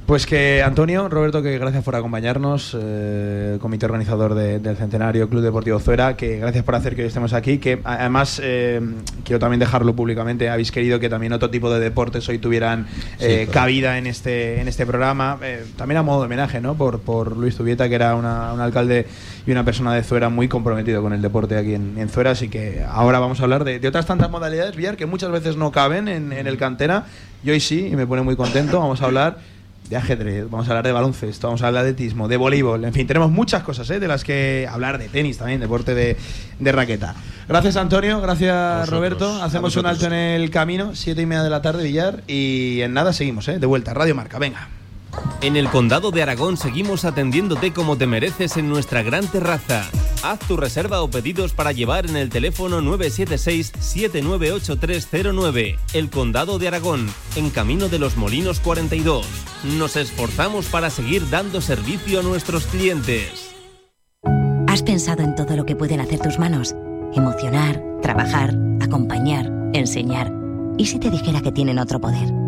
Pues 0.09 0.25
que 0.25 0.63
Antonio, 0.63 1.11
Roberto, 1.11 1.43
que 1.43 1.59
gracias 1.59 1.85
por 1.85 1.95
acompañarnos, 1.95 2.75
eh, 2.81 3.59
comité 3.61 3.85
organizador 3.85 4.35
del 4.35 4.75
Centenario 4.75 5.29
Club 5.29 5.43
Deportivo 5.43 5.79
Zuera, 5.81 6.17
que 6.17 6.39
gracias 6.39 6.65
por 6.65 6.77
hacer 6.77 6.97
que 6.97 7.03
hoy 7.03 7.09
estemos 7.09 7.35
aquí, 7.35 7.59
que 7.59 7.83
además 7.85 8.41
eh, 8.43 8.81
quiero 9.23 9.39
también 9.39 9.61
dejarlo 9.61 9.95
públicamente, 9.95 10.49
habéis 10.49 10.73
querido 10.73 10.99
que 10.99 11.11
también 11.11 11.35
otro 11.35 11.51
tipo 11.51 11.71
de 11.71 11.79
deportes 11.79 12.27
hoy 12.31 12.39
tuvieran 12.39 12.87
eh, 13.21 13.49
cabida 13.53 13.99
en 13.99 14.07
este, 14.07 14.63
en 14.63 14.69
este 14.69 14.87
programa, 14.87 15.39
también 15.77 15.99
a 15.99 16.03
modo 16.03 16.21
de 16.21 16.25
homenaje, 16.25 16.63
¿no? 16.63 16.75
Por, 16.75 17.01
por 17.01 17.37
Luis 17.37 17.57
Zubieta, 17.57 17.87
que 17.91 17.97
era 17.97 18.15
un 18.15 18.25
alcalde 18.25 19.07
y 19.47 19.51
una 19.53 19.67
persona 19.67 19.93
de 19.93 20.03
Zuera 20.03 20.31
muy 20.31 20.49
comprometido 20.49 21.03
con 21.03 21.13
el 21.13 21.21
deporte 21.21 21.59
aquí 21.59 21.75
en, 21.75 21.99
en 21.99 22.09
Zuera, 22.09 22.31
así 22.31 22.49
que 22.49 22.83
ahora 22.83 23.19
vamos 23.19 23.41
a 23.41 23.43
hablar 23.43 23.63
de, 23.63 23.87
otras 23.87 24.07
tantas 24.07 24.31
modalidades, 24.31 24.75
Villar, 24.75 24.97
que 24.97 25.05
muchas 25.05 25.31
veces 25.31 25.59
no 25.59 25.71
caben 25.71 26.09
en, 26.09 26.33
en 26.33 26.47
el 26.47 26.57
cantera, 26.57 27.05
y 27.45 27.51
hoy 27.51 27.61
sí, 27.61 27.89
y 27.93 27.95
me 27.95 28.07
pone 28.07 28.23
muy 28.23 28.37
contento, 28.37 28.81
vamos 28.81 29.03
a 29.03 29.05
hablar 29.05 29.58
de 29.89 29.97
ajedrez, 29.97 30.51
vamos 30.51 30.69
a 30.69 30.73
hablar 30.73 30.87
de 30.87 30.93
baloncesto, 30.93 31.49
vamos 31.49 31.63
a 31.63 31.69
hablar 31.69 31.85
de 31.85 31.91
atletismo, 31.91 32.29
de 32.29 32.37
voleibol, 32.37 32.85
en 32.85 32.93
fin, 32.93 33.07
tenemos 33.07 33.31
muchas 33.31 33.63
cosas 33.63 33.89
¿eh? 33.91 34.01
de 34.01 34.09
las 34.09 34.25
que 34.25 34.69
hablar, 34.71 34.99
de 34.99 35.09
tenis 35.09 35.39
también, 35.39 35.61
deporte 35.61 35.95
de, 35.95 36.17
de 36.59 36.73
raqueta. 36.73 37.15
Gracias 37.49 37.77
Antonio, 37.77 38.21
gracias 38.21 38.89
Roberto, 38.89 39.43
hacemos 39.43 39.77
un 39.77 39.87
alto 39.87 40.07
en 40.07 40.13
el 40.13 40.51
camino, 40.51 40.95
siete 40.95 41.23
y 41.23 41.27
media 41.27 41.43
de 41.43 41.51
la 41.51 41.63
tarde, 41.63 41.85
Villar, 41.85 42.23
y 42.27 42.81
en 42.83 42.93
nada 42.93 43.13
seguimos, 43.13 43.49
¿eh? 43.49 43.59
de 43.59 43.67
vuelta, 43.67 43.95
Radio 43.95 44.15
Marca, 44.15 44.39
venga. 44.39 44.69
En 45.41 45.57
el 45.57 45.69
Condado 45.69 46.11
de 46.11 46.23
Aragón 46.23 46.57
seguimos 46.57 47.05
atendiéndote 47.05 47.73
como 47.73 47.97
te 47.97 48.07
mereces 48.07 48.57
en 48.57 48.69
nuestra 48.69 49.03
gran 49.03 49.27
terraza. 49.27 49.85
Haz 50.23 50.39
tu 50.41 50.57
reserva 50.57 51.03
o 51.03 51.11
pedidos 51.11 51.53
para 51.53 51.73
llevar 51.73 52.07
en 52.07 52.17
el 52.17 52.29
teléfono 52.29 52.81
976-798309. 52.81 55.79
El 55.95 56.11
Condado 56.11 56.59
de 56.59 56.69
Aragón, 56.69 57.09
en 57.37 57.51
Camino 57.51 57.89
de 57.89 57.99
los 57.99 58.17
Molinos 58.17 58.61
42. 58.61 59.27
Nos 59.79 59.97
esforzamos 59.97 60.67
para 60.67 60.91
seguir 60.91 61.29
dando 61.31 61.61
servicio 61.61 62.21
a 62.21 62.23
nuestros 62.23 62.67
clientes. 62.67 63.51
¿Has 64.67 64.83
pensado 64.83 65.23
en 65.23 65.35
todo 65.35 65.57
lo 65.57 65.65
que 65.65 65.77
pueden 65.77 66.01
hacer 66.01 66.21
tus 66.21 66.39
manos? 66.39 66.75
Emocionar, 67.15 67.83
trabajar, 68.03 68.55
acompañar, 68.81 69.51
enseñar. 69.73 70.33
¿Y 70.77 70.87
si 70.87 70.99
te 70.99 71.11
dijera 71.11 71.41
que 71.41 71.53
tienen 71.53 71.79
otro 71.79 72.01
poder? 72.01 72.48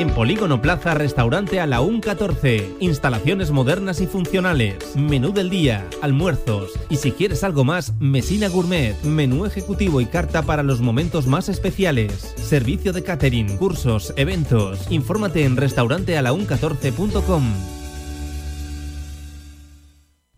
En 0.00 0.08
Polígono 0.08 0.62
Plaza, 0.62 0.94
restaurante 0.94 1.60
a 1.60 1.66
la 1.66 1.82
14. 2.00 2.76
Instalaciones 2.80 3.50
modernas 3.50 4.00
y 4.00 4.06
funcionales. 4.06 4.96
Menú 4.96 5.34
del 5.34 5.50
día, 5.50 5.86
almuerzos. 6.00 6.70
Y 6.88 6.96
si 6.96 7.12
quieres 7.12 7.44
algo 7.44 7.64
más, 7.64 7.92
Mesina 8.00 8.48
Gourmet. 8.48 8.96
Menú 9.02 9.44
ejecutivo 9.44 10.00
y 10.00 10.06
carta 10.06 10.40
para 10.40 10.62
los 10.62 10.80
momentos 10.80 11.26
más 11.26 11.50
especiales. 11.50 12.32
Servicio 12.36 12.94
de 12.94 13.02
catering, 13.02 13.58
cursos, 13.58 14.14
eventos. 14.16 14.90
Infórmate 14.90 15.44
en 15.44 15.58
restaurantealaun14.com. 15.58 17.44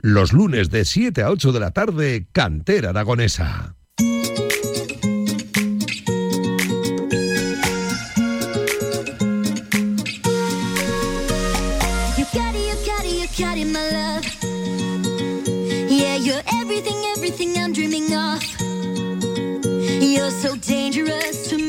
Los 0.01 0.33
lunes 0.33 0.71
de 0.71 0.85
7 0.85 1.23
a 1.23 1.31
8 1.31 1.53
de 1.53 1.61
la 1.61 1.71
tarde, 1.71 2.27
Cantera 2.33 2.91
Aragonesa. 2.91 3.77
everything 17.25 17.57
I'm 17.57 17.73
dreaming 17.73 18.13
of. 18.17 18.43
You're 20.03 20.33
so 20.33 20.57
dangerous 20.57 21.49
to 21.51 21.57
me. 21.57 21.62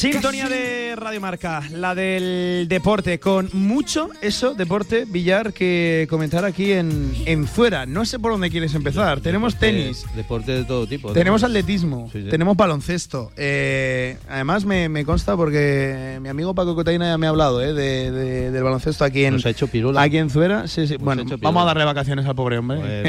Sintonía 0.00 0.48
de 0.48 0.96
Radio 0.96 1.20
Marca, 1.20 1.62
la 1.72 1.94
del 1.94 2.68
deporte, 2.68 3.20
con 3.20 3.50
mucho 3.52 4.08
eso, 4.22 4.54
deporte, 4.54 5.04
billar, 5.04 5.52
que 5.52 6.06
comentar 6.08 6.46
aquí 6.46 6.72
en, 6.72 7.12
en 7.26 7.46
Fuera. 7.46 7.84
No 7.84 8.06
sé 8.06 8.18
por 8.18 8.32
dónde 8.32 8.48
quieres 8.48 8.74
empezar. 8.74 9.20
Tenemos 9.20 9.56
tenis. 9.56 10.06
Deporte 10.16 10.52
de 10.52 10.64
todo 10.64 10.86
tipo. 10.86 11.12
Tenemos 11.12 11.44
atletismo, 11.44 12.10
tenemos 12.30 12.56
baloncesto. 12.56 13.30
Eh, 13.36 14.16
además, 14.30 14.64
me, 14.64 14.88
me, 14.88 15.04
consta 15.04 15.36
porque 15.36 16.18
mi 16.22 16.30
amigo 16.30 16.54
Paco 16.54 16.74
Cotaina 16.74 17.04
ya 17.04 17.18
me 17.18 17.26
ha 17.26 17.30
hablado 17.30 17.60
eh, 17.60 17.74
de, 17.74 18.50
del 18.50 18.62
baloncesto 18.62 19.04
aquí 19.04 19.26
en, 19.26 19.38
ha 19.44 19.50
hecho 19.50 19.68
pirula. 19.68 20.00
Aquí 20.00 20.16
en 20.16 20.30
Fuera. 20.30 20.66
Sí, 20.66 20.86
sí. 20.86 20.96
bueno, 20.96 21.24
vamos 21.42 21.62
a 21.62 21.66
darle 21.66 21.84
vacaciones 21.84 22.24
al 22.24 22.34
pobre 22.34 22.56
hombre, 22.56 23.02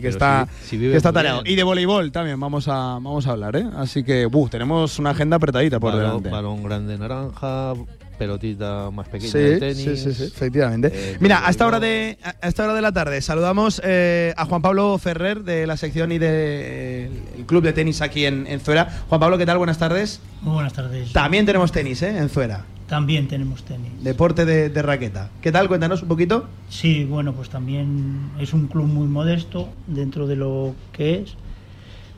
que, 0.00 0.08
está, 0.08 0.48
que 0.70 0.96
está 0.96 1.12
tareado. 1.12 1.42
Y 1.44 1.56
de 1.56 1.62
voleibol 1.62 2.10
también 2.10 2.40
vamos 2.40 2.68
a, 2.68 2.94
vamos 2.94 3.26
a 3.26 3.32
hablar. 3.32 3.54
¿eh? 3.56 3.66
Así 3.76 4.02
que, 4.02 4.24
buh, 4.24 4.48
tenemos 4.48 4.98
una 4.98 5.10
agenda 5.10 5.36
apretadita 5.36 5.78
por 5.78 5.94
delante 5.94 6.21
balón 6.22 6.62
grande 6.62 6.98
naranja, 6.98 7.74
pelotita 8.18 8.90
más 8.90 9.08
pequeña 9.08 9.32
de 9.32 9.58
tenis. 9.58 10.02
Sí, 10.02 10.14
sí, 10.14 10.24
efectivamente. 10.24 10.90
Eh, 10.92 11.16
Mira, 11.20 11.46
a 11.46 11.50
esta, 11.50 11.66
hora 11.66 11.80
de, 11.80 12.18
a 12.22 12.48
esta 12.48 12.64
hora 12.64 12.74
de 12.74 12.82
la 12.82 12.92
tarde 12.92 13.20
saludamos 13.20 13.80
eh, 13.84 14.32
a 14.36 14.44
Juan 14.44 14.62
Pablo 14.62 14.96
Ferrer 14.98 15.42
de 15.42 15.66
la 15.66 15.76
sección 15.76 16.12
y 16.12 16.18
del 16.18 17.10
de, 17.36 17.44
club 17.46 17.62
de 17.62 17.72
tenis 17.72 18.00
aquí 18.00 18.26
en, 18.26 18.46
en 18.46 18.60
Zuera. 18.60 19.04
Juan 19.08 19.20
Pablo, 19.20 19.38
¿qué 19.38 19.46
tal? 19.46 19.58
Buenas 19.58 19.78
tardes. 19.78 20.20
Muy 20.40 20.54
buenas 20.54 20.72
tardes. 20.72 21.12
También 21.12 21.46
tenemos 21.46 21.72
tenis, 21.72 22.02
¿eh? 22.02 22.16
En 22.16 22.28
Zuera. 22.28 22.64
También 22.86 23.26
tenemos 23.26 23.64
tenis. 23.64 23.90
Deporte 24.02 24.44
de, 24.44 24.68
de, 24.68 24.82
raqueta. 24.82 25.30
¿Qué 25.40 25.50
tal? 25.50 25.66
Cuéntanos 25.66 26.02
un 26.02 26.08
poquito. 26.08 26.46
Sí, 26.68 27.04
bueno, 27.04 27.32
pues 27.32 27.48
también 27.48 28.30
es 28.38 28.52
un 28.52 28.66
club 28.66 28.84
muy 28.84 29.08
modesto 29.08 29.70
dentro 29.86 30.26
de 30.26 30.36
lo 30.36 30.74
que 30.92 31.22
es 31.22 31.36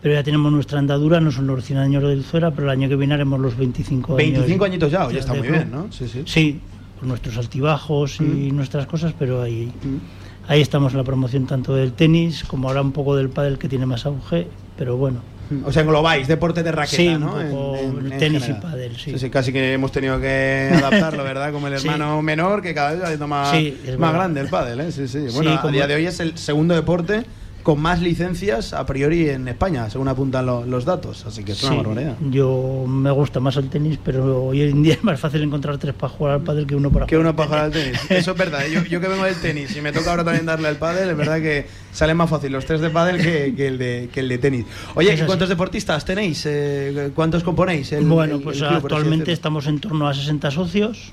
pero 0.04 0.16
ya 0.16 0.22
tenemos 0.22 0.52
nuestra 0.52 0.78
andadura, 0.78 1.18
no 1.18 1.32
son 1.32 1.46
los 1.46 1.64
100 1.64 1.78
años 1.78 2.02
del 2.02 2.24
Zuera, 2.24 2.50
pero 2.50 2.64
el 2.64 2.70
año 2.72 2.90
que 2.90 2.96
viene 2.96 3.14
haremos 3.14 3.40
los 3.40 3.56
25 3.56 4.18
años. 4.18 4.32
25 4.32 4.64
añitos 4.66 4.92
ya, 4.92 5.10
ya 5.10 5.18
está 5.18 5.32
muy 5.32 5.48
bien, 5.48 5.70
¿no? 5.70 5.90
Sí, 5.90 6.06
sí. 6.06 6.24
Sí, 6.26 6.60
por 6.98 7.08
nuestros 7.08 7.38
altibajos 7.38 8.20
y 8.20 8.24
mm. 8.24 8.54
nuestras 8.54 8.86
cosas, 8.86 9.14
pero 9.18 9.40
ahí, 9.40 9.72
mm. 9.82 10.50
ahí 10.50 10.60
estamos 10.60 10.92
en 10.92 10.98
la 10.98 11.04
promoción 11.04 11.46
tanto 11.46 11.74
del 11.74 11.94
tenis 11.94 12.44
como 12.44 12.68
ahora 12.68 12.82
un 12.82 12.92
poco 12.92 13.16
del 13.16 13.30
pádel 13.30 13.56
que 13.56 13.66
tiene 13.66 13.86
más 13.86 14.04
auge, 14.04 14.46
pero 14.76 14.98
bueno. 14.98 15.22
Mm. 15.48 15.64
O 15.64 15.72
sea, 15.72 15.80
englobáis 15.80 16.28
deporte 16.28 16.62
de 16.62 16.70
raqueta, 16.70 16.96
sí, 16.96 17.16
¿no? 17.18 17.40
en, 17.40 18.18
tenis 18.18 18.46
y 18.46 18.52
pádel, 18.60 18.98
sí. 18.98 19.18
sí. 19.18 19.30
Casi 19.30 19.54
que 19.54 19.72
hemos 19.72 19.90
tenido 19.90 20.20
que 20.20 20.70
adaptarlo, 20.70 21.24
¿verdad? 21.24 21.50
Como 21.50 21.68
el 21.68 21.72
hermano 21.72 22.20
menor, 22.20 22.60
que 22.60 22.74
cada 22.74 22.92
vez 22.92 23.22
ha 23.22 23.26
más, 23.26 23.56
más 23.98 24.12
grande 24.12 24.42
el 24.42 24.48
pádel, 24.48 24.80
¿eh? 24.80 24.92
Sí, 24.92 25.08
sí. 25.08 25.28
Bueno, 25.32 25.58
a 25.58 25.68
día 25.68 25.86
de 25.86 25.94
hoy 25.94 26.04
es 26.04 26.20
el 26.20 26.36
segundo 26.36 26.74
deporte 26.74 27.24
con 27.64 27.80
más 27.80 28.02
licencias 28.02 28.74
a 28.74 28.84
priori 28.84 29.30
en 29.30 29.48
España, 29.48 29.88
según 29.88 30.06
apuntan 30.06 30.44
los 30.44 30.84
datos. 30.84 31.24
Así 31.24 31.42
que 31.42 31.52
es 31.52 31.64
una 31.64 31.76
barbaridad. 31.76 32.16
Yo 32.30 32.84
me 32.86 33.10
gusta 33.10 33.40
más 33.40 33.56
el 33.56 33.70
tenis, 33.70 33.98
pero 34.04 34.44
hoy 34.44 34.60
en 34.60 34.82
día 34.82 34.94
es 34.94 35.02
más 35.02 35.18
fácil 35.18 35.42
encontrar 35.42 35.78
tres 35.78 35.94
para 35.94 36.12
jugar 36.12 36.34
al 36.34 36.42
pádel 36.42 36.66
que 36.66 36.76
uno 36.76 36.90
para 36.90 37.06
que 37.06 37.16
uno 37.16 37.34
para 37.34 37.48
jugar 37.48 37.64
al 37.64 37.72
tenis. 37.72 37.98
Eso 38.10 38.32
es 38.32 38.36
verdad. 38.36 38.66
¿eh? 38.66 38.86
Yo, 38.88 39.00
que 39.00 39.08
vengo 39.08 39.24
del 39.24 39.36
tenis 39.36 39.74
y 39.74 39.80
me 39.80 39.92
toca 39.92 40.10
ahora 40.10 40.22
también 40.22 40.44
darle 40.44 40.68
al 40.68 40.76
pádel, 40.76 41.08
es 41.08 41.16
verdad 41.16 41.40
que 41.40 41.66
sale 41.90 42.12
más 42.12 42.28
fácil 42.28 42.52
los 42.52 42.66
tres 42.66 42.82
de 42.82 42.90
pádel 42.90 43.16
que, 43.22 43.66
el, 43.66 43.78
de, 43.78 44.10
que 44.12 44.20
el 44.20 44.28
de 44.28 44.36
tenis. 44.36 44.66
Oye, 44.94 45.18
¿cuántos 45.24 45.48
deportistas 45.48 46.04
tenéis? 46.04 46.44
Eh, 46.44 47.12
¿Cuántos 47.14 47.42
componéis? 47.42 47.94
bueno, 48.02 48.40
pues 48.40 48.60
actualmente 48.60 49.32
estamos 49.32 49.66
en 49.68 49.80
torno 49.80 50.06
a 50.06 50.12
60 50.12 50.50
socios, 50.50 51.12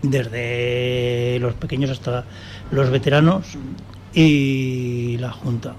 desde 0.00 1.38
los 1.38 1.52
pequeños 1.52 1.90
hasta 1.90 2.24
los 2.70 2.88
veteranos 2.88 3.58
y 4.14 5.16
la 5.18 5.32
Junta. 5.32 5.74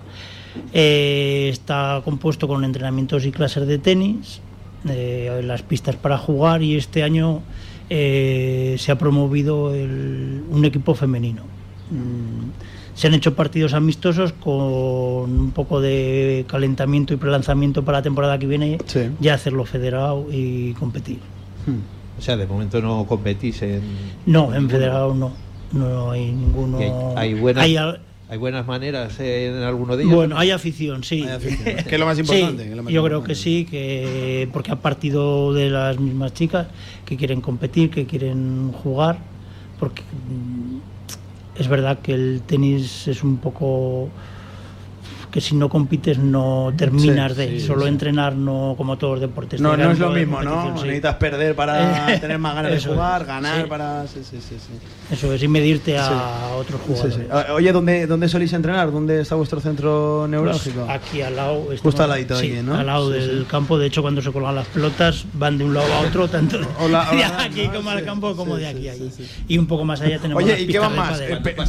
Eh, 0.74 1.50
está 1.52 2.02
compuesto 2.04 2.48
con 2.48 2.64
entrenamientos 2.64 3.26
y 3.26 3.32
clases 3.32 3.68
de 3.68 3.78
tenis, 3.78 4.42
eh, 4.88 5.42
las 5.44 5.64
pistas 5.64 5.96
para 5.96 6.18
jugar 6.18 6.62
y 6.62 6.76
este 6.76 7.04
año 7.04 7.42
eh, 7.90 8.76
se 8.78 8.92
ha 8.92 8.98
promovido 8.98 9.68
un 9.68 10.64
equipo 10.66 10.96
femenino. 10.96 11.44
Mm, 11.92 12.96
se 12.96 13.08
han 13.08 13.14
hecho 13.14 13.36
partidos 13.36 13.74
amistosos 13.74 14.32
con 14.32 14.54
un 14.54 15.52
poco 15.54 15.82
de 15.82 16.46
calentamiento 16.48 17.14
y 17.14 17.18
prelanzamiento 17.18 17.84
para 17.84 18.00
la 18.00 18.04
temporada 18.04 18.40
que 18.40 18.48
viene, 18.48 18.78
ya 19.20 19.34
hacerlo 19.34 19.66
federado 19.66 20.28
y 20.32 20.74
competir. 20.74 21.20
O 22.18 22.22
sea, 22.22 22.38
de 22.38 22.48
momento 22.48 22.82
no 22.82 23.06
competís 23.06 23.62
en... 23.64 23.82
No, 24.26 24.54
en 24.56 24.70
federado 24.70 25.14
no. 25.14 25.34
No 25.74 26.12
hay 26.12 26.32
ninguno... 26.32 26.80
hay, 27.18 27.34
buenas 27.34 27.66
¿Hay 27.66 27.76
buenas 28.38 28.66
maneras 28.68 29.20
en 29.20 29.64
alguno 29.64 29.96
de 29.96 30.04
ellos? 30.04 30.16
Bueno, 30.16 30.38
hay 30.38 30.52
afición, 30.52 31.04
sí. 31.04 31.24
Hay 31.24 31.30
afición, 31.30 31.84
que 31.88 31.96
es 31.96 32.00
lo 32.00 32.06
más 32.06 32.20
importante. 32.20 32.64
Sí, 32.64 32.64
que 32.64 32.72
es 32.72 32.78
lo 32.78 32.84
más 32.84 32.94
yo 32.94 33.04
creo 33.04 33.24
que 33.24 33.36
sí, 33.36 33.68
que 33.70 34.50
porque 34.52 34.72
ha 34.72 34.78
partido 34.78 35.54
de 35.54 35.70
las 35.70 36.00
mismas 36.00 36.34
chicas 36.34 36.68
que 37.06 37.18
quieren 37.18 37.42
competir, 37.42 37.90
que 37.90 38.06
quieren 38.06 38.72
jugar, 38.72 39.20
porque 39.80 40.02
mm, 40.02 41.60
es 41.60 41.68
verdad 41.68 42.00
que 42.00 42.14
el 42.14 42.42
tenis 42.46 43.08
es 43.08 43.24
un 43.24 43.38
poco 43.38 44.10
que 45.36 45.42
si 45.42 45.54
no 45.54 45.68
compites 45.68 46.18
no 46.18 46.72
terminas 46.78 47.34
Sí, 47.34 47.38
de 47.38 47.60
sí, 47.60 47.68
solo 47.68 47.82
sí. 47.82 47.90
entrenar 47.90 48.38
no 48.38 48.74
como 48.78 48.98
todos 48.98 49.16
los 49.20 49.22
deportes 49.30 49.60
No, 49.60 49.72
de 49.76 49.84
no 49.84 49.92
es 49.92 50.00
lo 50.00 50.12
mismo, 50.12 50.42
¿no? 50.42 50.72
Necesitas 50.76 51.16
perder 51.16 51.56
para 51.58 52.06
tener 52.22 52.40
más 52.40 52.56
ganas 52.56 52.72
de 52.72 52.78
es, 52.78 52.86
jugar, 52.86 53.26
ganar 53.26 53.64
sí. 53.64 53.68
para. 53.70 54.08
Sí, 54.08 54.22
sí, 54.24 54.38
sí. 54.40 54.56
sí. 54.58 55.14
Eso 55.14 55.34
es, 55.34 55.44
y 55.44 55.50
medirte 55.50 55.98
a 55.98 56.08
Sí. 56.08 56.14
otros 56.58 56.80
jugadores. 56.88 57.16
sí. 57.16 57.22
O- 57.52 57.56
Oye, 57.56 57.74
¿dónde, 57.74 58.08
¿dónde 58.08 58.30
solís 58.30 58.54
entrenar? 58.54 58.94
¿Dónde 58.94 59.20
está 59.20 59.36
vuestro 59.36 59.60
centro 59.60 60.20
Pues 60.22 60.32
neurálgico? 60.32 60.88
aquí 60.90 61.22
al 61.22 61.36
lado. 61.36 61.68
Justo 61.84 62.04
al 62.04 62.10
ladito 62.12 62.38
aquí, 62.38 62.54
¿no? 62.64 62.76
Al 62.76 62.86
lado 62.86 63.12
Sí, 63.12 63.20
del 63.20 63.40
sí. 63.42 63.46
campo. 63.50 63.78
De 63.78 63.88
hecho, 63.88 64.02
cuando 64.02 64.22
se 64.22 64.32
colgan 64.32 64.56
las 64.56 64.68
pelotas, 64.68 65.26
van 65.34 65.58
de 65.58 65.66
un 65.66 65.74
lado 65.74 65.94
a 65.96 66.00
otro, 66.00 66.28
tanto 66.30 66.60
Hola, 66.80 67.10
de 67.12 67.24
aquí 67.26 67.68
¿no? 67.68 67.74
como 67.74 67.92
Sí, 67.92 67.98
al 67.98 68.06
campo 68.06 68.36
como 68.38 68.56
sí, 68.56 68.62
de 68.62 68.72
sí, 68.72 68.78
aquí 68.78 68.88
allí. 68.90 69.12
Y 69.50 69.58
un 69.58 69.68
poco 69.68 69.84
más 69.84 70.00
allá 70.00 70.18
tenemos 70.18 70.42
Oye, 70.42 70.62
¿y 70.62 70.68
qué 70.68 70.80
van 70.80 70.96
más? 70.96 71.20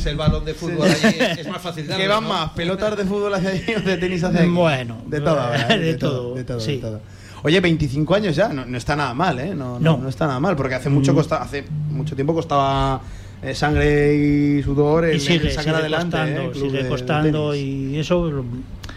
el 0.06 0.16
balón 0.16 0.44
de 0.44 0.54
fútbol 0.54 0.86
es 0.86 1.48
más 1.48 1.60
fácil 1.60 1.84
¿Qué 1.88 2.06
van 2.06 2.28
más? 2.28 2.50
¿Pelotas 2.50 2.96
de 2.96 3.04
fútbol 3.04 3.34
hacia 3.34 3.55
de 3.84 3.96
tenis 3.96 4.24
aquí? 4.24 4.46
Bueno, 4.48 4.98
de 5.06 5.20
todo, 5.20 5.36
¿verdad? 5.50 5.68
de 5.78 5.94
todo, 5.94 6.34
de 6.34 6.44
todo, 6.44 6.60
sí. 6.60 6.76
de 6.76 6.78
todo. 6.78 7.00
Oye, 7.42 7.60
25 7.60 8.14
años 8.14 8.34
ya, 8.34 8.48
no, 8.48 8.64
no 8.64 8.76
está 8.76 8.96
nada 8.96 9.14
mal, 9.14 9.38
¿eh? 9.38 9.54
No, 9.54 9.78
no, 9.78 9.98
No. 9.98 10.08
está 10.08 10.26
nada 10.26 10.40
mal, 10.40 10.56
porque 10.56 10.74
hace 10.74 10.88
mucho, 10.88 11.12
Mm. 11.12 11.16
costa, 11.16 11.36
hace 11.42 11.64
mucho 11.90 12.14
tiempo 12.14 12.34
costaba 12.34 13.00
eh, 13.42 13.54
sangre 13.54 14.14
y 14.14 14.62
sudor 14.62 15.08
y 15.12 15.20
sigue, 15.20 15.48
el 15.48 15.50
sacar 15.50 15.64
sigue 15.64 15.76
adelante. 15.76 16.16
costando, 16.16 16.40
¿eh? 16.40 16.50
club 16.52 16.64
sigue 16.70 16.82
de- 16.82 16.88
costando 16.88 17.52
de 17.52 17.58
y 17.58 17.98
eso 17.98 18.44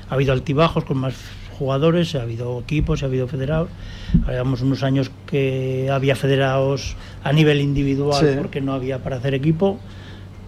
ha 0.09 0.13
habido 0.13 0.31
altibajos 0.33 0.85
con 0.85 0.97
más 0.97 1.13
jugadores, 1.59 2.15
ha 2.15 2.21
habido 2.21 2.57
equipos, 2.61 3.03
ha 3.03 3.07
habido 3.07 3.27
federados. 3.27 3.67
Habíamos 4.25 4.61
unos 4.61 4.81
años 4.81 5.11
que 5.27 5.89
había 5.91 6.15
federados 6.15 6.95
a 7.21 7.33
nivel 7.33 7.59
individual 7.59 8.25
Sí. 8.25 8.35
porque 8.37 8.61
no 8.61 8.73
había 8.73 8.99
para 9.03 9.17
hacer 9.17 9.33
equipo, 9.33 9.77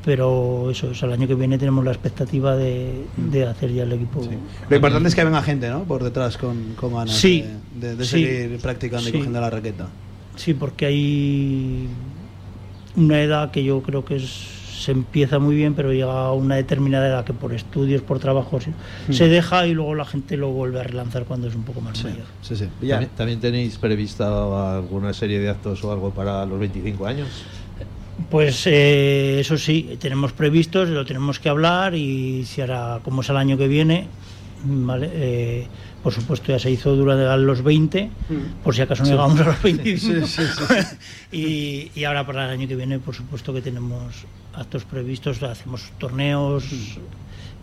pero 0.04 0.70
eso 0.72 0.92
es, 0.92 1.04
el 1.04 1.12
año 1.12 1.28
que 1.28 1.36
viene 1.36 1.58
tenemos 1.58 1.84
la 1.86 1.92
expectativa 1.92 2.56
de, 2.56 3.06
de 3.18 3.46
hacer 3.46 3.72
ya 3.72 3.84
el 3.84 3.94
equipo. 3.94 4.22
Lo 4.70 4.76
importante 4.76 5.10
es 5.10 5.16
que 5.16 5.24
venga 5.24 5.42
gente, 5.44 5.70
¿no? 5.70 5.84
Por 5.84 6.04
detrás 6.04 6.38
con, 6.38 6.74
con 6.76 6.94
ganas 6.94 7.16
Sí, 7.16 7.46
de, 7.76 7.90
de- 7.90 7.96
de 7.98 8.06
sí, 8.06 8.12
seguir 8.26 8.60
practicando 8.60 9.04
y 9.08 9.12
sí. 9.12 9.18
cogiendo 9.18 9.40
la 9.42 9.50
raqueta. 9.50 9.88
Sí, 10.36 10.54
porque 10.54 10.86
hay 10.88 11.88
una 12.96 13.22
edad 13.22 13.52
que 13.52 13.64
yo 13.64 13.82
creo 13.82 14.04
que 14.04 14.16
es- 14.18 14.60
se 14.82 14.92
empieza 14.94 15.38
muy 15.38 15.56
bien, 15.56 15.76
pero 15.76 15.94
llega 15.94 16.12
a 16.26 16.32
una 16.34 16.56
determinada 16.56 17.08
edad 17.08 17.24
que 17.24 17.34
por 17.34 17.54
estudios, 17.54 18.02
por 18.02 18.18
trabajo, 18.18 18.60
se, 18.60 18.72
se 19.14 19.28
deja 19.28 19.68
y 19.68 19.76
luego 19.76 19.94
la 19.94 20.06
gente 20.06 20.38
lo 20.38 20.50
vuelve 20.50 20.80
a 20.80 20.84
relanzar 20.84 21.26
cuando 21.26 21.48
es 21.48 21.54
un 21.54 21.62
poco 21.62 21.82
más 21.82 22.04
mayor. 22.04 22.24
Sí, 22.42 22.56
sí. 22.56 22.66
Villar. 22.82 22.98
¿También, 22.98 23.16
también 23.16 23.40
tenéis 23.40 23.78
prevista 23.78 24.76
alguna 24.78 25.14
serie 25.14 25.38
de 25.40 25.50
actos 25.50 25.84
o 25.84 25.92
algo 25.92 26.10
para 26.10 26.44
los 26.48 26.60
25 26.60 27.06
años? 27.06 27.28
Pues 28.30 28.68
eh, 28.68 29.40
eso 29.40 29.58
sí, 29.58 29.98
tenemos 30.00 30.34
previstos, 30.34 30.90
lo 30.90 31.06
tenemos 31.06 31.40
que 31.40 31.50
hablar 31.50 31.96
y 31.96 32.46
si 32.46 32.62
ahora, 32.62 33.00
como 33.04 33.22
es 33.22 33.30
el 33.30 33.38
año 33.38 33.58
que 33.58 33.68
viene, 33.68 34.08
¿vale? 34.64 35.10
Eh, 35.14 35.68
por 36.04 36.14
supuesto 36.14 36.52
ya 36.52 36.60
se 36.60 36.72
hizo 36.72 36.96
durante 36.96 37.26
los 37.38 37.62
20, 37.62 38.10
por 38.64 38.76
si 38.76 38.82
acaso 38.82 39.04
no 39.04 39.10
llegamos 39.10 39.40
a 39.40 39.44
los 39.46 39.62
25. 39.62 40.26
y, 41.32 41.92
y 41.94 42.04
ahora 42.06 42.26
para 42.26 42.46
el 42.46 42.52
año 42.52 42.68
que 42.68 42.76
viene, 42.76 43.00
por 43.00 43.16
supuesto 43.16 43.54
que 43.54 43.62
tenemos 43.62 44.26
actos 44.54 44.84
previstos, 44.84 45.42
hacemos 45.44 45.92
torneos 45.98 46.66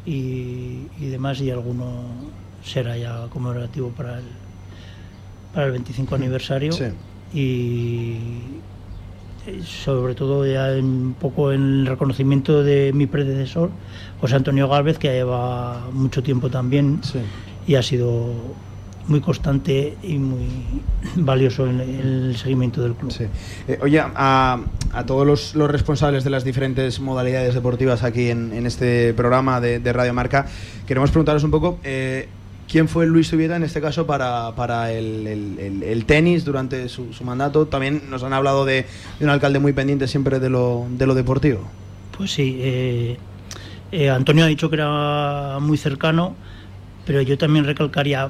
y, 0.06 0.86
y 1.00 1.06
demás 1.06 1.40
y 1.40 1.50
alguno 1.50 2.04
será 2.64 2.96
ya 2.96 3.26
conmemorativo 3.30 3.90
para 3.90 4.18
el, 4.18 4.24
para 5.52 5.66
el 5.66 5.72
25 5.72 6.14
aniversario. 6.14 6.72
Sí. 6.72 6.84
Y 7.34 8.16
sobre 9.64 10.14
todo 10.14 10.46
ya 10.46 10.68
un 10.78 11.14
poco 11.18 11.52
en 11.52 11.62
el 11.62 11.86
reconocimiento 11.86 12.62
de 12.62 12.92
mi 12.92 13.06
predecesor, 13.06 13.70
José 14.20 14.36
Antonio 14.36 14.68
Gálvez, 14.68 14.98
que 14.98 15.08
lleva 15.08 15.88
mucho 15.92 16.22
tiempo 16.22 16.50
también 16.50 17.00
Sí. 17.02 17.18
y 17.66 17.74
ha 17.76 17.82
sido 17.82 18.32
muy 19.06 19.20
constante 19.22 19.96
y 20.02 20.18
muy 20.18 20.46
valioso 21.16 21.66
en 21.66 21.80
el 21.80 22.36
seguimiento 22.36 22.82
del 22.82 22.92
club. 22.94 23.10
Sí. 23.10 23.24
Eh, 23.66 23.78
oye, 23.80 24.00
a, 24.00 24.60
a 24.92 25.06
todos 25.06 25.26
los, 25.26 25.54
los 25.54 25.70
responsables 25.70 26.24
de 26.24 26.30
las 26.30 26.44
diferentes 26.44 27.00
modalidades 27.00 27.54
deportivas 27.54 28.02
aquí 28.04 28.28
en, 28.28 28.52
en 28.52 28.66
este 28.66 29.14
programa 29.14 29.60
de, 29.62 29.78
de 29.80 29.92
Radio 29.94 30.12
Marca, 30.12 30.44
queremos 30.86 31.10
preguntaros 31.10 31.42
un 31.42 31.50
poco 31.50 31.78
eh, 31.84 32.28
quién 32.68 32.88
fue 32.88 33.06
Luis 33.06 33.28
Subieta 33.28 33.56
en 33.56 33.64
este 33.64 33.80
caso 33.80 34.06
para, 34.06 34.54
para 34.54 34.92
el, 34.92 36.04
tenis 36.06 36.44
durante 36.44 36.88
su, 36.88 37.12
su 37.12 37.24
mandato. 37.24 37.66
También 37.66 38.02
nos 38.10 38.22
han 38.22 38.32
hablado 38.32 38.64
de, 38.64 38.86
de 39.18 39.24
un 39.24 39.30
alcalde 39.30 39.58
muy 39.58 39.72
pendiente 39.72 40.06
siempre 40.06 40.38
de 40.38 40.50
lo, 40.50 40.86
de 40.90 41.06
lo 41.06 41.14
deportivo. 41.14 41.68
Pues 42.16 42.32
sí, 42.32 42.58
eh, 42.60 43.16
eh, 43.92 44.10
Antonio 44.10 44.44
ha 44.44 44.48
dicho 44.48 44.68
que 44.68 44.76
era 44.76 45.58
muy 45.60 45.78
cercano, 45.78 46.34
pero 47.06 47.22
yo 47.22 47.38
también 47.38 47.64
recalcaría 47.64 48.28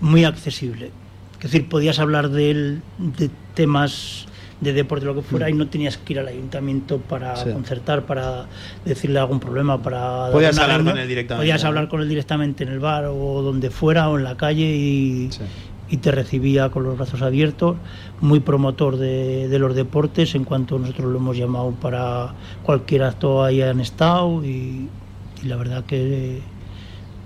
muy 0.00 0.24
accesible. 0.24 0.90
Es 1.36 1.50
decir, 1.50 1.68
podías 1.68 1.98
hablar 1.98 2.28
de 2.28 2.50
él, 2.50 2.82
de 2.98 3.30
temas 3.54 4.26
de 4.62 4.72
deporte, 4.72 5.04
lo 5.04 5.14
que 5.14 5.22
fuera, 5.22 5.50
y 5.50 5.54
no 5.54 5.66
tenías 5.68 5.98
que 5.98 6.12
ir 6.14 6.20
al 6.20 6.28
ayuntamiento 6.28 6.98
para 6.98 7.32
Mm. 7.34 7.36
Sí. 7.36 7.52
concertar, 7.52 8.06
para 8.06 8.46
decirle 8.84 9.18
algún 9.18 9.40
problema, 9.40 9.82
para... 9.82 10.30
Podías 10.32 10.56
hablar 10.58 10.84
con 10.84 10.96
él 10.98 11.08
directamente, 11.08 11.42
Podías 11.42 11.64
hablar 11.64 11.88
con 11.88 12.00
él 12.00 12.08
directamente 12.08 12.62
en 12.64 12.70
el 12.70 12.78
bar 12.78 13.06
o 13.06 13.42
donde 13.42 13.70
fuera 13.70 14.08
o 14.08 14.16
en 14.16 14.24
la 14.24 14.36
calle 14.36 14.64
y, 14.76 15.30
y 15.88 15.96
te 15.98 16.10
recibía 16.12 16.70
con 16.70 16.84
los 16.84 16.96
brazos 16.96 17.22
abiertos, 17.22 17.76
muy 18.20 18.38
promotor 18.40 18.96
de, 18.98 19.48
de 19.48 19.58
los 19.58 19.74
deportes, 19.74 20.34
en 20.36 20.44
cuanto 20.44 20.78
nosotros 20.78 21.10
lo 21.10 21.18
hemos 21.18 21.36
llamado 21.36 21.72
para 21.72 22.34
cualquier 22.62 23.02
acto 23.02 23.42
ahí 23.44 23.60
han 23.62 23.80
estado 23.80 24.44
y, 24.44 24.88
y 25.42 25.46
la 25.46 25.56
verdad 25.56 25.84
que, 25.84 26.40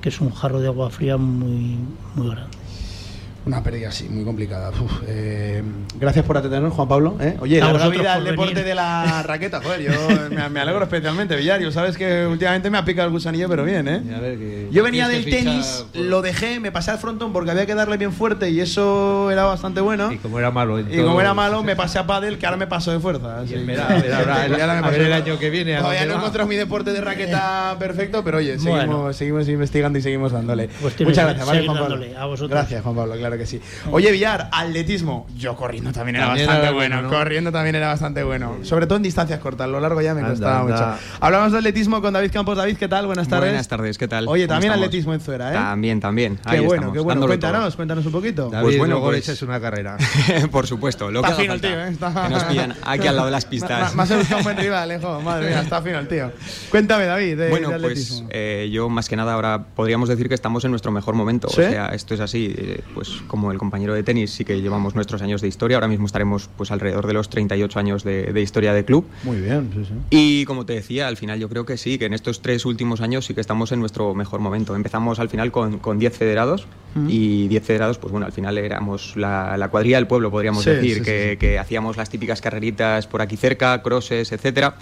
que 0.01 0.09
es 0.09 0.21
un 0.23 0.31
jarro 0.31 0.61
de 0.61 0.69
agua 0.69 0.89
fría 0.89 1.17
muy, 1.19 1.77
muy 2.15 2.29
grande. 2.31 2.56
Una 3.47 3.63
pérdida 3.63 3.91
así, 3.91 4.09
muy 4.09 4.25
complicada. 4.25 4.71
Uf, 4.71 5.03
eh, 5.07 5.63
gracias 6.01 6.25
por 6.25 6.37
atendernos, 6.37 6.75
Juan 6.75 6.89
Pablo. 6.89 7.17
¿eh? 7.21 7.37
Oye, 7.39 7.59
A 7.63 7.67
larga 7.67 7.79
vosotros 7.85 8.01
vida 8.03 8.13
al 8.15 8.19
por 8.23 8.31
deporte 8.33 8.55
venir. 8.55 8.67
de 8.69 8.75
la 8.75 9.23
raqueta, 9.27 9.61
joder, 9.63 9.83
yo 9.83 9.91
me, 10.31 10.49
me 10.49 10.59
alegro 10.61 10.83
especialmente, 10.83 11.37
Villario. 11.37 11.71
Sabes 11.71 11.97
que 11.97 12.27
últimamente 12.27 12.71
me 12.71 12.79
ha 12.79 12.85
picado 12.85 13.07
el 13.07 13.13
gusanillo, 13.13 13.49
pero 13.49 13.63
bien, 13.65 13.87
¿eh? 13.87 14.03
A 14.17 14.19
ver, 14.19 14.37
que- 14.37 14.69
Yo 14.73 14.83
venía 14.83 15.07
del 15.07 15.25
tenis, 15.27 15.87
por- 15.93 16.03
lo 16.03 16.23
dejé, 16.23 16.59
me 16.59 16.73
pasé 16.73 16.91
al 16.91 16.99
frontón 16.99 17.33
porque 17.33 17.53
había 17.53 17.67
que 17.67 17.77
darle 17.77 17.97
bien 17.99 18.13
fuerte 18.13 18.51
y 18.51 18.59
eso 18.61 19.31
era 19.31 19.45
bastante 19.45 19.81
bueno. 19.81 20.11
Y 20.11 20.17
como 20.19 20.41
era 20.41 20.51
malo. 20.51 20.81
en 20.81 20.93
Y 20.93 20.97
como 21.05 21.21
era 21.21 21.33
malo, 21.33 21.63
me 21.63 21.77
pasé 21.77 22.01
a 22.01 22.07
pádel, 22.09 22.39
que 22.39 22.47
ahora 22.47 22.57
me 22.59 22.67
paso 22.67 22.91
de 22.91 22.99
fuerza. 22.99 23.43
así. 23.43 23.55
espera, 23.55 23.87
a 23.91 23.95
ver, 23.95 24.13
ahora, 24.13 24.45
el- 24.47 24.53
Y 24.59 24.61
a 24.61 24.81
ver 24.91 25.01
el 25.03 25.13
año 25.13 25.39
que 25.39 25.51
viene, 25.51 25.77
Todavía 25.79 26.05
no 26.07 26.15
he 26.15 26.17
encontrado 26.17 26.49
mi 26.49 26.57
deporte 26.57 26.93
de 26.93 27.01
raqueta 27.01 27.77
perfecto, 27.79 28.25
pero 28.25 28.39
oye, 28.39 28.59
seguimos, 28.59 28.87
Bueno. 28.87 29.13
seguimos 29.13 29.49
investigando 29.49 30.01
y 30.01 30.03
seguimos 30.03 30.33
dándole. 30.33 30.69
Pues 30.83 31.01
Muchas 31.01 31.27
gracias, 31.27 31.47
¿vale, 31.47 31.65
Juan 31.65 31.79
Pablo? 31.79 31.95
dándole, 31.95 32.17
a 32.17 32.25
vosotros. 32.25 32.51
Gracias, 32.51 32.83
Juan 32.83 32.97
Pablo, 32.97 33.15
claro 33.15 33.36
que 33.39 33.47
sí. 33.47 33.61
Oye, 33.91 34.11
Villar, 34.13 34.49
atletismo. 34.53 35.27
Yo 35.37 35.57
corriendo 35.57 35.93
también 35.93 36.17
era 36.17 36.27
También 36.27 36.47
bastante 36.47 36.67
era 36.69 36.75
bueno. 36.75 36.97
bueno, 36.97 37.11
¿no? 37.11 37.17
Corriendo 37.19 37.53
también 37.53 37.75
era 37.77 37.89
bastante 37.89 38.23
bueno. 38.23 38.57
Sobre 38.63 38.87
todo 38.87 38.97
en 38.97 39.03
distancias 39.03 39.41
cortas. 39.41 39.69
Lo 39.69 39.81
largo 39.81 40.01
ya 40.01 40.15
me 40.15 40.21
Anda, 40.21 40.31
costaba 40.33 40.61
anda. 40.61 40.73
mucho. 40.93 41.03
Hablamos 41.21 41.53
de 41.53 41.59
atletismo 41.59 42.01
con 42.03 42.13
David 42.15 42.31
Campos. 42.33 42.57
David, 42.57 42.77
¿qué 42.77 42.89
tal? 42.89 43.07
Buenas 43.07 43.29
tardes. 43.29 43.51
Buenas 43.51 43.69
tardes, 43.69 43.99
¿qué 43.99 44.09
tal? 44.09 44.27
Oye, 44.29 44.45
¿Cómo 44.47 44.55
también 44.55 44.73
estamos? 44.73 44.87
atletismo 44.87 45.15
en 45.15 45.21
Zuera, 45.21 45.51
¿eh? 45.51 45.55
También, 45.55 46.01
también. 46.01 46.37
Qué 46.37 46.61
bueno, 46.61 46.75
estamos, 46.75 46.93
qué 46.95 47.01
bueno. 47.01 47.27
Cuéntanos, 47.27 47.77
cuéntanos 47.77 48.07
un 48.07 48.13
poquito. 48.13 48.51
David, 48.51 48.65
Pues 48.65 48.79
bueno, 48.79 48.97
le 49.11 49.21
pues- 49.23 49.43
una 49.43 49.61
carrera. 49.61 49.97
Por 50.51 50.67
supuesto, 50.67 51.11
lo 51.11 51.21
Está 51.21 51.37
que 51.37 51.43
fino 51.43 51.55
el 51.55 51.61
tío, 51.61 51.71
¿eh? 51.81 51.89
Está- 51.91 52.13
Que 52.25 52.29
nos 52.35 52.45
pillan 52.45 52.75
aquí 52.85 53.07
al 53.07 53.17
lado 53.17 53.27
de 53.27 53.33
las 53.33 53.45
pistas. 53.47 53.95
Ha 53.97 54.37
un 54.37 54.43
buen 54.43 54.57
rival, 54.57 54.91
eh. 54.91 54.99
Madre 55.23 55.49
mía, 55.49 55.61
está 55.63 55.83
fino 55.83 55.99
el 55.99 56.09
tío. 56.09 56.33
Cuéntame, 56.71 57.05
David, 57.07 57.37
de, 57.39 57.49
bueno, 57.51 57.71
de 57.71 57.79
pues 57.79 58.25
eh, 58.31 58.69
yo 58.73 58.89
más 58.89 59.09
que 59.09 59.17
nada 59.17 59.35
ahora 59.35 59.65
podríamos 59.75 60.09
decir 60.09 60.29
que 60.29 60.35
estamos 60.35 60.65
en 60.65 60.71
nuestro 60.71 60.91
mejor 60.93 61.15
momento. 61.15 61.49
¿Sí? 61.49 61.61
O 61.61 61.69
sea, 61.71 61.89
esto 61.89 62.15
es 62.15 62.21
así, 62.21 62.55
eh, 62.57 62.81
pues 62.95 63.11
como 63.27 63.53
el 63.53 63.59
compañero 63.59 63.95
de 63.95 64.03
tenis 64.03 64.31
sí 64.31 64.45
que 64.45 64.61
llevamos 64.61 64.95
nuestros 64.95 65.23
años 65.23 65.41
de 65.41 65.49
historia, 65.49 65.77
ahora 65.77 65.89
mismo 65.89 66.07
estaremos 66.07 66.49
pues 66.57 66.71
alrededor 66.71 67.07
de 67.07 67.13
los 67.13 67.29
38 67.29 67.79
años 67.79 68.05
de, 68.05 68.33
de 68.33 68.43
historia 68.43 68.73
de 68.73 68.85
club. 68.85 69.07
Muy 69.25 69.41
bien, 69.41 69.71
sí, 69.75 69.85
sí. 69.85 69.93
Y 70.11 70.45
como 70.45 70.65
te 70.67 70.73
decía, 70.75 71.09
al 71.09 71.17
final 71.17 71.39
yo 71.39 71.49
creo 71.49 71.67
que 71.67 71.77
sí, 71.77 71.99
que 71.99 72.07
en 72.07 72.13
estos 72.15 72.43
tres 72.43 72.65
últimos 72.65 73.01
años 73.01 73.25
sí 73.27 73.35
que 73.35 73.41
estamos 73.41 73.73
en 73.73 73.81
nuestro 73.81 74.15
mejor 74.15 74.41
momento. 74.41 74.75
Empezamos 74.75 75.19
al 75.19 75.29
final 75.29 75.53
con, 75.53 75.79
con 75.79 75.99
10 75.99 76.17
federados 76.17 76.67
y 77.09 77.47
10 77.49 77.63
federados, 77.63 77.99
pues 77.99 78.11
bueno, 78.11 78.25
al 78.25 78.33
final 78.33 78.57
éramos 78.57 79.17
la, 79.17 79.59
la 79.59 79.69
cuadrilla 79.69 79.97
del 79.99 80.07
pueblo, 80.07 80.31
podríamos 80.31 80.65
Sí, 80.65 80.71
decir, 80.71 80.99
sí, 80.99 81.03
que, 81.03 81.37
que 81.39 81.59
hacíamos 81.59 81.99
las 81.99 82.09
típicas 82.09 82.41
carreritas 82.41 83.07
por 83.07 83.21
aquí 83.21 83.37
cerca, 83.37 83.83
crosses, 83.83 84.33
etcétera. 84.33 84.77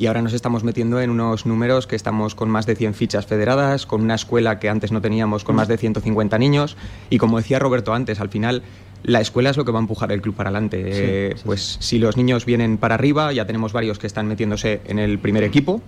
Y 0.00 0.06
ahora 0.06 0.22
nos 0.22 0.32
estamos 0.32 0.64
metiendo 0.64 0.98
en 0.98 1.10
unos 1.10 1.44
números 1.44 1.86
que 1.86 1.94
estamos 1.94 2.34
con 2.34 2.48
más 2.48 2.64
de 2.64 2.74
100 2.74 2.94
fichas 2.94 3.26
federadas, 3.26 3.84
con 3.84 4.00
una 4.00 4.14
escuela 4.14 4.58
que 4.58 4.70
antes 4.70 4.92
no 4.92 5.02
teníamos 5.02 5.44
con 5.44 5.56
más 5.56 5.68
de 5.68 5.76
150 5.76 6.38
niños. 6.38 6.78
Y 7.10 7.18
como 7.18 7.36
decía 7.36 7.58
Roberto 7.58 7.92
antes, 7.92 8.18
al 8.18 8.30
final 8.30 8.62
la 9.02 9.20
escuela 9.20 9.50
es 9.50 9.58
lo 9.58 9.66
que 9.66 9.72
va 9.72 9.78
a 9.78 9.82
empujar 9.82 10.10
el 10.10 10.22
club 10.22 10.34
para 10.34 10.48
adelante. 10.48 10.82
Eh, 10.86 11.36
pues 11.44 11.76
si 11.80 11.98
los 11.98 12.16
niños 12.16 12.46
vienen 12.46 12.78
para 12.78 12.94
arriba, 12.94 13.30
ya 13.34 13.44
tenemos 13.44 13.74
varios 13.74 13.98
que 13.98 14.06
están 14.06 14.26
metiéndose 14.26 14.80
en 14.86 14.98
el 14.98 15.18
primer 15.18 15.44
equipo. 15.44 15.82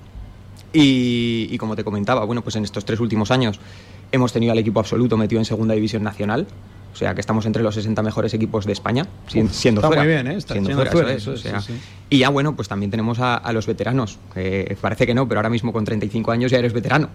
Y, 0.74 1.56
como 1.56 1.74
te 1.74 1.82
comentaba, 1.82 2.22
bueno, 2.26 2.42
pues 2.42 2.56
en 2.56 2.64
estos 2.64 2.84
tres 2.84 3.00
últimos 3.00 3.30
años 3.30 3.60
hemos 4.10 4.30
tenido 4.30 4.52
al 4.52 4.58
equipo 4.58 4.78
absoluto 4.78 5.16
metido 5.16 5.40
en 5.40 5.46
segunda 5.46 5.72
división 5.72 6.02
nacional. 6.02 6.46
O 6.93 6.97
sea, 6.97 7.14
que 7.14 7.20
estamos 7.20 7.47
entre 7.47 7.62
los 7.62 7.74
60 7.74 8.03
mejores 8.03 8.34
equipos 8.34 8.66
de 8.66 8.72
España, 8.72 9.07
siendo 9.26 9.80
está 9.80 9.86
fuera. 9.86 10.03
muy 10.03 10.12
bien, 10.12 10.26
¿eh? 10.26 10.36
Está 10.36 10.55
siendo, 10.55 10.68
siendo 10.68 10.84
fuera, 10.84 10.93
fuera, 10.93 11.12
eso 11.12 11.32
es, 11.32 11.40
eso 11.40 11.49
o 11.49 11.51
sea. 11.51 11.59
es, 11.59 11.64
sí, 11.64 11.72
sí. 11.72 11.80
Y 12.11 12.18
ya, 12.18 12.28
bueno, 12.28 12.55
pues 12.55 12.68
también 12.68 12.90
tenemos 12.90 13.18
a, 13.18 13.36
a 13.36 13.53
los 13.53 13.66
veteranos, 13.66 14.18
que 14.34 14.76
parece 14.80 15.07
que 15.07 15.14
no, 15.14 15.26
pero 15.26 15.40
ahora 15.40 15.49
mismo 15.49 15.72
con 15.72 15.84
35 15.84 16.30
años 16.30 16.51
ya 16.51 16.59
eres 16.59 16.72
veterano. 16.72 17.09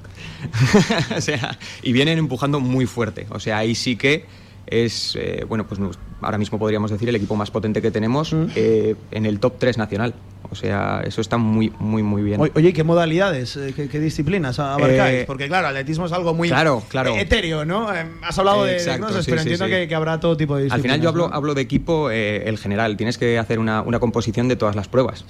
o 1.16 1.22
sea, 1.22 1.58
y 1.84 1.92
vienen 1.92 2.18
empujando 2.18 2.60
muy 2.60 2.88
fuerte. 2.88 3.28
O 3.30 3.40
sea, 3.40 3.60
ahí 3.60 3.76
sí 3.76 3.96
que 3.96 4.26
es, 4.68 5.16
eh, 5.20 5.46
bueno, 5.48 5.66
pues 5.68 5.80
ahora 6.22 6.38
mismo 6.38 6.60
podríamos 6.60 6.92
decir 6.92 7.08
el 7.10 7.16
equipo 7.16 7.36
más 7.36 7.52
potente 7.52 7.82
que 7.82 7.92
tenemos 7.92 8.34
Mm. 8.34 8.46
eh, 8.56 8.96
en 9.12 9.26
el 9.26 9.40
top 9.40 9.54
3 9.60 9.78
nacional. 9.78 10.14
O 10.50 10.56
sea, 10.56 11.02
eso 11.06 11.20
está 11.20 11.38
muy, 11.38 11.74
muy, 11.78 12.04
muy 12.04 12.22
bien. 12.22 12.40
Oye, 12.40 12.70
¿y 12.70 12.74
¿qué 12.74 12.84
modalidades, 12.86 13.58
eh, 13.58 13.74
qué, 13.76 13.90
qué 13.90 14.00
disciplinas 14.00 14.60
abarcáis? 14.60 15.22
Eh, 15.22 15.24
Porque 15.28 15.48
claro, 15.48 15.68
atletismo 15.68 16.06
es 16.06 16.14
algo 16.14 16.34
muy 16.34 16.48
claro, 16.48 16.84
claro. 16.88 17.10
eh, 17.16 17.22
etéreo, 17.22 17.66
¿no? 17.66 17.90
Has 18.24 18.40
hablado 18.40 18.64
de- 18.64 18.82
de, 18.82 19.00
cosas, 19.00 19.26
sí, 19.26 19.32
pero 19.32 19.42
sí, 19.44 19.50
entiendo 19.50 19.66
sí. 19.66 19.72
Que, 19.72 19.88
que 19.90 19.96
habrá 19.96 20.20
todo 20.22 20.38
tipo 20.38 20.56
de 20.56 20.62
Al 20.62 20.66
disciplinas. 20.70 20.82
final 20.96 21.02
yo 21.02 21.10
hablo, 21.10 21.28
¿no? 21.30 21.36
hablo 21.36 21.54
de 21.54 21.62
equipo 21.62 22.10
el 22.12 22.58
general. 22.58 22.96
Tienes 22.96 23.18
que 23.18 23.38
hacer 23.38 23.60
una, 23.60 23.82
una 23.82 24.00
composición 24.00 24.48
de 24.48 24.56
todas 24.56 24.76
las 24.78 24.88
pruebas. 24.88 25.26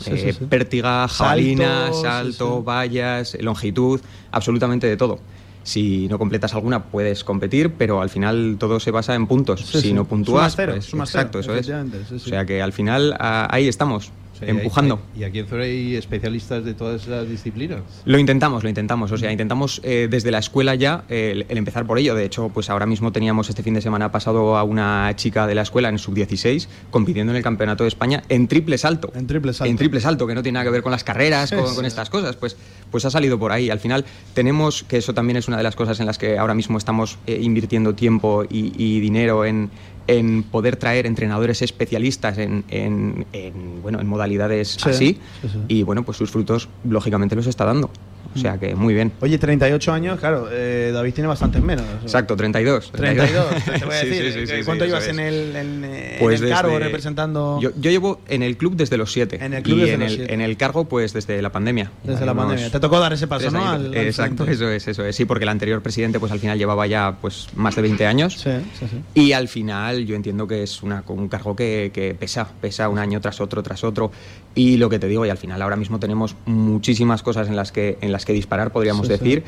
Pértiga, 0.50 1.08
jabalina, 1.08 1.92
salto, 1.94 2.62
vallas, 2.64 3.36
longitud, 3.42 4.00
absolutamente 4.32 4.86
de 4.86 4.98
todo. 4.98 5.20
Si 5.68 6.08
no 6.08 6.18
completas 6.18 6.54
alguna 6.54 6.86
puedes 6.86 7.26
competir, 7.26 7.74
pero 7.74 8.02
al 8.02 8.10
final 8.10 8.56
todo 8.58 8.80
se 8.80 8.90
basa 8.90 9.16
en 9.16 9.28
puntos. 9.28 9.60
Sí, 9.60 9.82
si 9.82 9.88
sí. 9.90 9.94
no 9.94 10.06
puntúas, 10.06 10.54
Sumas 10.54 10.56
cero, 10.56 10.74
pues, 10.76 10.88
cero, 10.90 11.04
exacto, 11.04 11.40
eso 11.40 11.54
es. 11.56 11.66
sí. 11.66 12.16
O 12.16 12.20
sea 12.20 12.46
que 12.46 12.62
al 12.62 12.72
final 12.72 13.18
ah, 13.20 13.50
ahí 13.52 13.68
estamos, 13.68 14.14
O 14.38 14.40
sea, 14.40 14.50
empujando. 14.50 15.02
y 15.18 15.24
aquí 15.24 15.40
en 15.40 15.48
Zora 15.48 15.64
hay 15.64 15.96
especialistas 15.96 16.64
de 16.64 16.74
todas 16.74 17.08
las 17.08 17.28
disciplinas. 17.28 17.82
Lo 18.06 18.20
intentamos, 18.20 18.62
lo 18.64 18.70
intentamos. 18.70 19.12
O 19.12 19.18
sea, 19.18 19.32
intentamos 19.32 19.82
eh, 19.84 20.08
desde 20.10 20.30
la 20.32 20.38
escuela 20.40 20.76
ya 20.76 21.04
eh, 21.10 21.32
el, 21.34 21.46
el 21.50 21.58
empezar 21.58 21.86
por 21.88 21.98
ello. 21.98 22.14
De 22.14 22.24
hecho, 22.26 22.50
pues 22.54 22.70
ahora 22.70 22.86
mismo 22.86 23.12
teníamos 23.12 23.50
este 23.50 23.64
fin 23.64 23.74
de 23.74 23.82
semana 23.82 24.12
pasado 24.12 24.56
a 24.58 24.64
una 24.64 25.12
chica 25.16 25.48
de 25.48 25.56
la 25.56 25.64
escuela 25.64 25.90
en 25.90 25.98
sub-16 25.98 26.68
compitiendo 26.92 27.32
en 27.34 27.38
el 27.38 27.44
Campeonato 27.44 27.84
de 27.84 27.88
España 27.90 28.24
en 28.30 28.48
triple 28.48 28.78
salto. 28.78 29.12
En 29.16 29.26
triple 29.28 29.54
salto. 29.54 29.72
En 29.72 29.78
triple 29.78 30.00
salto, 30.02 30.28
que 30.28 30.36
no 30.36 30.44
tiene 30.44 30.56
nada 30.58 30.66
que 30.66 30.72
ver 30.72 30.84
con 30.84 30.92
las 30.92 31.04
carreras, 31.04 31.50
Sí, 31.50 31.56
con, 31.56 31.68
sí. 31.68 31.76
con 31.76 31.86
estas 31.86 32.10
cosas. 32.10 32.36
Pues, 32.36 32.58
pues 32.92 33.06
ha 33.06 33.10
salido 33.10 33.40
por 33.40 33.52
ahí. 33.52 33.70
Al 33.70 33.80
final 33.80 34.06
tenemos, 34.34 34.84
que 34.84 34.98
eso 34.98 35.14
también 35.14 35.38
es 35.38 35.48
una 35.48 35.58
de 35.58 35.64
las 35.64 35.76
cosas 35.76 36.00
en 36.00 36.06
las 36.06 36.18
que 36.18 36.38
ahora 36.38 36.54
mismo 36.54 36.78
estamos 36.78 37.18
eh, 37.28 37.40
invirtiendo 37.42 37.96
tiempo 37.96 38.44
y, 38.44 38.72
y 38.78 39.00
dinero 39.00 39.46
en, 39.46 39.70
en 40.08 40.44
poder 40.44 40.78
traer 40.78 41.06
entrenadores 41.06 41.62
especialistas 41.62 42.38
en, 42.38 42.64
en- 42.70 43.26
en, 43.34 43.82
bueno, 43.82 44.00
en 44.00 44.08
modalidades 44.08 44.78
Sí, 44.82 44.90
así. 44.90 45.18
sí, 45.42 45.50
sí. 45.50 45.60
Y 45.68 45.84
bueno, 45.84 46.04
pues 46.04 46.18
sus 46.18 46.32
frutos 46.32 46.70
lógicamente 46.84 47.36
los 47.36 47.48
está 47.48 47.66
dando. 47.66 47.90
O 48.36 48.38
sea 48.40 48.58
que 48.58 48.76
muy 48.76 48.94
bien. 48.94 49.12
Oye, 49.22 49.38
38 49.38 49.94
años, 49.94 50.20
claro, 50.20 50.48
eh, 50.52 50.92
David 50.94 51.14
tiene 51.14 51.28
bastantes 51.28 51.62
menos. 51.62 51.86
Exacto, 52.04 52.36
32. 52.36 52.92
32, 52.92 53.46
te 53.80 53.86
voy 53.86 53.96
a 53.96 54.04
decir. 54.04 54.34
sí, 54.34 54.40
sí, 54.46 54.48
sí, 54.48 54.64
¿Cuánto 54.66 54.86
llevas 54.86 55.08
en 55.08 55.20
el, 55.20 55.56
en, 55.56 56.18
Pues 56.20 56.40
en 56.42 56.48
el 56.48 56.54
cargo 56.54 56.74
desde- 56.74 56.84
representando? 56.86 57.60
Yo, 57.62 57.72
yo 57.80 57.92
llevo 57.92 58.22
en 58.28 58.44
el 58.44 58.58
club 58.58 58.76
desde 58.76 58.98
los 58.98 59.12
7. 59.12 59.44
En 59.44 59.54
el 59.54 59.64
club 59.64 59.78
y 59.78 59.82
desde 59.82 59.94
en, 59.96 60.00
los 60.02 60.10
el, 60.12 60.18
siete. 60.18 60.34
en 60.34 60.42
el 60.42 60.58
cargo, 60.58 60.86
pues 60.86 61.14
desde 61.14 61.42
la 61.42 61.52
pandemia. 61.52 61.92
Desde 62.04 62.26
la 62.26 62.34
pandemia. 62.34 62.70
Te 62.72 62.80
tocó 62.80 63.00
dar 63.00 63.14
ese 63.14 63.28
paso, 63.28 63.50
¿no? 63.52 63.68
Al- 63.68 63.88
al 63.88 63.96
Exacto, 63.98 64.46
frente. 64.46 64.54
eso 64.54 64.70
es, 64.72 64.88
eso 64.88 65.06
es. 65.06 65.16
Sí, 65.16 65.26
porque 65.26 65.44
el 65.44 65.50
anterior 65.50 65.82
presidente, 65.82 66.20
pues 66.20 66.32
al 66.32 66.40
final 66.40 66.58
llevaba 66.58 66.88
ya 66.88 67.18
pues 67.22 67.48
más 67.56 67.76
de 67.76 67.82
20 67.82 68.06
años. 68.06 68.34
Sí, 68.34 68.50
sí, 68.80 68.86
sí. 68.90 69.02
Y 69.14 69.32
al 69.34 69.48
final 69.48 70.06
yo 70.06 70.16
entiendo 70.16 70.48
que 70.48 70.64
es 70.64 70.84
una, 70.84 71.04
un 71.08 71.28
cargo 71.28 71.56
que, 71.56 71.92
que 71.94 72.14
pesa, 72.14 72.48
pesa 72.62 72.90
un 72.90 73.00
año 73.00 73.22
tras 73.22 73.42
otro, 73.42 73.64
tras 73.64 73.84
otro. 73.84 74.12
Y 74.56 74.78
lo 74.78 74.90
que 74.90 74.98
te 74.98 75.08
digo, 75.08 75.24
y 75.26 75.30
al 75.30 75.38
final 75.38 75.62
ahora 75.62 75.76
mismo 75.76 76.00
tenemos 76.00 76.36
muchísimas 76.46 77.22
cosas 77.22 77.48
en 77.48 77.56
las 77.56 77.72
que, 77.72 77.98
en 78.02 78.12
las 78.12 78.17
que 78.26 78.34
disparar, 78.34 78.72
podríamos 78.72 79.08
Sí, 79.08 79.14
sí. 79.14 79.20
decir. 79.20 79.44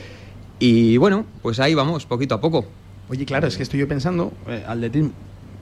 Y 0.59 0.97
bueno, 0.97 1.25
pues 1.41 1.59
ahí 1.59 1.73
vamos, 1.73 2.05
poquito 2.05 2.35
a 2.35 2.41
poco. 2.41 2.65
Oye, 3.09 3.25
claro, 3.25 3.47
es 3.47 3.57
que 3.57 3.63
estoy 3.63 3.79
yo 3.79 3.87
pensando, 3.87 4.31
eh, 4.47 4.63
atletismo. 4.67 5.11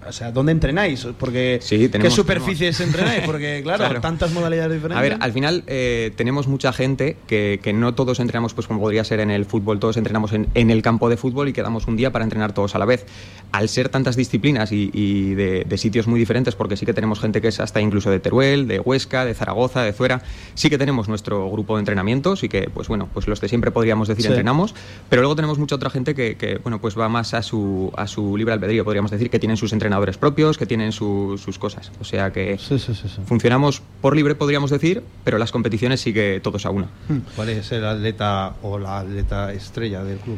O 0.08 0.12
sea, 0.14 0.32
¿dónde 0.32 0.52
entrenáis? 0.52 1.08
Porque 1.20 1.60
Sí, 1.62 1.78
¿qué 1.78 1.90
tenemos- 1.90 2.14
superficies 2.16 2.80
entrenáis? 2.80 3.24
Porque 3.26 3.60
claro, 3.64 3.86
Claro. 3.86 4.02
tantas 4.02 4.32
modalidades 4.32 4.74
diferentes. 4.74 4.98
A 4.98 5.02
ver, 5.02 5.18
al 5.20 5.32
final 5.34 5.64
eh, 5.68 6.12
tenemos 6.16 6.48
mucha 6.48 6.72
gente 6.74 7.18
que, 7.28 7.60
que 7.62 7.74
no 7.74 7.94
todos 7.94 8.20
entrenamos 8.20 8.54
pues 8.54 8.68
como 8.68 8.80
podría 8.80 9.04
ser 9.04 9.20
en 9.20 9.32
el 9.32 9.46
fútbol, 9.46 9.80
todos 9.80 9.98
entrenamos 9.98 10.34
en, 10.34 10.48
en 10.54 10.70
el 10.70 10.82
campo 10.82 11.10
de 11.10 11.18
fútbol 11.18 11.50
y 11.50 11.54
quedamos 11.54 11.88
un 11.88 11.98
día 11.98 12.12
para 12.12 12.24
entrenar 12.24 12.54
todos 12.54 12.76
a 12.76 12.80
la 12.80 12.86
vez. 12.86 13.06
Al 13.52 13.70
ser 13.70 13.90
tantas 13.90 14.16
disciplinas 14.16 14.72
y, 14.72 14.90
y 14.94 15.34
de, 15.36 15.66
de 15.68 15.78
sitios 15.78 16.08
muy 16.08 16.20
diferentes, 16.20 16.56
porque 16.56 16.76
sí 16.78 16.86
que 16.86 16.94
tenemos 16.94 17.20
gente 17.20 17.42
que 17.42 17.48
es 17.50 17.60
hasta 17.60 17.82
incluso 17.82 18.10
de 18.12 18.20
Teruel, 18.20 18.68
de 18.68 18.80
Huesca, 18.80 19.26
de 19.26 19.34
Zaragoza, 19.34 19.82
de 19.84 19.94
Zuera, 19.94 20.22
sí 20.54 20.70
que 20.70 20.78
tenemos 20.78 21.08
nuestro 21.08 21.50
grupo 21.50 21.76
de 21.76 21.80
entrenamientos 21.82 22.44
y 22.44 22.50
que, 22.50 22.70
pues 22.74 22.88
bueno, 22.88 23.10
pues 23.14 23.28
los 23.28 23.40
de 23.42 23.48
siempre 23.50 23.72
podríamos 23.72 24.08
decir 24.08 24.24
Sí. 24.24 24.28
entrenamos, 24.30 24.76
pero 25.10 25.22
luego 25.22 25.36
tenemos 25.36 25.58
mucha 25.60 25.76
otra 25.76 25.90
gente 25.90 26.14
que, 26.16 26.36
que, 26.36 26.58
bueno, 26.58 26.80
pues 26.82 26.98
va 26.98 27.08
más 27.10 27.34
a 27.34 27.42
su, 27.42 27.92
a 27.96 28.08
su 28.08 28.36
libre 28.38 28.54
albedrío, 28.54 28.84
podríamos 28.84 29.12
decir, 29.12 29.30
que 29.30 29.40
tienen 29.40 29.58
sus 29.58 29.72
entrenadores 29.98 30.18
propios, 30.18 30.58
que 30.58 30.66
tienen 30.66 30.92
su- 30.92 31.40
sus 31.44 31.58
cosas. 31.58 31.92
O 32.00 32.04
sea 32.04 32.32
que 32.32 32.58
Sí, 32.60 32.78
sí, 32.80 32.94
sí. 32.94 33.08
sí. 33.10 33.22
funcionamos 33.26 33.82
por 34.02 34.16
libre, 34.16 34.36
podríamos 34.36 34.70
decir, 34.70 35.02
pero 35.24 35.38
las 35.38 35.52
competiciones 35.52 36.02
sí 36.02 36.14
que 36.14 36.40
todos 36.42 36.66
a 36.66 36.70
una. 36.70 36.88
¿Cuál 37.36 37.50
es 37.50 37.72
el 37.72 37.86
atleta 37.86 38.56
o 38.62 38.78
la 38.78 39.00
atleta 39.00 39.52
estrella 39.54 40.04
del 40.04 40.18
club? 40.20 40.38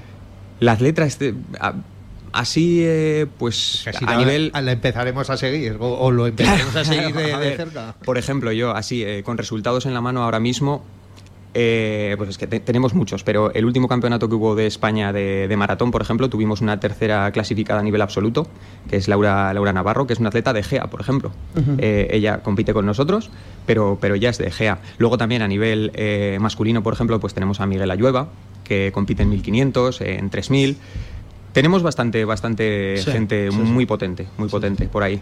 Las 0.59 0.79
letras, 0.81 1.19
de- 1.19 1.35
a- 1.59 1.73
así, 2.31 2.81
eh, 2.83 3.27
pues 3.37 3.85
a 3.87 4.11
la- 4.11 4.17
nivel... 4.17 4.51
la 4.53 4.71
empezaremos 4.71 5.29
a 5.29 5.35
seguir 5.37 5.77
o, 5.79 5.87
o 5.99 6.11
lo 6.11 6.27
empezaremos 6.27 6.75
a 6.75 6.85
seguir 6.85 7.13
de, 7.15 7.33
A 7.33 7.39
de 7.39 7.45
ver, 7.49 7.57
cerca. 7.57 7.95
Por 8.05 8.17
ejemplo, 8.17 8.51
yo 8.51 8.71
así, 8.75 9.03
eh, 9.03 9.23
con 9.23 9.37
resultados 9.37 9.85
en 9.85 9.93
la 9.93 10.01
mano 10.01 10.23
ahora 10.23 10.39
mismo, 10.39 10.83
eh, 11.53 12.13
pues 12.17 12.29
es 12.29 12.37
que 12.37 12.45
te- 12.47 12.59
tenemos 12.59 12.93
muchos, 12.93 13.23
pero 13.23 13.51
el 13.53 13.65
último 13.65 13.87
campeonato 13.87 14.29
que 14.29 14.35
hubo 14.35 14.55
de 14.55 14.67
España 14.67 15.11
de, 15.11 15.47
de 15.47 15.57
maratón, 15.57 15.89
por 15.91 16.01
ejemplo, 16.01 16.29
tuvimos 16.29 16.61
una 16.61 16.79
tercera 16.79 17.31
clasificada 17.31 17.79
a 17.79 17.83
nivel 17.83 18.01
absoluto, 18.01 18.47
que 18.89 18.97
es 18.97 19.07
Laura, 19.07 19.51
Laura 19.53 19.73
Navarro, 19.73 20.05
que 20.05 20.13
es 20.13 20.19
una 20.19 20.29
atleta 20.29 20.53
de 20.53 20.61
GEA, 20.63 20.87
por 20.87 21.01
ejemplo. 21.01 21.31
Eh, 21.79 22.07
ella 22.11 22.43
compite 22.43 22.73
con 22.73 22.85
nosotros, 22.85 23.31
pero, 23.65 23.97
pero 23.99 24.15
ya 24.15 24.29
es 24.29 24.37
de 24.37 24.51
GEA. 24.51 24.79
Luego 24.99 25.17
también 25.17 25.41
a 25.41 25.47
nivel 25.47 25.91
eh, 25.95 26.37
masculino, 26.39 26.83
por 26.83 26.93
ejemplo, 26.93 27.19
pues 27.19 27.33
tenemos 27.33 27.59
a 27.59 27.65
Miguel 27.65 27.89
Ayueva, 27.89 28.27
que 28.63 28.91
compite 28.93 29.23
en 29.23 29.29
1500, 29.29 30.01
en 30.01 30.29
3000. 30.29 30.77
Tenemos 31.53 31.81
bastante, 31.81 32.25
bastante 32.25 32.97
Sí, 32.97 33.11
gente 33.11 33.49
sí, 33.51 33.57
sí. 33.57 33.63
muy 33.63 33.87
potente, 33.87 34.27
muy 34.37 34.49
potente 34.49 34.87
por 34.87 35.01
ahí. 35.01 35.19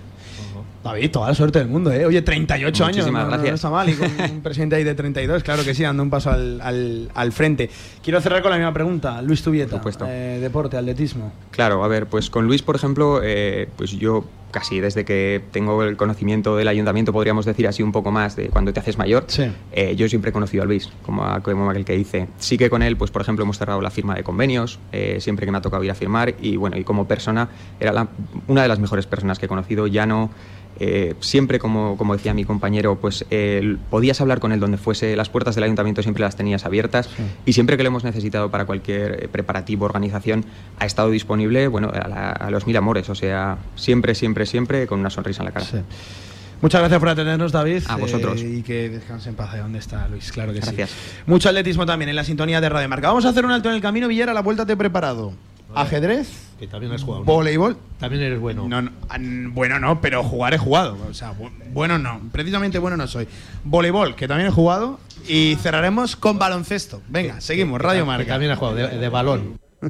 David, 0.88 1.12
toda 1.12 1.28
la 1.30 1.36
suerte 1.36 1.60
del 1.60 1.68
mundo, 1.68 1.92
¿eh? 1.92 2.06
Oye, 2.06 2.22
38 2.22 2.84
años. 2.86 2.98
Muchísimas 2.98 3.24
no- 3.26 3.30
no- 3.30 3.34
gracias. 3.34 3.52
No 3.52 3.56
está 3.56 3.70
mal. 3.70 3.90
Y 3.90 3.94
con 3.94 4.32
un 4.36 4.42
presidente 4.44 4.76
ahí 4.76 4.84
de 4.84 4.96
32, 4.96 5.44
claro 5.44 5.64
que 5.64 5.74
sí, 5.74 5.84
dando 5.84 6.04
un 6.04 6.10
paso 6.10 6.32
al, 6.32 6.60
al- 6.62 7.10
al 7.14 7.32
frente. 7.32 7.70
Quiero 8.04 8.20
cerrar 8.22 8.42
con 8.42 8.52
la 8.52 8.58
misma 8.58 8.74
pregunta. 8.74 9.22
Luis 9.22 9.42
Tubieta, 9.44 9.72
Por 9.72 9.80
supuesto. 9.80 10.06
eh, 10.08 10.40
deporte, 10.42 10.78
atletismo. 10.78 11.32
Claro, 11.52 11.84
a 11.84 11.88
ver, 11.88 12.08
pues 12.08 12.30
con 12.30 12.46
Luis, 12.48 12.62
por 12.62 12.76
ejemplo, 12.76 13.22
eh, 13.24 13.68
pues 13.78 13.92
yo 13.92 14.26
casi 14.50 14.80
desde 14.80 15.04
que 15.04 15.44
tengo 15.52 15.84
el 15.84 15.98
conocimiento 15.98 16.56
del 16.56 16.70
ayuntamiento, 16.70 17.12
podríamos 17.12 17.46
decir 17.46 17.68
así 17.68 17.84
un 17.84 17.92
poco 17.92 18.12
más 18.12 18.36
de 18.38 18.48
cuando 18.48 18.72
te 18.72 18.80
haces 18.80 18.98
mayor, 18.98 19.26
Sí. 19.28 19.44
eh, 19.74 19.96
yo 19.98 20.08
siempre 20.08 20.30
he 20.30 20.34
conocido 20.34 20.64
a 20.64 20.66
Luis, 20.66 20.90
como, 21.06 21.26
a- 21.26 21.42
como 21.42 21.70
aquel 21.70 21.84
que 21.86 21.94
dice. 21.98 22.28
Sí 22.40 22.58
que 22.58 22.70
con 22.70 22.82
él, 22.82 22.96
pues 22.96 23.12
por 23.12 23.22
ejemplo, 23.22 23.44
hemos 23.44 23.58
cerrado 23.60 23.82
la 23.82 23.92
firma 23.92 24.16
de 24.16 24.24
convenios, 24.24 24.80
eh, 24.94 25.18
siempre 25.20 25.46
que 25.46 25.52
me 25.52 25.58
ha 25.58 25.62
tocado 25.62 25.84
ir 25.84 25.92
a 25.92 25.96
firmar, 25.96 26.34
y 26.42 26.56
bueno, 26.56 26.78
y 26.78 26.84
como 26.86 27.08
persona, 27.08 27.50
era 27.80 27.92
la- 27.92 28.08
una 28.48 28.62
de 28.64 28.68
las 28.70 28.80
mejores 28.80 29.06
personas 29.06 29.38
que 29.38 29.46
he 29.46 29.50
conocido, 29.50 29.86
ya 29.86 30.06
no... 30.06 30.32
eh, 30.80 31.16
siempre, 31.20 31.60
como, 31.60 31.98
como 31.98 32.14
decía 32.16 32.34
mi 32.34 32.46
compañero, 32.46 32.96
pues 33.00 33.26
eh, 33.30 33.78
podías 33.90 34.20
hablar 34.22 34.40
con 34.40 34.52
él 34.52 34.60
donde 34.60 34.78
fuese, 34.78 35.16
las 35.16 35.30
puertas 35.30 35.56
del 35.56 35.64
ayuntamiento 35.66 36.02
siempre 36.04 36.22
las 36.24 36.36
tenías 36.36 36.66
abiertas 36.66 37.10
y 37.46 37.54
siempre 37.54 37.78
que 37.78 37.84
lo 37.84 37.88
hemos 37.88 38.04
necesitado 38.04 38.50
para 38.52 38.66
cualquier 38.66 39.24
eh, 39.24 39.28
preparativo, 39.28 39.86
organización, 39.86 40.46
ha 40.80 40.86
estado 40.86 41.10
disponible, 41.10 41.68
bueno, 41.68 41.90
a, 41.94 42.08
la- 42.08 42.32
a 42.32 42.50
los 42.52 42.66
mil 42.68 42.78
amores, 42.78 43.10
o 43.10 43.16
sea, 43.16 43.58
siempre, 43.76 44.16
siempre, 44.16 44.46
siempre 44.46 44.88
con 44.88 45.00
una 45.00 45.10
sonrisa 45.10 45.42
en 45.42 45.46
la 45.46 45.52
cara. 45.52 45.66
Sí. 45.66 45.78
Muchas 46.60 46.82
gracias 46.82 47.00
por 47.00 47.10
atendernos, 47.10 47.52
David. 47.52 47.84
A 47.88 47.98
vosotros. 47.98 48.42
eh, 48.42 48.56
y 48.58 48.62
que 48.64 48.90
descanse 48.90 49.30
en 49.30 49.36
paz. 49.36 49.54
¿eh? 49.54 49.60
¿Dónde 49.60 49.78
está 49.78 50.08
Luis? 50.08 50.32
Claro 50.32 50.54
que 50.54 50.60
Gracias. 50.60 50.90
sí. 50.90 50.96
Mucho 51.28 51.50
atletismo 51.50 51.86
también 51.86 52.10
en 52.10 52.16
la 52.16 52.24
sintonía 52.24 52.60
de 52.60 52.68
Radio 52.68 52.90
Marca. 52.90 53.10
Vamos 53.10 53.26
a 53.26 53.30
hacer 53.30 53.46
un 53.46 53.52
alto 53.52 53.70
en 53.70 53.76
el 53.76 53.82
camino, 53.82 54.08
Villar, 54.08 54.30
a 54.30 54.34
la 54.34 54.42
vuelta 54.42 54.66
te 54.66 54.74
he 54.74 54.78
preparado. 54.78 55.34
Ajedrez, 55.76 56.30
Que 56.60 56.68
también 56.68 56.92
has 56.94 57.04
jugado. 57.04 57.24
¿no? 57.24 57.32
voleibol. 57.32 57.78
También 58.00 58.24
eres 58.24 58.40
bueno. 58.40 58.68
No, 58.68 58.82
no, 58.82 58.92
an- 59.10 59.54
bueno 59.54 59.80
no, 59.80 60.02
pero 60.02 60.24
jugar 60.24 60.54
he 60.54 60.58
jugado. 60.58 60.98
O 61.10 61.14
sea, 61.14 61.34
bu- 61.38 61.52
bueno 61.74 61.98
no. 62.00 62.20
Precisamente 62.32 62.80
bueno 62.80 62.98
no 62.98 63.08
soy. 63.08 63.28
Voleibol, 63.64 64.16
que 64.16 64.28
también 64.28 64.50
he 64.50 64.52
jugado. 64.52 65.00
Y 65.28 65.56
cerraremos 65.62 66.16
con 66.16 66.40
baloncesto. 66.40 67.02
Venga, 67.10 67.42
seguimos. 67.42 67.82
Radio 67.82 68.02
Que 68.04 68.08
Marca. 68.08 68.28
también 68.34 68.52
has 68.52 68.58
jugado 68.60 68.76
de, 68.78 68.98
de 68.98 69.10
balón. 69.10 69.60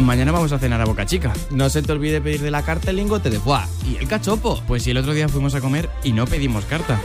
Mañana 0.00 0.32
vamos 0.32 0.50
a 0.52 0.58
cenar 0.58 0.80
a 0.80 0.86
Boca 0.86 1.04
Chica. 1.04 1.32
No 1.50 1.68
se 1.68 1.82
te 1.82 1.92
olvide 1.92 2.20
pedir 2.20 2.40
de 2.40 2.50
la 2.50 2.62
carta 2.62 2.90
el 2.90 2.96
lingote 2.96 3.30
de 3.30 3.38
foie. 3.38 3.60
¿Y 3.86 3.96
el 3.96 4.08
cachopo? 4.08 4.60
Pues 4.66 4.82
si 4.82 4.90
el 4.90 4.96
otro 4.96 5.12
día 5.12 5.28
fuimos 5.28 5.54
a 5.54 5.60
comer 5.60 5.90
y 6.02 6.12
no 6.12 6.26
pedimos 6.26 6.64
carta. 6.64 7.00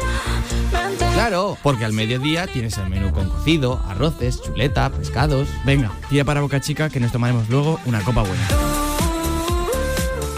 Claro, 1.14 1.58
porque 1.62 1.86
al 1.86 1.94
mediodía 1.94 2.48
tienes 2.48 2.78
el 2.78 2.90
menú 2.90 3.12
con 3.12 3.30
cocido, 3.30 3.82
arroces, 3.88 4.42
chuleta, 4.42 4.90
pescados. 4.90 5.48
Venga, 5.66 5.92
tira 6.10 6.24
para 6.24 6.42
Boca 6.42 6.60
Chica 6.62 6.90
que 6.90 7.00
nos 7.00 7.12
tomaremos 7.12 7.50
luego 7.50 7.80
una 7.86 8.02
copa 8.02 8.22
buena. 8.22 8.48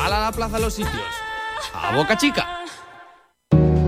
¡Hala 0.01 0.21
la 0.21 0.31
plaza 0.31 0.59
los 0.59 0.73
sitios! 0.73 0.93
¡A 1.73 1.95
Boca 1.95 2.17
Chica! 2.17 2.47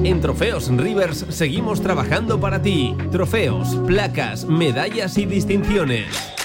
En 0.04 0.22
Trofeos 0.22 0.70
Rivers 0.70 1.26
seguimos 1.30 1.82
trabajando 1.82 2.40
para 2.40 2.62
ti. 2.62 2.96
Trofeos, 3.12 3.76
placas, 3.86 4.46
medallas 4.46 5.18
y 5.18 5.26
distinciones. 5.26 6.39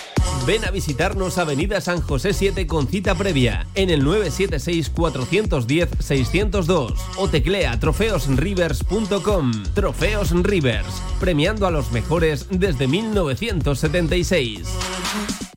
Ven 0.47 0.65
a 0.67 0.71
visitarnos 0.71 1.39
Avenida 1.39 1.81
San 1.81 2.03
José 2.03 2.35
7 2.35 2.67
con 2.67 2.87
cita 2.87 3.15
previa 3.15 3.67
en 3.75 3.89
el 3.89 4.05
976-410-602 4.05 6.95
o 7.17 7.29
teclea 7.29 7.81
trofeosrivers.com. 7.81 9.53
Trofeos 9.75 10.33
Rivers, 10.43 11.03
premiando 11.19 11.67
a 11.67 11.71
los 11.71 11.91
mejores 11.93 12.47
desde 12.51 12.87
1976. 12.87 14.69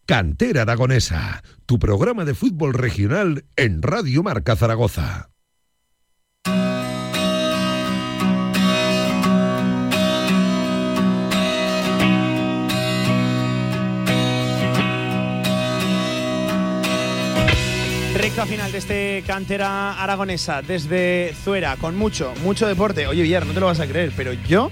Cantera 0.05 0.61
Aragonesa, 0.61 1.43
tu 1.65 1.79
programa 1.79 2.23
de 2.23 2.33
fútbol 2.33 2.73
regional 2.73 3.43
en 3.57 3.81
Radio 3.81 4.23
Marca 4.23 4.55
Zaragoza. 4.55 5.31
Final 18.45 18.71
de 18.71 18.77
este 18.77 19.23
cantera 19.25 20.01
aragonesa 20.01 20.61
desde 20.61 21.33
Zuera 21.43 21.75
con 21.75 21.97
mucho, 21.97 22.33
mucho 22.43 22.67
deporte. 22.67 23.07
Oye, 23.07 23.23
Villar, 23.23 23.45
no 23.45 23.53
te 23.53 23.59
lo 23.59 23.65
vas 23.65 23.79
a 23.79 23.88
creer, 23.88 24.13
pero 24.15 24.31
yo 24.31 24.71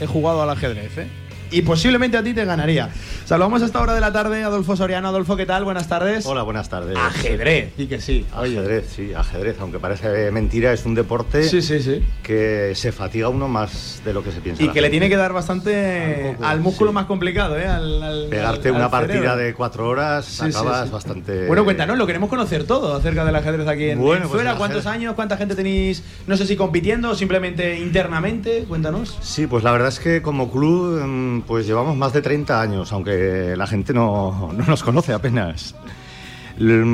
he 0.00 0.06
jugado 0.06 0.42
al 0.42 0.50
ajedrez, 0.50 0.98
¿eh? 0.98 1.08
Y 1.50 1.62
posiblemente 1.62 2.16
a 2.16 2.22
ti 2.22 2.34
te 2.34 2.44
ganaría. 2.44 2.90
Saludamos 3.24 3.62
a 3.62 3.66
esta 3.66 3.80
hora 3.80 3.94
de 3.94 4.00
la 4.00 4.12
tarde 4.12 4.42
Adolfo 4.44 4.76
Soriano. 4.76 5.08
Adolfo, 5.08 5.36
¿qué 5.36 5.46
tal? 5.46 5.64
Buenas 5.64 5.88
tardes. 5.88 6.26
Hola, 6.26 6.42
buenas 6.42 6.68
tardes. 6.68 6.96
Ajedrez, 6.96 7.72
y 7.76 7.86
que 7.86 8.00
sí. 8.00 8.24
Ajedrez, 8.34 8.92
sí, 8.94 9.14
ajedrez. 9.14 9.56
Aunque 9.60 9.78
parece 9.78 10.30
mentira, 10.30 10.72
es 10.72 10.84
un 10.84 10.94
deporte 10.94 11.42
sí, 11.44 11.62
sí, 11.62 11.80
sí. 11.80 12.04
que 12.22 12.72
se 12.74 12.92
fatiga 12.92 13.28
uno 13.28 13.48
más 13.48 14.02
de 14.04 14.12
lo 14.12 14.22
que 14.22 14.32
se 14.32 14.40
piensa. 14.40 14.62
Y 14.62 14.68
que 14.68 14.80
le 14.80 14.90
tiene 14.90 15.08
que 15.08 15.16
dar 15.16 15.32
bastante 15.32 16.36
al, 16.40 16.60
músculo 16.60 16.92
más 16.92 17.06
complicado, 17.06 17.58
¿eh? 17.58 17.66
Al, 17.66 18.26
Pegarte 18.30 18.70
una 18.70 18.90
partida 18.90 19.36
de 19.36 19.54
cuatro 19.54 19.88
horas, 19.88 20.40
acabas 20.40 20.90
bastante. 20.90 21.46
Bueno, 21.46 21.64
cuéntanos, 21.64 21.98
lo 21.98 22.06
queremos 22.06 22.28
conocer 22.28 22.64
todo 22.64 22.94
acerca 22.94 23.24
del 23.24 23.36
ajedrez 23.36 23.66
aquí 23.68 23.90
en, 23.90 23.98
bueno, 23.98 24.28
pues 24.28 24.46
¿Cuántos 24.56 24.86
años? 24.86 25.14
¿Cuánta 25.14 25.36
gente 25.36 25.54
tenéis? 25.54 26.02
No 26.26 26.36
sé 26.36 26.46
si 26.46 26.56
compitiendo 26.56 27.10
o 27.10 27.14
simplemente 27.14 27.78
internamente. 27.78 28.64
Cuéntanos. 28.68 29.16
Sí, 29.20 29.46
pues 29.46 29.64
la 29.64 29.72
verdad 29.72 29.88
es 29.88 30.00
que 30.00 30.22
como 30.22 30.50
club, 30.50 31.00
mm, 31.04 31.35
pues 31.42 31.66
llevamos 31.66 31.96
más 31.96 32.12
de 32.12 32.22
30 32.22 32.60
años, 32.60 32.92
aunque 32.92 33.54
la 33.56 33.66
gente 33.66 33.92
no, 33.92 34.52
no 34.52 34.64
nos 34.66 34.82
conoce 34.82 35.12
apenas. 35.12 35.74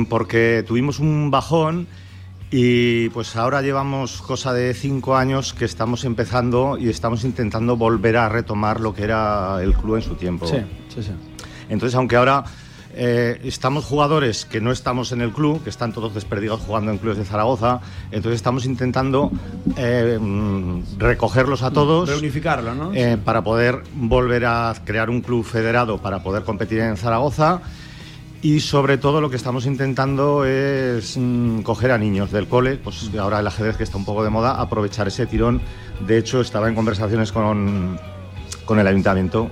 Porque 0.09 0.63
tuvimos 0.67 0.99
un 0.99 1.31
bajón 1.31 1.87
y 2.51 3.09
pues 3.09 3.35
ahora 3.35 3.61
llevamos 3.61 4.21
cosa 4.21 4.53
de 4.53 4.73
cinco 4.73 5.15
años 5.15 5.53
que 5.53 5.65
estamos 5.65 6.03
empezando 6.05 6.77
y 6.77 6.89
estamos 6.89 7.23
intentando 7.23 7.77
volver 7.77 8.17
a 8.17 8.29
retomar 8.29 8.79
lo 8.79 8.93
que 8.93 9.03
era 9.03 9.57
el 9.63 9.73
club 9.73 9.95
en 9.95 10.01
su 10.03 10.15
tiempo. 10.15 10.45
Sí, 10.45 10.57
sí, 10.93 11.01
sí. 11.01 11.11
Entonces, 11.69 11.95
aunque 11.95 12.15
ahora 12.15 12.43
eh, 12.95 13.39
estamos 13.43 13.85
jugadores 13.85 14.45
que 14.45 14.61
no 14.61 14.71
estamos 14.71 15.11
en 15.11 15.21
el 15.21 15.31
club, 15.31 15.63
que 15.63 15.69
están 15.69 15.93
todos 15.93 16.13
desperdigados 16.13 16.61
jugando 16.61 16.91
en 16.91 16.99
clubes 16.99 17.17
de 17.17 17.25
Zaragoza, 17.25 17.81
entonces 18.11 18.35
estamos 18.35 18.65
intentando 18.65 19.31
eh, 19.77 20.17
mm, 20.19 20.99
recogerlos 20.99 21.63
a 21.63 21.71
todos. 21.71 22.09
Reunificarlo, 22.09 22.75
¿no? 22.75 22.93
Eh, 22.93 23.17
para 23.17 23.43
poder 23.43 23.83
volver 23.95 24.45
a 24.45 24.73
crear 24.85 25.09
un 25.09 25.21
club 25.21 25.43
federado 25.43 25.97
para 25.97 26.21
poder 26.21 26.43
competir 26.43 26.79
en 26.79 26.97
Zaragoza. 26.97 27.61
Y 28.41 28.59
sobre 28.59 28.97
todo 28.97 29.21
lo 29.21 29.29
que 29.29 29.37
estamos 29.37 29.65
intentando 29.65 30.43
es 30.43 31.17
mm, 31.17 31.61
coger 31.61 31.91
a 31.91 31.97
niños 31.97 32.31
del 32.31 32.47
cole, 32.47 32.75
pues 32.75 33.09
ahora 33.17 33.39
el 33.39 33.47
ajedrez 33.47 33.77
que 33.77 33.83
está 33.83 33.97
un 33.97 34.05
poco 34.05 34.23
de 34.23 34.29
moda, 34.29 34.59
aprovechar 34.59 35.07
ese 35.07 35.25
tirón. 35.25 35.61
De 36.05 36.17
hecho, 36.17 36.41
estaba 36.41 36.67
en 36.67 36.75
conversaciones 36.75 37.31
con, 37.31 37.97
con 38.65 38.79
el 38.79 38.87
ayuntamiento 38.87 39.49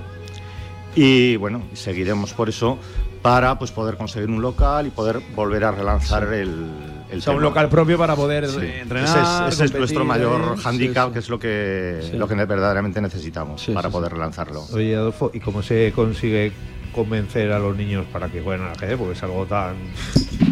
y 0.95 1.37
bueno, 1.37 1.63
seguiremos 1.73 2.33
por 2.33 2.49
eso 2.49 2.77
para 3.21 3.57
pues 3.59 3.71
poder 3.71 3.97
conseguir 3.97 4.29
un 4.29 4.41
local 4.41 4.87
y 4.87 4.89
poder 4.89 5.21
volver 5.35 5.63
a 5.63 5.71
relanzar 5.71 6.33
el, 6.33 6.65
el 7.11 7.19
o 7.19 7.21
sea, 7.21 7.33
un 7.33 7.41
local 7.41 7.69
propio 7.69 7.97
para 7.97 8.15
poder 8.15 8.45
entrenar. 8.45 9.47
Ese 9.49 9.65
es, 9.65 9.73
nuestro 9.73 10.05
mayor 10.05 10.55
handicap, 10.63 11.13
que 11.13 11.19
es 11.19 11.29
lo 11.29 11.39
que, 11.39 12.11
lo 12.13 12.27
que 12.27 12.35
verdaderamente 12.35 13.01
necesitamos 13.01 13.69
para 13.73 13.89
poder 13.89 14.13
relanzarlo. 14.13 14.65
Oye, 14.73 14.95
Adolfo, 14.95 15.31
¿y 15.33 15.39
cómo 15.39 15.61
se 15.61 15.91
consigue 15.93 16.51
convencer 16.93 17.51
a 17.51 17.59
los 17.59 17.75
niños 17.75 18.05
para 18.11 18.29
que 18.29 18.41
jueguen 18.41 18.65
al 18.65 18.71
ajedrez? 18.73 18.97
Porque 18.97 19.13
es 19.13 19.23
algo 19.23 19.45
tan. 19.45 19.75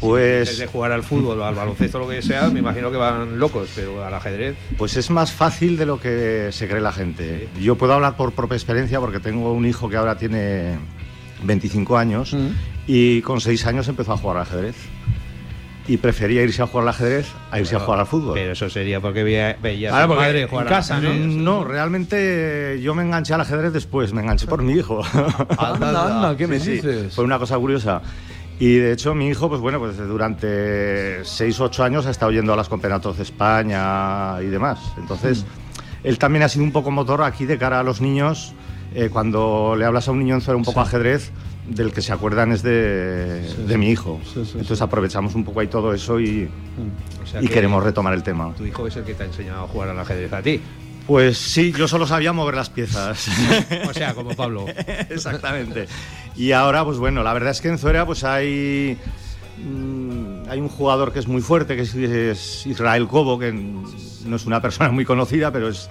Pues. 0.00 0.50
Desde 0.50 0.68
jugar 0.68 0.92
al 0.92 1.02
fútbol, 1.02 1.42
al 1.42 1.56
baloncesto, 1.56 1.98
lo 1.98 2.08
que 2.08 2.22
sea, 2.22 2.48
me 2.50 2.60
imagino 2.60 2.92
que 2.92 2.96
van 2.96 3.40
locos, 3.40 3.68
pero 3.74 4.04
al 4.04 4.14
ajedrez. 4.14 4.56
Pues 4.76 4.96
es 4.96 5.10
más 5.10 5.32
fácil 5.32 5.76
de 5.76 5.86
lo 5.86 5.98
que 5.98 6.50
se 6.52 6.68
cree 6.68 6.80
la 6.80 6.92
gente. 6.92 7.48
Yo 7.60 7.74
puedo 7.74 7.94
hablar 7.94 8.16
por 8.16 8.30
propia 8.30 8.54
experiencia 8.54 9.00
porque 9.00 9.18
tengo 9.18 9.52
un 9.52 9.66
hijo 9.66 9.88
que 9.88 9.96
ahora 9.96 10.16
tiene 10.16 10.78
25 11.42 11.96
años 11.96 12.36
y 12.86 13.22
con 13.22 13.40
6 13.40 13.66
años 13.66 13.88
empezó 13.88 14.12
a 14.12 14.16
jugar 14.16 14.38
al 14.38 14.42
ajedrez. 14.42 14.76
Y 15.86 15.96
prefería 15.96 16.42
irse 16.42 16.60
a 16.60 16.66
jugar 16.66 16.82
al 16.82 16.90
ajedrez 16.90 17.32
a 17.50 17.60
irse 17.60 17.74
a 17.74 17.80
jugar 17.80 18.00
al 18.00 18.06
fútbol. 18.06 18.34
Pero 18.34 18.52
eso 18.52 18.68
sería 18.68 19.00
porque 19.00 19.24
veía, 19.24 19.56
veía 19.62 19.96
a 19.96 20.02
su 20.02 20.14
madre 20.14 20.46
jugar 20.46 20.66
en 20.66 20.70
casa, 20.70 21.00
¿no? 21.00 21.14
No, 21.14 21.64
realmente 21.64 22.78
yo 22.82 22.94
me 22.94 23.02
enganché 23.02 23.32
al 23.32 23.40
ajedrez 23.40 23.72
después, 23.72 24.12
me 24.12 24.20
enganché 24.20 24.46
por 24.46 24.62
mi 24.62 24.74
hijo. 24.74 25.00
anda, 25.58 26.06
anda, 26.06 26.36
¿qué 26.36 26.46
me 26.46 26.58
dices? 26.58 27.14
Fue 27.14 27.24
una 27.24 27.38
cosa 27.38 27.56
curiosa. 27.56 28.02
Y 28.60 28.76
de 28.76 28.92
hecho 28.92 29.14
mi 29.14 29.28
hijo, 29.28 29.48
pues 29.48 29.60
bueno, 29.60 29.78
pues 29.78 29.96
durante 29.96 31.24
6 31.24 31.60
o 31.60 31.64
8 31.64 31.84
años 31.84 32.06
ha 32.06 32.10
estado 32.10 32.32
yendo 32.32 32.52
a 32.52 32.56
los 32.56 32.68
campeonatos 32.68 33.16
de 33.16 33.22
España 33.22 34.42
y 34.42 34.46
demás. 34.46 34.80
Entonces, 34.98 35.46
él 36.02 36.18
también 36.18 36.42
ha 36.42 36.48
sido 36.48 36.64
un 36.64 36.72
poco 36.72 36.90
motor 36.90 37.22
aquí 37.22 37.46
de 37.46 37.56
cara 37.56 37.80
a 37.80 37.82
los 37.82 38.00
niños 38.00 38.52
eh, 38.94 39.08
cuando 39.12 39.74
le 39.76 39.84
hablas 39.84 40.08
a 40.08 40.12
un 40.12 40.20
niño 40.20 40.38
en 40.38 40.54
un 40.54 40.64
poco 40.64 40.80
ajedrez, 40.80 41.30
del 41.68 41.92
que 41.92 42.00
se 42.00 42.12
acuerdan 42.12 42.52
es 42.52 42.62
de, 42.62 43.76
mi 43.78 43.90
hijo. 43.90 44.20
Entonces 44.34 44.80
aprovechamos 44.80 45.34
un 45.34 45.44
poco 45.44 45.60
ahí 45.60 45.68
todo 45.68 45.92
eso 45.92 46.18
y, 46.18 46.48
y 47.40 47.48
queremos 47.48 47.84
retomar 47.84 48.14
el 48.14 48.22
tema. 48.22 48.52
¿Tu 48.56 48.66
hijo 48.66 48.86
es 48.86 48.96
el 48.96 49.04
que 49.04 49.14
te 49.14 49.24
ha 49.24 49.26
enseñado 49.26 49.64
a 49.64 49.68
jugar 49.68 49.90
al 49.90 49.98
ajedrez 49.98 50.32
a 50.32 50.42
ti? 50.42 50.60
Pues 51.06 51.38
sí, 51.38 51.72
yo 51.72 51.88
solo 51.88 52.06
sabía 52.06 52.32
mover 52.32 52.54
las 52.54 52.70
piezas. 52.70 53.28
o 53.88 53.94
sea, 53.94 54.14
como 54.14 54.34
Pablo. 54.34 54.66
Exactamente. 55.10 55.88
Y 56.36 56.52
ahora, 56.52 56.84
pues 56.84 56.98
bueno, 56.98 57.22
la 57.22 57.32
verdad 57.32 57.50
es 57.50 57.60
que 57.60 57.68
en 57.68 57.78
Zuera 57.78 58.04
pues 58.04 58.24
hay, 58.24 58.98
mm, 59.56 60.50
hay 60.50 60.60
un 60.60 60.68
jugador 60.68 61.12
que 61.12 61.18
es 61.18 61.26
muy 61.26 61.40
fuerte, 61.40 61.76
que 61.76 62.30
es 62.30 62.66
Israel 62.66 63.08
Cobo, 63.08 63.38
que 63.38 63.52
no 63.52 64.36
es 64.36 64.46
una 64.46 64.60
persona 64.60 64.90
muy 64.90 65.04
conocida, 65.04 65.50
pero 65.50 65.68
es 65.68 65.88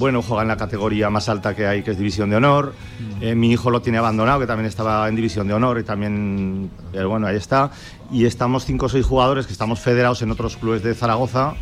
bueno, 0.00 0.22
juega 0.22 0.42
en 0.42 0.48
la 0.48 0.56
categoría 0.56 1.10
más 1.10 1.28
alta 1.28 1.54
que 1.54 1.66
hay, 1.66 1.82
que 1.82 1.92
es 1.92 1.98
División 1.98 2.30
de 2.30 2.36
Honor. 2.36 2.74
Mm. 2.98 3.22
Eh, 3.22 3.34
mi 3.34 3.52
hijo 3.52 3.70
lo 3.70 3.82
tiene 3.82 3.98
abandonado, 3.98 4.40
que 4.40 4.46
también 4.46 4.66
estaba 4.66 5.08
en 5.08 5.16
División 5.16 5.46
de 5.46 5.54
Honor 5.54 5.78
y 5.78 5.84
también, 5.84 6.70
pero 6.92 7.08
bueno, 7.08 7.26
ahí 7.26 7.36
está. 7.36 7.70
Y 8.10 8.24
estamos 8.24 8.64
cinco 8.64 8.86
o 8.86 8.88
seis 8.88 9.04
jugadores 9.04 9.46
que 9.46 9.52
estamos 9.52 9.80
federados 9.80 10.22
en 10.22 10.30
otros 10.30 10.56
clubes 10.56 10.82
de 10.82 10.94
Zaragoza, 10.94 11.54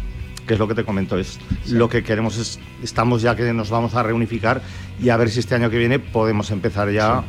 que 0.46 0.54
es 0.54 0.60
lo 0.60 0.68
que 0.68 0.74
te 0.74 0.84
comento, 0.84 1.18
es 1.18 1.38
lo 1.68 1.88
que 1.88 2.02
queremos 2.02 2.38
es, 2.38 2.58
estamos 2.82 3.22
ya 3.22 3.36
que 3.36 3.52
nos 3.52 3.70
vamos 3.70 3.94
a 3.94 4.02
reunificar 4.02 4.62
y 5.00 5.10
a 5.10 5.16
ver 5.16 5.30
si 5.30 5.40
este 5.40 5.54
año 5.54 5.68
que 5.68 5.76
viene 5.76 5.98
podemos 5.98 6.50
empezar 6.50 6.90
ya 6.90 7.22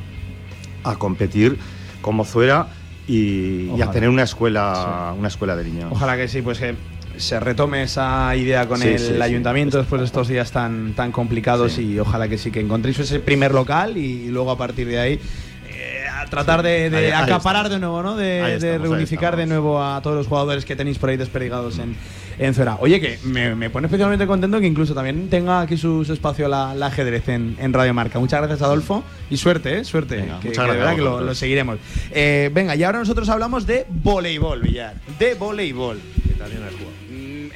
a 0.84 0.96
competir 0.96 1.60
como 2.02 2.24
fuera 2.24 2.68
y, 3.08 3.82
a 3.82 3.92
tener 3.92 4.10
una 4.10 4.24
escuela, 4.24 5.14
una 5.18 5.28
escuela 5.28 5.56
de 5.56 5.66
niños. 5.66 5.90
Ojalá 5.92 6.16
que 6.16 6.28
sí, 6.28 6.42
pues 6.42 6.60
que 6.60 6.76
se 7.20 7.40
retome 7.40 7.84
esa 7.84 8.36
idea 8.36 8.68
con 8.68 8.82
el 8.82 9.22
ayuntamiento 9.22 9.78
después 9.78 10.00
de 10.00 10.06
estos 10.06 10.28
días 10.28 10.52
tan, 10.52 10.94
tan 10.94 11.12
complicados 11.12 11.78
y 11.78 12.00
ojalá 12.00 12.28
que 12.28 12.38
sí, 12.38 12.50
que 12.50 12.62
encontréis 12.62 13.00
ese 13.00 13.20
primer 13.20 13.54
local 13.54 13.98
y 13.98 14.30
luego 14.30 14.52
a 14.52 14.58
partir 14.58 14.88
de 14.88 15.00
ahí 15.00 15.20
eh, 15.72 16.08
a 16.12 16.26
tratar 16.26 16.64
de, 16.64 17.14
acaparar 17.14 17.70
de 17.70 17.80
nuevo, 17.80 18.02
¿no? 18.02 18.16
De, 18.16 18.60
reunificar 18.80 19.36
de 19.36 19.46
nuevo 19.46 19.84
a 19.84 20.02
todos 20.02 20.16
los 20.16 20.28
jugadores 20.28 20.66
que 20.66 20.76
tenéis 20.76 20.98
por 20.98 21.10
ahí 21.10 21.18
desperdigados 21.18 21.78
en, 21.80 21.96
en 22.38 22.54
Zora. 22.54 22.78
Oye, 22.80 23.00
que 23.00 23.20
me, 23.24 23.70
pone 23.70 23.88
especialmente 23.88 24.26
contento 24.26 24.60
que 24.60 24.68
incluso 24.68 24.94
también 24.94 25.30
tenga 25.30 25.62
aquí 25.62 25.78
su, 25.78 26.02
espacio 26.02 26.48
la, 26.48 26.72
ajedrez 26.72 27.30
en, 27.30 27.56
en, 27.60 27.74
Radio 27.74 27.94
Marca. 27.94 28.20
Muchas 28.20 28.40
gracias, 28.40 28.62
Adolfo. 28.62 29.04
Y 29.30 29.38
suerte, 29.38 29.80
¿eh? 29.80 29.86
Suerte. 29.86 30.26
muchas 30.44 30.66
gracias. 30.66 30.96
que 30.96 31.02
lo, 31.02 31.36
seguiremos. 31.36 31.78
Eh, 32.12 32.50
venga, 32.54 32.76
y 32.76 32.84
ahora 32.84 33.00
nosotros 33.00 33.30
hablamos 33.30 33.66
de 33.66 33.86
voleibol, 33.90 34.62
Villar. 34.62 34.96
De 35.20 35.36
voleibol. 35.36 36.00
Que 36.28 36.34
también 36.34 36.64
has 36.64 36.74
jugado 36.74 36.89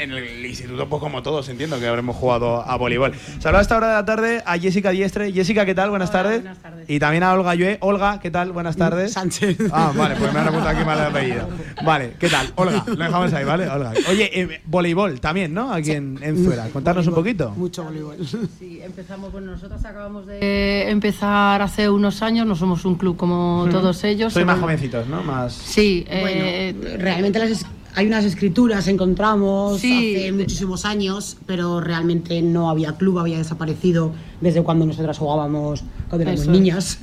en 0.04 0.12
el 0.12 0.46
instituto, 0.46 0.88
pues 0.88 1.00
como 1.00 1.24
todos, 1.24 1.48
entiendo 1.50 1.80
que 1.80 1.88
habremos 1.88 2.16
jugado 2.16 2.62
a 2.62 2.76
voleibol. 2.76 3.14
Saludos 3.40 3.60
a 3.60 3.62
esta 3.62 3.78
hora 3.78 3.88
de 3.88 3.94
la 3.94 4.06
tarde 4.06 4.44
a 4.46 4.58
Jessica 4.58 4.90
Diestre. 4.92 5.32
Jessica, 5.32 5.66
¿qué 5.66 5.74
tal? 5.74 5.90
Buenas 5.90 6.12
tardes. 6.12 6.42
buenas 6.42 6.60
tardes. 6.60 6.90
Y 6.90 7.00
también 7.00 7.24
a 7.24 7.34
Olga 7.34 7.56
Yue. 7.56 7.78
Olga, 7.82 8.20
¿qué 8.20 8.30
tal? 8.30 8.52
Buenas 8.52 8.76
tardes. 8.76 9.14
Sánchez. 9.14 9.58
Ah, 9.72 9.92
vale, 9.96 10.16
pues 10.16 10.34
me 10.34 10.40
han 10.40 10.48
apuntado 10.48 10.76
aquí 10.76 10.86
mal 10.86 11.00
el 11.00 11.06
apellido. 11.06 11.48
Vale, 11.84 12.14
¿qué 12.20 12.30
tal? 12.30 12.52
Olga, 12.56 12.84
lo 12.86 12.96
dejamos 12.96 13.34
ahí, 13.34 13.46
¿vale? 13.46 13.68
Olga. 13.70 13.94
Oye, 14.10 14.30
eh, 14.42 14.62
voleibol 14.66 15.20
también, 15.20 15.54
¿no? 15.54 15.72
Aquí 15.74 15.92
en, 15.92 16.20
en 16.22 16.44
Zuera. 16.44 16.68
Contarnos 16.70 17.08
un 17.08 17.16
poquito. 17.16 17.52
Mucho 17.52 17.84
voleibol. 17.84 18.18
Sí, 18.60 18.82
empezamos, 18.84 19.32
bueno, 19.32 19.52
nosotros 19.52 19.84
acabamos 19.86 20.28
de 20.28 20.90
empezar 20.90 21.62
hace 21.62 21.90
unos 21.90 22.22
años, 22.22 22.46
no 22.46 22.56
somos 22.56 22.84
un 22.86 22.96
club 22.96 23.16
como 23.16 23.68
todos 23.72 24.04
ellos. 24.04 24.34
Soy 24.34 24.46
más 24.46 24.60
jovencitos, 24.60 25.08
¿no? 25.08 25.24
Más. 25.24 25.54
Sí, 25.54 26.06
eh, 26.10 26.74
Bueno, 26.76 26.98
realmente 27.02 27.40
las 27.40 27.66
hay 27.96 28.08
unas 28.08 28.26
escrituras, 28.26 28.88
encontramos 28.88 29.80
Sí. 29.80 30.16
hace 30.16 30.32
muchísimos 30.32 30.86
años, 30.86 31.38
pero 31.46 31.80
realmente 31.82 32.42
no 32.42 32.70
había 32.70 32.94
club, 32.94 33.20
había 33.20 33.38
desaparecido 33.38 34.12
desde 34.42 34.64
cuando 34.64 34.86
nosotras 34.86 35.18
jugábamos 35.18 35.84
cuando 36.10 36.24
éramos 36.24 36.42
Eso 36.42 36.52
es. 36.52 36.58
niñas. 36.60 37.00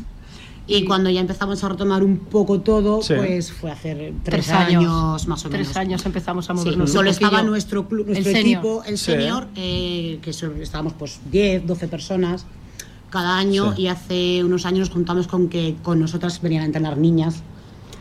Y 0.67 0.85
cuando 0.85 1.11
ya 1.11 1.21
empezamos 1.21 1.65
a 1.65 1.69
retomar 1.69 2.05
un 2.05 2.17
poco 2.19 2.61
todo, 2.61 3.03
Sí. 3.03 3.15
pues 3.17 3.51
fue 3.51 3.73
hace 3.73 3.95
tres, 3.95 4.47
Tres 4.47 4.51
años, 4.51 4.85
años, 4.85 5.27
más 5.27 5.45
o 5.45 5.49
menos. 5.49 5.67
tres 5.67 5.77
años 5.77 6.07
empezamos 6.07 6.49
a 6.49 6.53
Sí, 6.53 6.59
movernos 6.61 6.91
un 6.91 6.95
solo 6.97 7.11
estaba 7.11 7.43
nuestro 7.43 7.89
club, 7.89 8.07
El 8.07 8.13
nuestro 8.15 8.33
senior. 8.33 8.59
equipo, 8.59 8.85
el 8.85 8.99
Sí. 8.99 9.05
senior, 9.07 9.49
eh, 9.57 10.19
que 10.23 10.31
estábamos 10.31 10.93
pues 10.93 11.21
10, 11.33 11.67
12 11.67 11.89
personas 11.89 12.47
cada 13.11 13.37
año 13.39 13.75
Sí. 13.75 13.83
y 13.83 13.87
hace 13.89 14.45
unos 14.45 14.65
años 14.65 14.81
nos 14.81 14.91
contamos 14.91 15.27
con 15.27 15.49
que 15.49 15.75
con 15.83 15.99
nosotras 15.99 16.41
venían 16.41 16.63
a 16.63 16.67
entrenar 16.67 16.97
niñas 16.99 17.43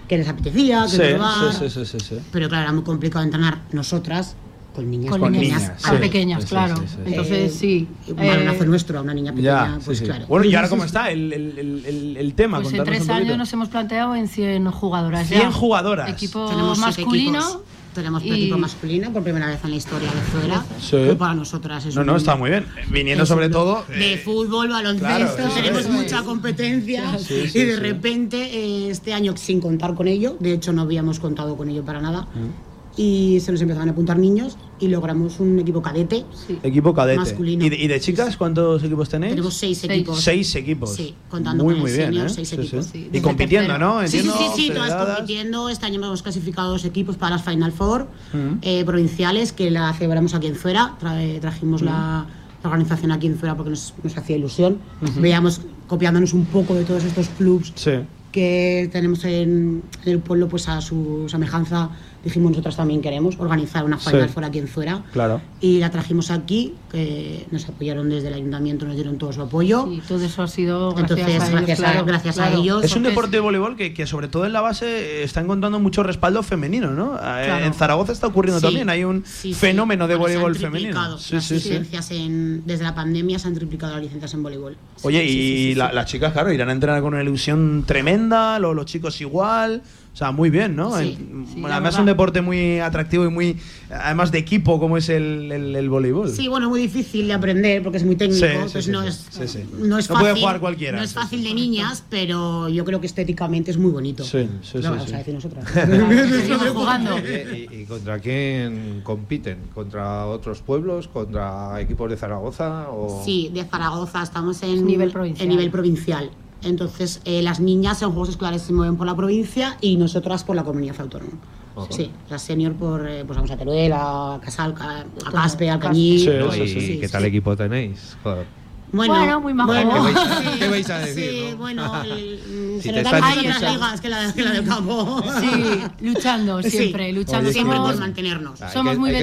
que 0.09 0.17
les 0.17 0.27
apetecía, 0.27 0.83
que 0.83 0.89
Sí, 0.89 0.97
probar, 0.97 1.53
sí, 1.53 1.69
sí, 1.69 1.85
sí, 1.85 1.85
sí, 1.85 2.05
sí. 2.09 2.15
pero 2.31 2.49
claro, 2.49 2.63
era 2.63 2.73
muy 2.73 2.83
complicado 2.83 3.23
entrenar 3.23 3.59
nosotras 3.71 4.35
con 4.75 4.89
niñas 4.89 5.09
Con 5.11 5.31
niñas 5.31 5.61
pequeñas. 5.63 5.81
tan 5.81 5.99
pequeñas, 5.99 6.45
claro. 6.45 6.75
Entonces, 7.05 7.53
sí. 7.55 7.87
Un 8.07 8.15
balonazo 8.15 8.63
eh, 8.63 8.67
nuestro 8.67 8.99
a 8.99 9.01
una 9.01 9.13
niña 9.13 9.31
pequeña, 9.31 9.67
Ya, 9.67 9.75
sí, 9.75 9.81
pues 9.85 9.97
sí. 9.99 10.05
claro. 10.05 10.25
Bueno, 10.27 10.45
¿y 10.45 10.55
ahora 10.55 10.69
cómo 10.69 10.83
está 10.83 11.09
el, 11.11 11.31
el, 11.33 11.59
el, 11.85 12.17
el- 12.17 12.33
tema? 12.33 12.61
Pues 12.61 12.73
en 12.73 12.83
tres 12.83 13.07
años 13.09 13.37
nos 13.37 13.51
hemos 13.53 13.67
planteado 13.69 14.15
en 14.15 14.27
100 14.27 14.69
jugadoras. 14.71 15.27
100 15.27 15.41
ya. 15.41 15.51
jugadoras. 15.51 16.09
Equipo 16.09 16.47
Tenemos 16.49 16.77
masculino. 16.79 17.39
equipos. 17.39 17.61
Tenemos 17.93 18.23
y- 18.23 18.31
equipo 18.31 18.57
masculino 18.57 19.11
por 19.11 19.23
primera 19.23 19.47
vez 19.47 19.59
en 19.63 19.71
la 19.71 19.75
historia 19.75 20.09
de 20.11 20.21
fuera. 20.21 20.63
Sí. 20.79 20.91
que 21.09 21.15
para 21.15 21.33
nosotras 21.33 21.85
es 21.85 21.95
No, 21.95 22.01
un- 22.01 22.07
no, 22.07 22.15
está 22.15 22.35
muy 22.35 22.49
bien. 22.51 22.65
Viniendo 22.89 23.23
es 23.23 23.29
sobre 23.29 23.47
un- 23.47 23.51
todo. 23.51 23.83
de 23.87 24.13
eh, 24.13 24.17
fútbol, 24.17 24.69
baloncesto, 24.69 25.35
claro, 25.35 25.53
tenemos 25.55 25.81
es. 25.81 25.89
mucha 25.89 26.23
competencia 26.23 27.17
Sí, 27.17 27.47
sí, 27.47 27.59
y 27.59 27.63
de 27.65 27.75
sí. 27.75 27.79
repente 27.79 28.37
eh, 28.41 28.89
este 28.91 29.13
año 29.13 29.35
sin 29.37 29.59
contar 29.59 29.95
con 29.95 30.07
ello, 30.07 30.37
de 30.39 30.53
hecho 30.53 30.71
no 30.71 30.83
habíamos 30.83 31.19
contado 31.19 31.57
con 31.57 31.69
ello 31.69 31.83
para 31.83 31.99
nada, 32.01 32.21
Mm. 32.21 32.68
Y 33.01 33.39
se 33.39 33.53
nos 33.53 33.61
empezaron 33.61 33.87
a 33.87 33.91
apuntar 33.93 34.19
niños 34.19 34.57
y 34.77 34.89
logramos 34.89 35.39
un 35.39 35.57
equipo 35.57 35.81
cadete. 35.81 36.25
Equipo 36.63 36.93
cadete. 36.93 37.17
Masculino. 37.19 37.63
¿Y 37.65 37.69
de, 37.69 37.77
y 37.77 37.87
de 37.87 37.97
chicas 38.01 38.35
cuántos 38.35 38.83
equipos 38.83 39.07
tenéis? 39.07 39.31
Tenemos 39.31 39.53
seis 39.53 39.81
equipos. 39.85 40.21
Seis 40.21 40.53
equipos. 40.55 40.93
Sí, 40.93 41.15
contando 41.29 41.63
muy, 41.63 41.75
con 41.75 41.81
muy 41.83 41.91
el 41.91 41.97
bien, 41.97 42.07
senior, 42.09 42.25
¿eh? 42.27 42.29
seis 42.29 42.49
Sí, 42.49 42.55
equipos. 42.55 42.85
sí. 42.87 43.09
Y 43.13 43.21
compitiendo, 43.21 43.69
tercero. 43.69 43.93
¿no? 44.01 44.07
Sí, 44.07 44.19
sí, 44.19 44.29
sí, 44.37 44.45
sí, 44.67 44.71
todas 44.73 44.93
compitiendo. 45.15 45.69
Este 45.69 45.85
año 45.85 45.95
hemos 46.03 46.21
clasificado 46.21 46.71
dos 46.71 46.83
equipos 46.83 47.15
para 47.15 47.37
las 47.37 47.45
Final 47.45 47.71
Four 47.71 48.07
Mm. 48.33 48.57
eh, 48.63 48.83
provinciales 48.83 49.53
que 49.53 49.71
la 49.71 49.93
celebramos 49.93 50.33
aquí 50.33 50.47
en 50.47 50.55
Fuera. 50.55 50.95
Tra- 51.01 51.39
trajimos 51.39 51.81
Mm. 51.81 51.85
la, 51.85 52.25
la 52.63 52.69
organización 52.69 53.13
aquí 53.13 53.27
en 53.27 53.37
Fuera 53.37 53.55
porque 53.55 53.69
nos, 53.69 53.93
nos 54.03 54.17
hacía 54.17 54.35
ilusión. 54.35 54.77
Veíamos, 55.21 55.61
copiándonos 55.87 56.33
un 56.33 56.45
poco 56.45 56.75
de 56.75 56.83
todos 56.83 57.05
estos 57.05 57.29
clubs 57.29 57.71
Sí. 57.75 57.91
que 58.33 58.89
tenemos 58.91 59.23
en, 59.25 59.81
en 60.05 60.11
el 60.11 60.19
pueblo, 60.19 60.47
pues 60.47 60.67
a 60.69 60.81
su 60.81 61.25
semejanza, 61.29 61.89
dijimos 62.23 62.51
nosotras 62.51 62.75
también 62.77 63.01
queremos 63.01 63.35
organizar 63.39 63.83
una 63.85 63.97
Final 63.97 64.27
Sí. 64.27 64.33
Four 64.33 64.43
aquí 64.45 64.59
en 64.59 64.67
Fuera. 64.67 65.03
Claro. 65.13 65.41
Y 65.61 65.79
la 65.79 65.89
trajimos 65.91 66.31
aquí, 66.31 66.73
que 66.91 67.45
nos 67.51 67.67
apoyaron 67.69 68.09
desde 68.09 68.27
el 68.29 68.33
ayuntamiento, 68.33 68.85
nos 68.85 68.95
dieron 68.95 69.17
todo 69.17 69.31
su 69.33 69.41
apoyo. 69.41 69.87
Y 69.91 69.99
todo 70.01 70.23
eso 70.23 70.43
ha 70.43 70.47
sido 70.47 70.93
gracias 70.93 71.19
Entonces, 71.19 71.41
a 71.41 71.47
ellos. 71.47 71.51
gracias 71.51 71.79
a- 71.79 71.83
claro, 71.91 72.05
gracias 72.05 72.39
a 72.39 72.51
ellos. 72.53 72.83
Es 72.83 72.95
un 72.95 73.03
deporte 73.03 73.31
de 73.31 73.39
voleibol 73.39 73.75
que, 73.75 73.93
que 73.93 74.05
sobre 74.07 74.27
todo 74.27 74.45
en 74.45 74.53
la 74.53 74.61
base 74.61 75.23
está 75.23 75.41
encontrando 75.41 75.79
mucho 75.79 76.03
respaldo 76.03 76.43
femenino, 76.43 76.91
¿no? 76.91 77.17
Claro. 77.17 77.65
En 77.65 77.73
Zaragoza 77.73 78.11
está 78.11 78.27
ocurriendo 78.27 78.59
Sí, 78.59 78.65
también, 78.65 78.89
hay 78.89 79.03
un 79.03 79.23
sí, 79.25 79.53
sí. 79.53 79.53
fenómeno 79.53 80.07
de 80.07 80.15
Bueno, 80.15 80.29
se 80.33 80.35
han 80.37 80.41
voleibol 80.41 80.71
triplicado 80.71 81.17
femenino. 81.17 81.35
Las 81.37 81.43
sí, 81.45 81.59
sí. 81.59 81.69
licencias 81.69 82.11
en- 82.11 82.63
desde 82.65 82.83
la 82.83 82.95
pandemia 82.95 83.39
se 83.39 83.47
han 83.47 83.53
triplicado 83.53 83.93
las 83.93 84.01
licencias 84.03 84.33
en 84.33 84.43
voleibol. 84.43 84.77
Oye, 85.03 85.21
sí, 85.21 85.25
y 85.27 85.29
sí, 85.31 85.57
sí, 85.71 85.75
la- 85.75 85.89
sí. 85.89 85.95
las 85.95 86.05
chicas, 86.05 86.33
claro, 86.33 86.51
irán 86.51 86.69
a 86.69 86.71
entrenar 86.73 87.01
con 87.01 87.13
una 87.13 87.23
ilusión 87.23 87.83
tremenda, 87.85 88.59
lo- 88.59 88.73
los, 88.73 88.85
chicos 88.85 89.19
igual. 89.21 89.81
O 90.11 90.17
sea, 90.19 90.31
muy 90.31 90.49
bien, 90.49 90.75
¿no? 90.75 90.97
Sí, 90.97 91.17
En- 91.19 91.45
sí, 91.47 91.53
bueno, 91.53 91.67
la 91.69 91.75
además 91.75 91.93
es 91.93 91.99
un 92.01 92.05
deporte 92.07 92.41
muy 92.41 92.79
atractivo 92.79 93.23
y 93.25 93.29
muy, 93.29 93.57
además 93.89 94.31
de 94.31 94.39
equipo 94.39 94.77
como 94.79 94.97
es 94.97 95.07
el, 95.07 95.49
el, 95.51 95.75
el 95.75 95.89
voleibol. 95.89 96.29
Sí, 96.29 96.47
bueno, 96.49 96.67
muy 96.67 96.81
difícil 96.81 97.27
de 97.27 97.33
aprender 97.33 97.81
porque 97.83 97.99
es 97.99 98.03
muy 98.03 98.15
técnico, 98.17 98.39
Sí, 98.45 98.51
sí, 98.51 98.55
entonces 98.55 98.85
sí, 98.85 98.91
no, 98.91 99.01
sí, 99.03 99.07
es, 99.07 99.27
sí, 99.29 99.47
sí. 99.47 99.63
no 99.79 99.97
es 99.97 100.09
No 100.09 100.15
fácil. 100.15 100.31
puede 100.31 100.33
jugar 100.41 100.59
cualquiera, 100.59 100.97
No 100.97 101.03
es 101.03 101.13
fácil 101.13 101.41
de 101.43 101.53
niñas, 101.53 102.03
pero 102.09 102.67
yo 102.67 102.83
creo 102.83 102.99
que 102.99 103.07
estéticamente 103.07 103.71
es 103.71 103.77
muy 103.77 103.91
bonito. 103.91 104.23
Sí, 104.25 104.49
sí, 104.61 104.69
sí, 104.73 104.79
vamos 104.83 105.05
sí. 105.07 105.13
a 105.13 105.17
decir 105.19 105.33
nosotras. 105.35 105.65
Seguimos 105.73 106.69
jugando. 106.69 107.15
¿Y, 107.19 107.67
y- 107.71 107.81
y 107.81 107.85
contra 107.85 108.19
quién 108.19 109.01
compiten? 109.03 109.59
¿Contra 109.73 110.25
otros 110.25 110.59
pueblos? 110.61 111.07
¿Contra 111.07 111.79
equipos 111.79 112.09
de 112.09 112.17
Zaragoza? 112.17 112.89
O... 112.89 113.21
Sí, 113.23 113.51
de 113.53 113.63
Zaragoza, 113.63 114.21
estamos 114.23 114.61
en 114.63 114.85
Nivel 114.85 115.11
provincial. 115.11 115.43
en 115.43 115.49
nivel 115.49 115.71
provincial. 115.71 116.29
Entonces, 116.63 117.21
eh, 117.25 117.41
las 117.41 117.59
niñas 117.59 118.01
en 118.01 118.09
juegos 118.09 118.29
escolares 118.29 118.61
se 118.63 118.73
mueven 118.73 118.97
por 118.97 119.07
la 119.07 119.15
provincia 119.15 119.77
y 119.81 119.95
nosotras 119.97 120.43
por 120.43 120.55
la 120.55 120.63
comunidad 120.63 120.95
autónoma. 120.99 121.31
Ajá. 121.75 121.87
Sí, 121.91 122.11
las 122.29 122.41
senior 122.41 122.73
por, 122.73 123.07
eh, 123.07 123.23
pues 123.25 123.37
vamos 123.37 123.51
a 123.51 123.55
Teruel, 123.57 123.93
a 123.93 124.39
Casal, 124.43 124.75
a 124.77 125.31
Caspe, 125.31 125.69
a 125.69 125.79
Cañí. 125.79 126.19
Sí, 126.19 126.29
¿no? 126.37 126.51
sí, 126.51 126.61
¿Y 126.61 126.67
sí, 126.67 126.81
sí, 126.81 126.99
qué 126.99 127.07
sí. 127.07 127.11
tal 127.11 127.23
equipo 127.25 127.55
tenéis? 127.55 128.17
Joder. 128.23 128.45
Bueno, 128.91 129.13
Bueno, 129.13 129.39
muy 129.41 129.53
majo. 129.53 129.67
bueno, 129.71 129.91
¿Qué 129.93 129.99
vais- 129.99 130.37
sí, 130.53 130.59
qué 130.59 130.67
vais 130.67 130.89
a 130.89 130.97
decir, 130.97 131.29
Sí, 131.29 131.47
no? 131.51 131.57
bueno, 131.57 132.01
el- 132.03 132.39
Si 132.81 132.89
se 132.89 132.97
están- 132.97 133.15
otras 133.17 133.37
ligas 133.37 133.57
que 134.01 134.09
la, 134.09 134.33
que 134.33 134.41
la 134.41 134.51
del 134.51 134.65
campo. 134.65 135.23
Sí, 135.39 135.81
luchando 136.01 136.63
Sí. 136.63 136.71
siempre, 136.71 137.13
luchando. 137.13 137.49
Oye, 137.49 137.53
Siempre 137.53 137.75
somos 137.77 137.91
por 137.91 137.99
mantenernos. 137.99 138.61
Hay 138.63 138.73
Somos 138.73 138.93
que- 138.93 138.97
muy 138.99 139.11
que 139.11 139.17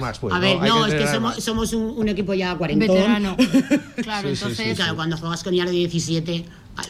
más, 0.00 0.18
pues, 0.18 0.34
a 0.34 0.38
ver, 0.40 0.58
no, 0.60 0.86
es 0.86 0.94
que 0.94 1.06
somos, 1.06 1.36
somos 1.36 1.72
un, 1.72 1.84
un 1.96 2.08
equipo 2.08 2.34
ya 2.34 2.56
cuarentón. 2.56 2.88
veterano. 2.88 3.36
Claro, 3.36 3.48
Sí, 4.30 4.36
sí, 4.36 4.42
entonces. 4.42 4.68
sí, 4.70 4.74
Claro, 4.74 4.96
cuando 4.96 5.16
juegas 5.16 5.44
con 5.44 5.52
niñas 5.52 5.66
de 5.70 5.76
17, 5.76 6.44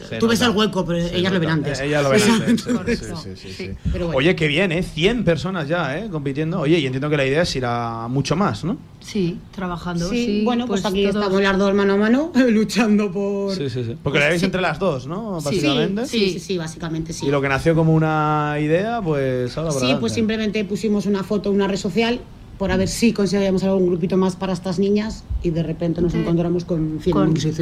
Se 0.07 0.17
tú 0.17 0.27
ves 0.27 0.39
nota. 0.39 0.51
el 0.51 0.57
hueco, 0.57 0.85
pero 0.85 0.99
Se 1.07 1.17
ellas 1.17 1.33
lo 1.33 1.39
ven 1.41 1.49
antes. 1.49 1.79
Eh, 1.81 1.85
ella 1.87 2.01
lo 2.01 2.09
verá. 2.09 2.23
sí, 2.25 2.31
sí, 2.57 2.63
Correcto. 2.73 3.17
sí, 3.17 3.29
sí, 3.35 3.35
sí, 3.35 3.47
Sí. 3.49 3.53
sí. 3.67 3.69
Pero 3.91 4.05
bueno. 4.05 4.17
Oye, 4.17 4.35
qué 4.35 4.47
bien, 4.47 4.71
¿eh? 4.71 4.81
100 4.81 5.23
personas 5.25 5.67
ya, 5.67 5.97
¿eh? 5.99 6.07
Compitiendo. 6.09 6.61
Oye, 6.61 6.79
y 6.79 6.85
entiendo 6.85 7.09
que 7.09 7.17
la 7.17 7.25
idea 7.25 7.41
es 7.41 7.55
ir 7.55 7.65
a 7.65 8.07
mucho 8.07 8.35
más, 8.37 8.63
¿no? 8.63 8.77
Sí, 9.01 9.37
trabajando. 9.53 10.07
Sí, 10.09 10.25
Sí, 10.25 10.41
bueno, 10.45 10.65
pues, 10.67 10.85
aquí 10.85 11.03
todos- 11.03 11.15
estamos 11.15 11.41
las 11.41 11.57
dos 11.57 11.73
mano 11.73 11.93
a 11.93 11.97
mano 11.97 12.31
luchando 12.49 13.11
por. 13.11 13.53
Sí, 13.55 13.69
sí, 13.69 13.83
sí. 13.83 13.97
Porque 14.01 14.19
la 14.19 14.25
Pues 14.25 14.29
veis 14.31 14.39
sí. 14.39 14.45
entre 14.45 14.61
las 14.61 14.79
dos, 14.79 15.05
¿no? 15.07 15.41
Básicamente. 15.41 16.05
Sí, 16.07 16.29
sí, 16.31 16.39
sí, 16.39 16.57
básicamente 16.57 17.11
sí. 17.11 17.25
Y 17.25 17.29
lo 17.29 17.41
que 17.41 17.49
nació 17.49 17.75
como 17.75 17.93
una 17.93 18.55
idea, 18.61 19.01
pues 19.01 19.57
ahora 19.57 19.71
Sí, 19.71 19.95
pues 19.99 20.13
simplemente 20.13 20.63
pusimos 20.63 21.05
una 21.05 21.23
foto 21.23 21.49
en 21.49 21.55
una 21.55 21.67
red 21.67 21.77
social 21.77 22.21
por 22.57 22.71
a 22.71 22.77
ver 22.77 22.87
si 22.87 23.11
conseguíamos 23.11 23.63
algún 23.63 23.87
grupito 23.87 24.15
más 24.15 24.35
para 24.37 24.53
estas 24.53 24.79
niñas 24.79 25.25
y 25.43 25.49
de 25.51 25.61
repente 25.63 26.01
nos 26.01 26.13
encontramos 26.13 26.65
con 26.65 26.99
100 27.01 27.13
Con-. 27.13 27.37
Sí, 27.37 27.51
sí, 27.53 27.61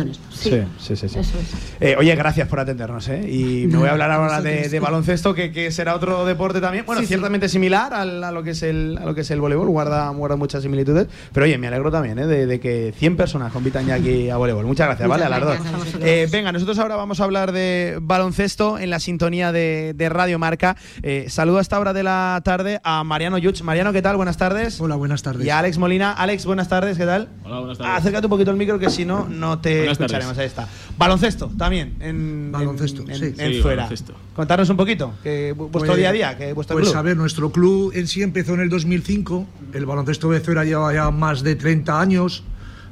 sí. 0.96 0.96
sí. 1.10 1.20
Eso 1.20 1.20
es. 1.20 1.34
Eh, 1.80 1.96
oye, 1.98 2.16
gracias 2.16 2.48
por 2.48 2.60
atendernos, 2.60 3.08
¿eh? 3.10 3.28
Y 3.30 3.68
me 3.68 3.78
voy 3.78 3.88
a 3.88 3.92
hablar 3.92 4.12
ahora 4.12 4.42
de, 4.42 4.80
baloncesto, 4.80 5.34
que, 5.34 5.52
que 5.52 5.72
será 5.72 5.96
otro 5.96 6.26
deporte 6.26 6.62
también. 6.62 6.86
Bueno, 6.86 7.02
Sí, 7.02 7.08
sí. 7.08 7.14
ciertamente 7.14 7.50
similar 7.50 7.94
al- 7.94 8.24
a, 8.24 8.32
lo 8.32 8.44
que 8.44 8.52
es 8.52 8.64
el, 8.64 8.98
a 9.02 9.06
lo 9.06 9.16
que 9.16 9.22
es 9.22 9.32
el 9.32 9.42
voleibol, 9.42 9.68
guarda, 9.70 10.08
guarda 10.10 10.36
muchas 10.36 10.62
similitudes. 10.64 11.08
Pero 11.34 11.46
oye, 11.46 11.58
me 11.58 11.68
alegro 11.68 11.92
también, 11.92 12.20
¿eh? 12.20 12.28
De, 12.28 12.46
de 12.46 12.60
que 12.60 12.94
100 12.98 13.18
personas 13.18 13.52
compitan 13.52 13.86
ya 13.88 13.96
aquí 13.96 14.30
a 14.30 14.38
voleibol. 14.38 14.66
Muchas 14.66 14.88
gracias, 14.88 15.08
Muchas 15.10 15.30
¿vale? 15.30 15.36
A 15.36 15.40
las 15.40 15.60
dos. 15.60 15.96
a. 16.02 16.06
Eh, 16.08 16.28
venga, 16.32 16.52
nosotros 16.52 16.78
ahora 16.80 16.96
vamos 16.96 17.20
a 17.20 17.24
hablar 17.24 17.52
de 17.52 17.98
baloncesto 18.02 18.78
en 18.78 18.90
la 18.90 19.00
sintonía 19.00 19.52
de, 19.52 19.94
de 19.96 20.10
Radio 20.10 20.38
Marca. 20.40 20.76
Eh, 21.04 21.26
saludo 21.30 21.58
a 21.58 21.62
esta 21.62 21.80
hora 21.80 21.94
de 21.94 22.04
la 22.04 22.42
tarde 22.44 22.80
a 22.84 23.04
Mariano 23.04 23.38
Yuch. 23.38 23.62
Mariano, 23.64 23.92
¿qué 23.94 24.02
tal? 24.02 24.18
Buenas 24.18 24.38
tardes. 24.38 24.80
Hola, 24.80 24.96
buenas 24.96 25.24
tardes. 25.24 25.46
Y 25.46 25.50
a 25.50 25.60
Alex 25.60 25.78
Molina. 25.78 26.12
Alex, 26.14 26.46
buenas 26.46 26.70
tardes, 26.70 26.98
¿qué 26.98 27.06
tal? 27.06 27.30
Hola, 27.44 27.60
buenas 27.60 27.71
tardes. 27.78 27.98
Acércate 28.00 28.26
un 28.28 28.30
poquito 28.30 28.52
el 28.52 28.58
micro 28.58 28.78
que 28.80 28.90
si 28.90 29.06
no, 29.06 29.28
no 29.28 29.60
te 29.60 29.70
Buenas 29.80 29.98
tardes. 29.98 30.12
escucharemos. 30.14 30.38
Ahí 30.38 30.46
está. 30.48 30.68
Baloncesto 30.98 31.52
también. 31.58 31.96
En, 32.00 32.52
Baloncesto, 32.52 33.02
en, 33.08 33.16
sí. 33.16 33.26
en- 33.26 33.40
en 33.40 33.54
Sí, 33.54 33.62
fuera. 33.62 33.84
baloncesto. 33.84 34.14
Contarnos 34.36 34.70
un 34.70 34.78
poquito, 34.78 35.14
que 35.24 35.54
vu- 35.54 35.70
vuestro 35.70 35.80
Pues- 35.88 35.98
día 35.98 36.10
a 36.10 36.14
día, 36.14 36.38
que 36.38 36.54
vuestro 36.54 36.76
Pues 36.76 36.88
club. 36.90 36.98
a 36.98 37.02
ver, 37.02 37.18
nuestro 37.18 37.52
club 37.52 37.92
en 37.96 38.08
sí 38.08 38.22
empezó 38.22 38.54
en 38.54 38.62
el 38.62 38.70
2005. 38.70 39.46
El 39.74 39.86
baloncesto 39.86 40.30
de 40.32 40.40
Zuera 40.40 40.64
lleva 40.64 40.94
ya 40.94 41.10
más 41.12 41.44
de 41.44 41.56
30 41.56 42.00
años. 42.00 42.44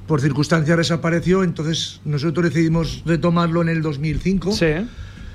Por 0.07 0.21
circunstancias 0.21 0.75
desapareció, 0.75 1.43
entonces 1.43 2.01
nosotros 2.03 2.43
decidimos 2.51 3.03
retomarlo 3.05 3.61
en 3.61 3.69
el 3.69 3.81
2005 3.83 4.51
Sí. 4.53 4.65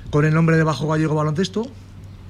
con 0.09 0.25
el 0.25 0.33
nombre 0.33 0.57
de 0.57 0.63
Bajo 0.63 0.87
Gallego 0.87 1.15
Baloncesto. 1.15 1.65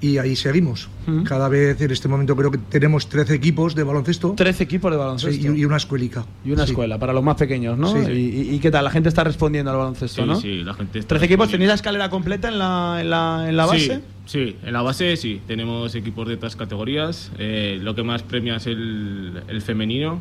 Y 0.02 0.18
ahí 0.18 0.36
seguimos. 0.36 0.90
Cada 1.24 1.48
vez 1.50 1.80
en 1.82 1.92
este 1.92 2.08
momento 2.08 2.36
creo 2.36 2.52
que 2.52 2.58
tenemos 2.58 3.08
13 3.08 3.34
equipos 3.36 3.76
de 3.76 3.84
baloncesto. 3.84 4.34
13 4.36 4.64
equipos 4.64 4.92
de 4.92 4.98
baloncesto. 4.98 5.42
Sí, 5.42 5.48
y, 5.56 5.62
y 5.62 5.66
una 5.66 5.78
escuelica. 5.78 6.26
Y 6.44 6.52
una 6.52 6.66
Sí. 6.66 6.72
escuela, 6.72 6.98
para 7.00 7.14
los 7.14 7.24
más 7.24 7.36
pequeños, 7.36 7.78
¿no? 7.78 7.92
Sí. 7.92 8.12
Y, 8.12 8.56
y- 8.56 8.60
qué 8.60 8.72
tal? 8.72 8.84
La 8.84 8.92
gente 8.92 9.10
está 9.10 9.24
respondiendo 9.24 9.72
al 9.72 9.78
baloncesto, 9.78 10.22
Sí, 10.24 10.28
¿no? 10.28 10.36
sí, 10.40 10.64
la 10.64 10.74
gente 10.74 11.00
está 11.00 11.10
13 11.10 11.26
equipos. 11.26 11.50
¿tenéis 11.50 11.70
la 11.70 11.76
escalera 11.76 12.10
completa 12.10 12.50
en 12.50 12.60
la, 12.60 12.98
en 13.02 13.10
la, 13.10 13.46
en 13.50 13.56
la 13.58 13.66
base? 13.66 14.02
Sí, 14.26 14.48
sí, 14.50 14.56
en 14.64 14.74
la 14.74 14.82
base 14.82 15.16
sí. 15.18 15.42
Tenemos 15.48 15.94
equipos 15.96 16.28
de 16.28 16.36
otras 16.36 16.56
categorías. 16.56 17.32
Eh, 17.40 17.80
lo 17.82 17.96
que 17.96 18.04
más 18.04 18.22
premia 18.24 18.58
es 18.58 18.68
el, 18.68 19.42
el 19.48 19.62
femenino. 19.62 20.20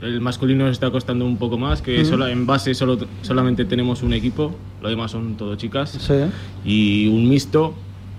El 0.00 0.20
masculino 0.20 0.64
nos 0.64 0.72
está 0.72 0.90
costando 0.90 1.24
un 1.24 1.36
poco 1.36 1.58
más, 1.58 1.80
que 1.80 2.00
Ujú. 2.00 2.10
solo, 2.10 2.26
en 2.26 2.44
base 2.44 2.74
solo, 2.74 2.98
solamente 3.22 3.64
tenemos 3.64 4.02
un 4.02 4.12
equipo, 4.14 4.52
lo 4.82 4.88
demás 4.88 5.12
son 5.12 5.36
todo 5.36 5.54
chicas. 5.54 5.90
Sí. 5.90 6.14
Y 6.64 7.06
un 7.06 7.28
mixto, 7.28 7.72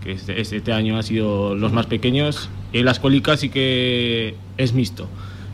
que 0.04 0.12
este, 0.14 0.40
este 0.42 0.72
año 0.74 0.98
ha 0.98 1.04
sido 1.04 1.56
los 1.56 1.72
más 1.72 1.86
pequeños. 1.86 2.50
Y 2.72 2.80
en 2.80 2.86
la 2.86 2.92
escuelica 2.92 3.38
sí 3.38 3.50
que 3.50 4.36
es 4.58 4.74
mixto. 4.74 5.08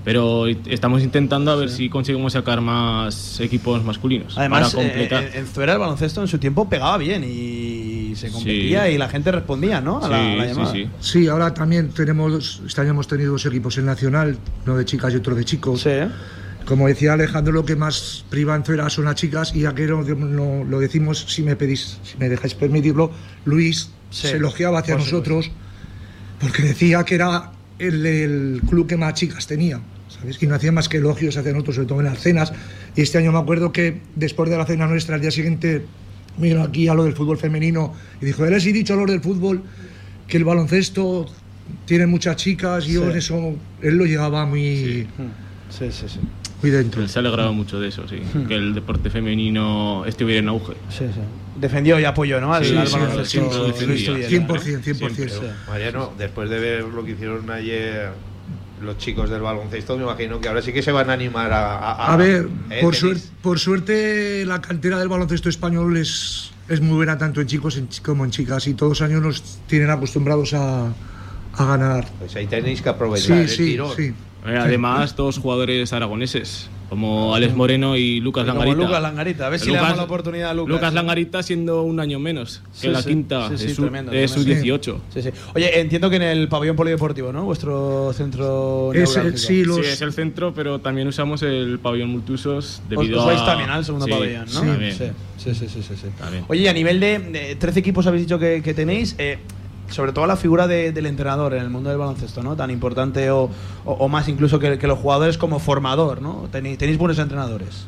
Pero 0.05 0.47
estamos 0.47 1.03
intentando 1.03 1.51
a 1.51 1.55
ver 1.55 1.69
si 1.69 1.89
conseguimos 1.89 2.33
sacar 2.33 2.61
más 2.61 3.39
equipos 3.41 3.83
masculinos. 3.83 4.37
Además, 4.37 4.73
para 4.73 4.85
eh, 4.85 4.87
completar. 4.89 5.23
en, 5.25 5.39
en 5.39 5.45
Zuera 5.45 5.73
el 5.73 5.79
baloncesto 5.79 6.21
en 6.21 6.27
su 6.29 6.37
tiempo 6.39 6.69
pegaba 6.69 6.97
bien 6.97 7.23
y 7.25 8.13
se 8.15 8.31
competía 8.31 8.85
Sí. 8.85 8.93
y 8.93 8.97
la 8.97 9.09
gente 9.09 9.31
respondía, 9.31 9.81
¿no? 9.81 10.03
A 10.03 10.07
la, 10.09 10.17
a 10.31 10.35
la 10.35 10.45
llamada. 10.45 10.73
Sí, 11.01 11.27
ahora 11.27 11.53
también 11.53 11.89
tenemos, 11.89 12.61
este 12.65 12.81
año 12.81 12.91
hemos 12.91 13.07
tenido 13.07 13.33
dos 13.33 13.45
equipos 13.45 13.77
en 13.77 13.85
Nacional, 13.85 14.37
uno 14.65 14.77
de 14.77 14.85
chicas 14.85 15.13
y 15.13 15.17
otro 15.17 15.35
de 15.35 15.43
chicos. 15.45 15.85
Como 16.65 16.87
decía 16.87 17.13
Alejandro, 17.13 17.51
lo 17.53 17.65
que 17.65 17.75
más 17.75 18.25
priva 18.29 18.55
en 18.55 18.63
Zuera 18.63 18.89
son 18.89 19.05
las 19.05 19.15
chicas 19.15 19.53
y 19.55 19.65
aquí 19.65 19.83
no, 19.83 20.01
no- 20.03 20.63
lo 20.63 20.79
decimos, 20.79 21.25
si 21.27 21.43
me 21.43 21.55
pedís, 21.55 21.97
si 22.03 22.17
me 22.17 22.29
dejáis 22.29 22.53
permitirlo, 22.53 23.11
Luis 23.45 23.91
Sí, 24.09 24.27
se 24.27 24.37
elogiaba 24.37 24.79
hacia 24.79 24.95
por 24.95 25.03
nosotros 25.03 25.51
porque 26.39 26.63
decía 26.63 27.03
que 27.03 27.15
era 27.15 27.51
el, 27.77 28.05
el 28.05 28.61
club 28.67 28.87
que 28.87 28.97
más 28.97 29.13
chicas 29.13 29.45
tenía. 29.47 29.79
¿Sabes? 30.09 30.41
Y 30.41 30.47
no 30.47 30.55
hacía 30.55 30.71
más 30.71 30.89
que 30.89 30.97
elogios 30.97 31.37
hacia 31.37 31.51
nosotros, 31.51 31.75
sobre 31.75 31.87
todo 31.87 31.99
en 31.99 32.05
las 32.07 32.19
cenas. 32.19 32.51
Y 32.95 33.01
este 33.01 33.19
año 33.19 33.31
me 33.31 33.37
acuerdo 33.39 33.71
que 33.71 34.01
después 34.15 34.49
de 34.49 34.57
la 34.57 34.65
cena 34.65 34.87
nuestra, 34.87 35.15
al 35.15 35.21
día 35.21 35.29
siguiente, 35.31 35.85
vino 36.37 36.63
aquí 36.63 36.87
a 36.87 36.93
lo 36.95 37.03
del 37.03 37.13
fútbol 37.13 37.37
femenino 37.37 37.93
y 38.19 38.25
dijo: 38.25 38.43
Les 38.45 38.65
he 38.65 38.73
dicho 38.73 38.95
a 38.95 38.97
los 38.97 39.05
del 39.07 39.21
fútbol 39.21 39.61
que 40.27 40.37
el 40.37 40.43
baloncesto 40.45 41.27
tiene 41.85 42.07
muchas 42.07 42.35
chicas 42.37 42.87
y 42.87 42.93
yo 42.93 43.11
Sí. 43.11 43.17
eso, 43.19 43.53
él 43.81 43.95
lo 43.97 44.05
llevaba 44.05 44.45
muy, 44.47 45.07
Sí, 45.69 45.85
sí, 45.91 46.05
sí. 46.07 46.19
muy 46.63 46.71
dentro. 46.71 47.01
Él 47.03 47.09
se 47.09 47.19
alegraba 47.19 47.51
mucho 47.51 47.79
de 47.79 47.89
eso, 47.89 48.07
sí. 48.07 48.17
Que 48.47 48.55
el 48.55 48.73
deporte 48.73 49.11
femenino 49.11 50.03
estuviera 50.05 50.39
en 50.39 50.49
auge. 50.49 50.73
Sí, 50.89 51.05
sí. 51.13 51.19
Defendió 51.57 51.99
y 51.99 52.05
apoyó, 52.05 52.39
¿no? 52.39 52.53
Al, 52.53 52.63
Sí, 52.65 52.75
al 52.77 52.87
sí, 52.87 52.93
baloncesto 52.93 53.25
siempre 53.25 53.57
lo 53.57 53.63
Luis 53.67 53.79
defendía. 53.79 54.27
Tubiera, 54.27 54.47
100%, 54.47 54.81
100%. 54.99 55.13
Pero, 55.17 55.53
Mariano, 55.67 56.13
después 56.17 56.49
de 56.49 56.59
ver 56.59 56.83
lo 56.83 57.03
que 57.03 57.11
hicieron 57.11 57.49
ayer 57.51 58.09
los 58.81 58.97
chicos 58.97 59.29
del 59.29 59.41
baloncesto, 59.41 59.97
me 59.97 60.03
imagino 60.03 60.39
que 60.39 60.47
ahora 60.47 60.61
sí 60.61 60.71
que 60.71 60.81
se 60.81 60.91
van 60.93 61.09
a 61.09 61.13
animar 61.13 61.51
a. 61.51 61.75
A, 61.77 62.13
A 62.13 62.17
ver, 62.17 62.47
¿eh, 62.69 62.79
por, 62.81 62.95
suerte, 62.95 63.21
por 63.41 63.59
suerte 63.59 64.45
la 64.45 64.61
cantera 64.61 64.97
del 64.99 65.09
baloncesto 65.09 65.49
español 65.49 65.97
es, 65.97 66.51
es 66.69 66.79
muy 66.79 66.95
buena 66.95 67.17
tanto 67.17 67.41
en 67.41 67.47
chicos 67.47 67.81
como 68.05 68.23
en 68.23 68.31
chicas 68.31 68.67
y 68.67 68.73
todos 68.75 68.91
los 68.99 69.01
años 69.01 69.21
nos 69.21 69.41
tienen 69.67 69.89
acostumbrados 69.89 70.53
a, 70.53 70.87
a 71.55 71.65
ganar. 71.65 72.07
Pues 72.19 72.33
ahí 72.37 72.47
tenéis 72.47 72.81
que 72.81 72.87
aprovechar 72.87 73.35
Sí, 73.37 73.41
el 73.43 73.49
sí, 73.49 73.65
tirón. 73.71 73.95
sí. 73.97 74.13
Eh, 74.45 74.57
además, 74.57 75.13
todos 75.13 75.37
jugadores 75.39 75.91
aragoneses, 75.91 76.69
como 76.89 77.35
Alex 77.35 77.53
Moreno 77.55 77.95
y 77.95 78.19
Lucas 78.19 78.45
Como 78.45 78.59
Langarita. 78.59 78.85
Lucas 78.87 79.01
Langarita, 79.01 79.45
a 79.45 79.49
ver 79.49 79.59
si 79.59 79.69
le 79.69 79.77
damos 79.77 79.97
la 79.97 80.03
oportunidad 80.03 80.49
a 80.49 80.53
Lucas. 80.53 80.93
Langarita 80.93 81.43
siendo 81.43 81.83
un 81.83 81.99
año 81.99 82.19
menos 82.19 82.61
que 82.73 82.79
Sí, 82.79 82.87
la 82.87 83.01
sí. 83.01 83.09
quinta, 83.09 83.49
Sí, 83.49 83.57
sí, 83.57 83.65
es 83.67 83.75
su, 83.75 83.81
tremendo, 83.83 84.11
es 84.11 84.31
su 84.31 84.37
tremendo. 84.43 84.63
18. 84.63 85.01
Sí, 85.13 85.21
sí. 85.21 85.29
Oye, 85.55 85.79
entiendo 85.79 86.09
que 86.09 86.15
en 86.15 86.23
el 86.23 86.47
pabellón 86.49 86.75
polideportivo, 86.75 87.31
¿no? 87.31 87.43
Vuestro 87.45 88.11
centro 88.13 88.91
Es, 88.93 89.15
neurálgico. 89.15 89.37
sí, 89.37 89.63
los- 89.63 89.75
Sí, 89.77 89.81
es 89.85 90.01
el 90.01 90.13
centro, 90.13 90.53
pero 90.53 90.79
también 90.79 91.07
usamos 91.07 91.41
el 91.43 91.79
pabellón 91.79 92.09
multusos 92.09 92.81
debido 92.89 93.19
os, 93.19 93.25
os 93.25 93.27
vais 93.27 93.41
a... 93.41 93.45
también 93.45 93.69
al 93.69 93.85
segundo 93.85 94.05
Sí, 94.05 94.11
pabellón, 94.11 94.45
¿no? 94.53 94.61
sí. 94.91 95.05
Sí, 95.37 95.53
sí, 95.53 95.53
sí, 95.55 95.67
sí, 95.69 95.83
sí, 95.83 95.93
sí. 95.95 96.07
También. 96.17 96.43
Oye, 96.47 96.61
y 96.63 96.67
a 96.67 96.73
nivel 96.73 96.99
de, 96.99 97.19
de 97.19 97.55
13 97.55 97.79
equipos 97.79 98.05
habéis 98.07 98.23
dicho 98.25 98.37
que, 98.39 98.61
que 98.63 98.73
tenéis, 98.73 99.15
eh, 99.19 99.37
sobre 99.89 100.11
todo 100.11 100.25
la 100.27 100.35
figura 100.37 100.67
de- 100.67 100.91
del 100.91 101.05
entrenador 101.05 101.53
en 101.53 101.61
el 101.63 101.69
mundo 101.69 101.89
del 101.89 101.97
baloncesto, 101.99 102.41
¿no? 102.43 102.55
Tan 102.55 102.71
importante 102.71 103.29
o, 103.31 103.43
o- 103.85 103.91
o 103.93 104.07
más 104.07 104.27
incluso 104.27 104.59
que, 104.59 104.77
que 104.77 104.87
los 104.87 104.99
jugadores 104.99 105.37
como 105.37 105.59
formador, 105.59 106.21
¿no? 106.21 106.47
Tenéis, 106.51 106.77
tenéis 106.77 106.97
buenos 106.97 107.19
entrenadores. 107.19 107.85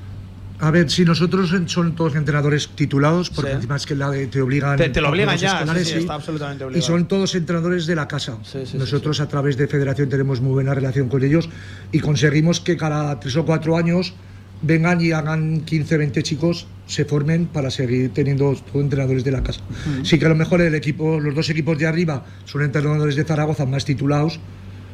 A 0.59 0.69
ver, 0.69 0.91
si 0.91 1.03
nosotros 1.05 1.51
son 1.65 1.95
todos 1.95 2.13
entrenadores 2.15 2.69
titulados, 2.75 3.31
porque 3.31 3.49
Sí. 3.49 3.55
encima 3.55 3.75
es 3.77 3.85
que 3.87 3.95
la 3.95 4.11
te 4.29 4.41
obligan. 4.43 4.77
Te, 4.77 4.89
te 4.89 5.01
lo 5.01 5.09
obligan 5.09 5.35
ya, 5.35 5.49
sí, 5.49 5.55
escolares, 5.55 5.87
sí, 5.87 5.93
sí. 5.95 5.99
está 6.01 6.13
absolutamente 6.13 6.65
Y 6.77 6.81
son 6.83 7.07
todos 7.07 7.33
entrenadores 7.33 7.87
de 7.87 7.95
la 7.95 8.07
casa. 8.07 8.37
sí, 8.43 8.59
Nosotros 8.77 9.19
a 9.21 9.27
través 9.27 9.57
de 9.57 9.67
federación 9.67 10.07
tenemos 10.09 10.39
muy 10.39 10.51
buena 10.53 10.75
relación 10.75 11.09
con 11.09 11.23
ellos 11.23 11.49
y 11.91 11.99
conseguimos 11.99 12.59
que 12.59 12.77
cada 12.77 13.19
tres 13.19 13.35
o 13.37 13.43
cuatro 13.45 13.75
años 13.75 14.13
vengan 14.61 15.01
y 15.01 15.11
hagan 15.11 15.61
15, 15.61 15.97
20 15.97 16.23
chicos, 16.23 16.67
se 16.87 17.05
formen 17.05 17.45
para 17.45 17.71
seguir 17.71 18.11
teniendo 18.13 18.53
todos 18.53 18.83
entrenadores 18.83 19.23
de 19.23 19.31
la 19.31 19.43
casa. 19.43 19.61
Ujú. 19.61 20.05
Sí 20.05 20.19
que 20.19 20.25
a 20.25 20.29
lo 20.29 20.35
mejor 20.35 20.61
el 20.61 20.75
equipo, 20.75 21.19
los 21.19 21.33
dos 21.33 21.49
equipos 21.49 21.77
de 21.77 21.87
arriba 21.87 22.25
son 22.45 22.63
entrenadores 22.63 23.15
de 23.15 23.23
Zaragoza 23.23 23.65
más 23.65 23.85
titulados, 23.85 24.39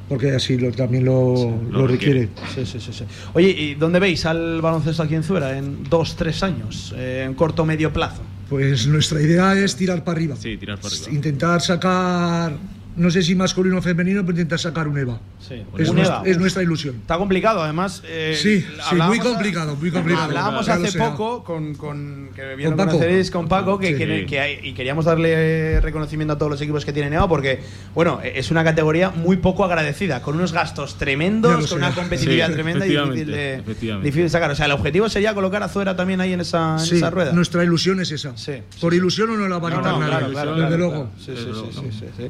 porque 0.07 0.31
así 0.31 0.57
lo, 0.57 0.71
también 0.71 1.03
lo, 1.05 1.59
lo 1.69 1.85
requiere. 1.87 2.29
Sí, 2.55 2.65
sí, 2.65 2.79
sí, 2.79 2.93
sí. 2.93 3.03
Oye, 3.33 3.49
¿y 3.49 3.75
dónde 3.75 3.99
veis 3.99 4.25
al 4.25 4.61
baloncesto 4.61 5.03
aquí 5.03 5.15
en 5.15 5.23
Zuera 5.23 5.57
en 5.57 5.83
dos, 5.89 6.15
tres 6.15 6.43
años? 6.43 6.93
Eh, 6.97 7.23
en 7.25 7.33
corto 7.33 7.65
medio 7.65 7.91
plazo. 7.91 8.21
Pues 8.49 8.87
nuestra 8.87 9.21
idea 9.21 9.53
es 9.53 9.75
tirar 9.75 10.03
para 10.05 10.17
arriba. 10.17 10.35
Sí, 10.37 10.55
tirar 10.55 10.79
para 10.79 10.93
arriba. 10.95 11.11
Intentar 11.11 11.61
sacar, 11.61 12.53
no 12.97 13.09
sé 13.11 13.21
si 13.21 13.35
masculino 13.35 13.77
o 13.77 13.81
femenino, 13.81 14.21
pero 14.21 14.31
intentar 14.33 14.59
sacar 14.59 14.87
un 14.87 14.97
EVA. 14.97 15.19
Sí, 15.39 15.63
Es, 15.77 15.89
un 15.89 15.95
nuestra, 15.95 16.17
EVA. 16.17 16.27
es 16.29 16.37
nuestra 16.39 16.63
ilusión. 16.63 16.95
Está 16.95 17.17
complicado, 17.17 17.61
además. 17.63 18.01
eh, 18.05 18.37
Sí, 18.41 18.65
muy 19.05 19.19
complicado, 19.19 19.75
muy 19.75 19.91
complicado. 19.91 20.25
Hablábamos 20.25 20.67
hace 20.67 20.97
poco 20.97 21.43
con, 21.43 21.75
con 21.75 22.29
que 22.35 22.55
bien 22.55 22.69
Con 22.69 22.71
lo 22.71 22.77
Paco. 22.77 22.91
conoceréis 22.97 23.31
con 23.31 23.47
Paco 23.47 23.79
que, 23.79 23.89
Sí. 23.89 23.95
que- 23.97 24.25
que 24.25 24.39
hay- 24.39 24.59
y 24.63 24.73
queríamos 24.73 25.05
darle 25.05 25.79
reconocimiento 25.81 26.33
a 26.33 26.37
todos 26.37 26.51
los 26.51 26.61
equipos 26.61 26.83
que 26.85 26.91
tienen 26.93 27.13
EVA 27.13 27.27
porque 27.27 27.59
bueno 27.95 28.19
es 28.23 28.51
una 28.51 28.63
categoría 28.63 29.09
muy 29.11 29.37
poco 29.37 29.63
agradecida 29.63 30.21
con 30.21 30.35
unos 30.35 30.51
gastos 30.53 30.97
tremendos 30.97 31.67
con 31.67 31.77
una 31.79 31.93
competitividad 31.93 32.47
Sí, 32.47 32.53
tremenda 32.53 32.85
y 32.85 32.89
difícil 32.89 33.27
de, 33.31 33.63
difícil 34.03 34.23
de 34.23 34.29
sacar 34.29 34.51
o 34.51 34.55
sea 34.55 34.65
el 34.65 34.71
objetivo 34.73 35.09
sería 35.09 35.33
colocar 35.33 35.63
a 35.63 35.69
Zuera 35.69 35.95
también 35.95 36.21
ahí 36.21 36.33
en 36.33 36.41
esa, 36.41 36.73
en 36.73 36.79
Sí, 36.79 36.97
esa 36.97 37.09
rueda 37.09 37.31
nuestra 37.33 37.63
ilusión 37.63 37.99
es 37.99 38.11
esa. 38.11 38.33
Por 38.81 38.93
ilusión 38.93 39.29
no 39.29 39.37
nos 39.37 39.49
la 39.49 39.57
va 39.59 39.67
a 39.67 39.71
No, 39.71 39.77
quitar 39.77 39.93
no, 39.93 39.99
nadie, 39.99 40.09
claro, 40.11 40.31
claro, 40.31 40.51
desde 40.55 40.67
claro, 40.67 40.77
luego. 40.77 41.09
sí, 41.19 41.33
sí, 41.35 42.09
sí. 42.17 42.29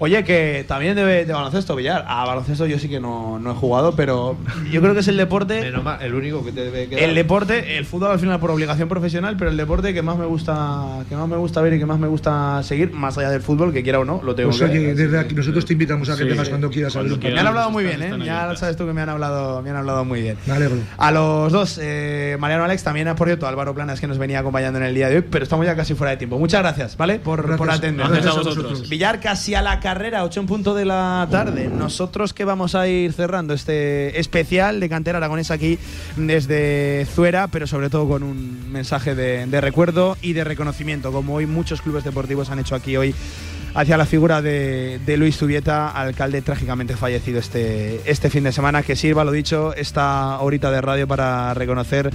Oye, 0.00 0.22
que 0.24 0.64
también 0.68 0.94
de, 0.94 1.24
de 1.24 1.32
baloncesto, 1.32 1.74
Villar. 1.74 2.04
A 2.06 2.24
baloncesto 2.24 2.66
yo 2.66 2.78
sí 2.78 2.88
que 2.88 3.00
no, 3.00 3.38
no 3.38 3.50
he 3.50 3.54
jugado, 3.54 3.96
pero 3.96 4.36
yo 4.70 4.80
creo 4.80 4.94
que 4.94 5.00
es 5.00 5.08
el 5.08 5.16
deporte. 5.16 5.60
Menos 5.60 5.82
mal, 5.82 6.00
el 6.02 6.14
único 6.14 6.44
que 6.44 6.52
te 6.52 6.62
debe 6.64 6.88
quedar. 6.88 7.02
El 7.02 7.14
deporte, 7.14 7.78
el 7.78 7.84
fútbol 7.84 8.12
al 8.12 8.18
final 8.20 8.38
por 8.38 8.50
obligación 8.50 8.88
profesional, 8.88 9.36
pero 9.36 9.50
el 9.50 9.56
deporte 9.56 9.92
que 9.92 10.02
más 10.02 10.16
me 10.16 10.26
gusta, 10.26 11.04
que 11.08 11.16
más 11.16 11.28
me 11.28 11.36
gusta 11.36 11.60
ver 11.62 11.74
y 11.74 11.78
que 11.78 11.86
más 11.86 11.98
me 11.98 12.06
gusta 12.08 12.62
seguir, 12.62 12.92
más 12.92 13.18
allá 13.18 13.30
del 13.30 13.42
fútbol, 13.42 13.72
que 13.72 13.82
quiera 13.82 13.98
o 13.98 14.04
no, 14.04 14.20
lo 14.22 14.34
tengo 14.34 14.50
Pues 14.50 14.60
que 14.60 14.66
oye, 14.66 14.86
ver. 14.86 14.96
desde 14.96 15.18
aquí 15.18 15.34
nosotros 15.34 15.64
te 15.64 15.72
invitamos 15.72 16.08
a 16.08 16.16
que 16.16 16.22
Sí, 16.22 16.28
vengas 16.28 16.48
cuando 16.48 16.70
quieras 16.70 16.94
a 16.96 17.02
ver 17.02 17.18
Me 17.18 17.40
han 17.40 17.46
hablado 17.46 17.70
muy 17.70 17.84
bien, 17.84 18.02
¿eh? 18.02 18.12
Ya 18.24 18.54
sabes 18.56 18.76
tú 18.76 18.86
que 18.86 18.92
me 18.92 19.00
han 19.00 19.08
hablado, 19.08 19.62
me 19.62 19.70
han 19.70 19.76
hablado 19.76 20.04
muy 20.04 20.20
bien. 20.22 20.36
Me 20.46 20.52
alegro. 20.54 20.76
A 20.96 21.10
los 21.10 21.52
dos, 21.52 21.78
eh, 21.82 22.36
Mariano 22.38 22.64
Alex, 22.64 22.84
también, 22.84 23.12
por 23.16 23.26
cierto, 23.26 23.46
Álvaro 23.48 23.74
Planas, 23.74 24.00
que 24.00 24.06
nos 24.06 24.18
venía 24.18 24.38
acompañando 24.40 24.78
en 24.78 24.84
el 24.84 24.94
día 24.94 25.08
de 25.08 25.16
hoy, 25.16 25.24
pero 25.28 25.42
estamos 25.42 25.66
ya 25.66 25.74
casi 25.74 25.94
fuera 25.94 26.12
de 26.12 26.18
tiempo. 26.18 26.38
Muchas 26.38 26.60
gracias, 26.62 26.96
¿vale? 26.96 27.18
Por, 27.18 27.38
Gracias. 27.38 27.58
por 27.58 27.70
atender. 27.70 28.06
Gracias 28.08 28.26
a 28.34 28.38
vosotros. 28.38 28.88
Villar 28.88 29.20
casi 29.20 29.54
a 29.54 29.62
la 29.62 29.80
carrera, 29.88 30.22
8 30.22 30.40
en 30.40 30.46
punto 30.46 30.74
de 30.74 30.84
la 30.84 31.26
tarde. 31.30 31.68
Nosotros 31.68 32.34
que 32.34 32.44
vamos 32.44 32.74
a 32.74 32.86
ir 32.86 33.10
cerrando 33.14 33.54
este 33.54 34.20
especial 34.20 34.80
de 34.80 34.88
cantera 34.90 35.16
aragonesa 35.16 35.54
aquí 35.54 35.78
desde 36.14 37.06
Zuera, 37.06 37.48
pero 37.48 37.66
sobre 37.66 37.88
todo 37.88 38.06
con 38.06 38.22
un 38.22 38.70
mensaje 38.70 39.14
de, 39.14 39.46
de 39.46 39.60
recuerdo 39.62 40.18
y 40.20 40.34
de 40.34 40.44
reconocimiento, 40.44 41.10
como 41.10 41.36
hoy 41.36 41.46
muchos 41.46 41.80
clubes 41.80 42.04
deportivos 42.04 42.50
han 42.50 42.58
hecho 42.58 42.74
aquí 42.74 42.98
hoy 42.98 43.14
hacia 43.74 43.96
la 43.96 44.04
figura 44.04 44.42
de, 44.42 45.00
de 45.06 45.16
Luis 45.16 45.38
Zubieta, 45.38 45.88
alcalde 45.88 46.42
trágicamente 46.42 46.94
fallecido 46.94 47.38
este, 47.38 48.02
este 48.04 48.28
fin 48.28 48.44
de 48.44 48.52
semana. 48.52 48.82
Que 48.82 48.94
sirva, 48.94 49.24
lo 49.24 49.32
dicho, 49.32 49.72
esta 49.74 50.38
horita 50.40 50.70
de 50.70 50.82
radio 50.82 51.08
para 51.08 51.54
reconocer 51.54 52.10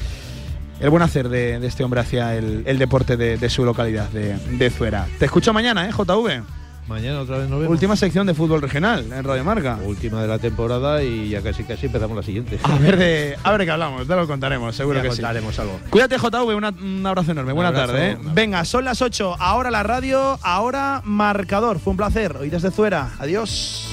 el 0.80 0.90
buen 0.92 1.02
hacer 1.02 1.28
de, 1.28 1.60
de 1.60 1.66
este 1.66 1.84
hombre 1.84 2.02
hacia 2.02 2.36
el, 2.36 2.62
el 2.68 2.78
deporte 2.78 3.18
de, 3.18 3.40
de 3.40 3.50
su 3.50 3.66
localidad, 3.66 4.10
de, 4.10 4.70
Zuera. 4.70 5.08
Te 5.18 5.26
escucho 5.26 5.54
mañana, 5.54 5.90
¿eh, 5.90 5.92
JV? 5.92 6.63
Mañana 6.88 7.22
otra 7.22 7.38
vez 7.38 7.50
nos 7.50 7.60
vemos. 7.60 7.72
Última 7.72 7.96
sección 7.96 8.28
de 8.28 8.34
fútbol 8.34 8.62
regional 8.62 9.06
en 9.12 9.24
Radio 9.24 9.44
Marca. 9.46 9.78
Última 9.86 10.22
de 10.22 10.28
la 10.28 10.38
temporada 10.38 11.02
y 11.02 11.30
ya 11.30 11.42
casi 11.42 11.64
casi 11.64 11.86
empezamos 11.86 12.16
la 12.18 12.24
siguiente. 12.24 12.60
A 12.64 12.76
ver 12.78 12.98
de, 12.98 13.38
a 13.42 13.52
ver 13.52 13.66
qué 13.66 13.72
hablamos, 13.72 14.06
te 14.08 14.16
lo 14.16 14.28
contaremos, 14.28 14.76
seguro 14.76 14.98
Ya 14.98 15.04
que 15.04 15.08
contaremos 15.10 15.56
sí. 15.56 15.62
algo. 15.62 15.80
Cuídate, 15.90 16.18
JV, 16.18 16.56
una- 16.56 16.70
un 16.70 17.06
abrazo 17.06 17.32
enorme. 17.32 17.54
Buena 17.54 17.70
abrazo, 17.70 17.88
tarde. 17.94 18.12
¿eh? 18.12 18.18
Venga, 18.34 18.66
son 18.66 18.84
las 18.86 19.02
8, 19.02 19.38
ahora 19.40 19.72
la 19.72 19.84
radio, 19.84 20.38
ahora 20.42 21.02
marcador. 21.06 21.80
Fue 21.80 21.92
un 21.92 21.98
placer. 21.98 22.36
Hoy 22.38 22.50
desde 22.50 22.70
Zuera. 22.70 23.12
Adiós. 23.18 23.88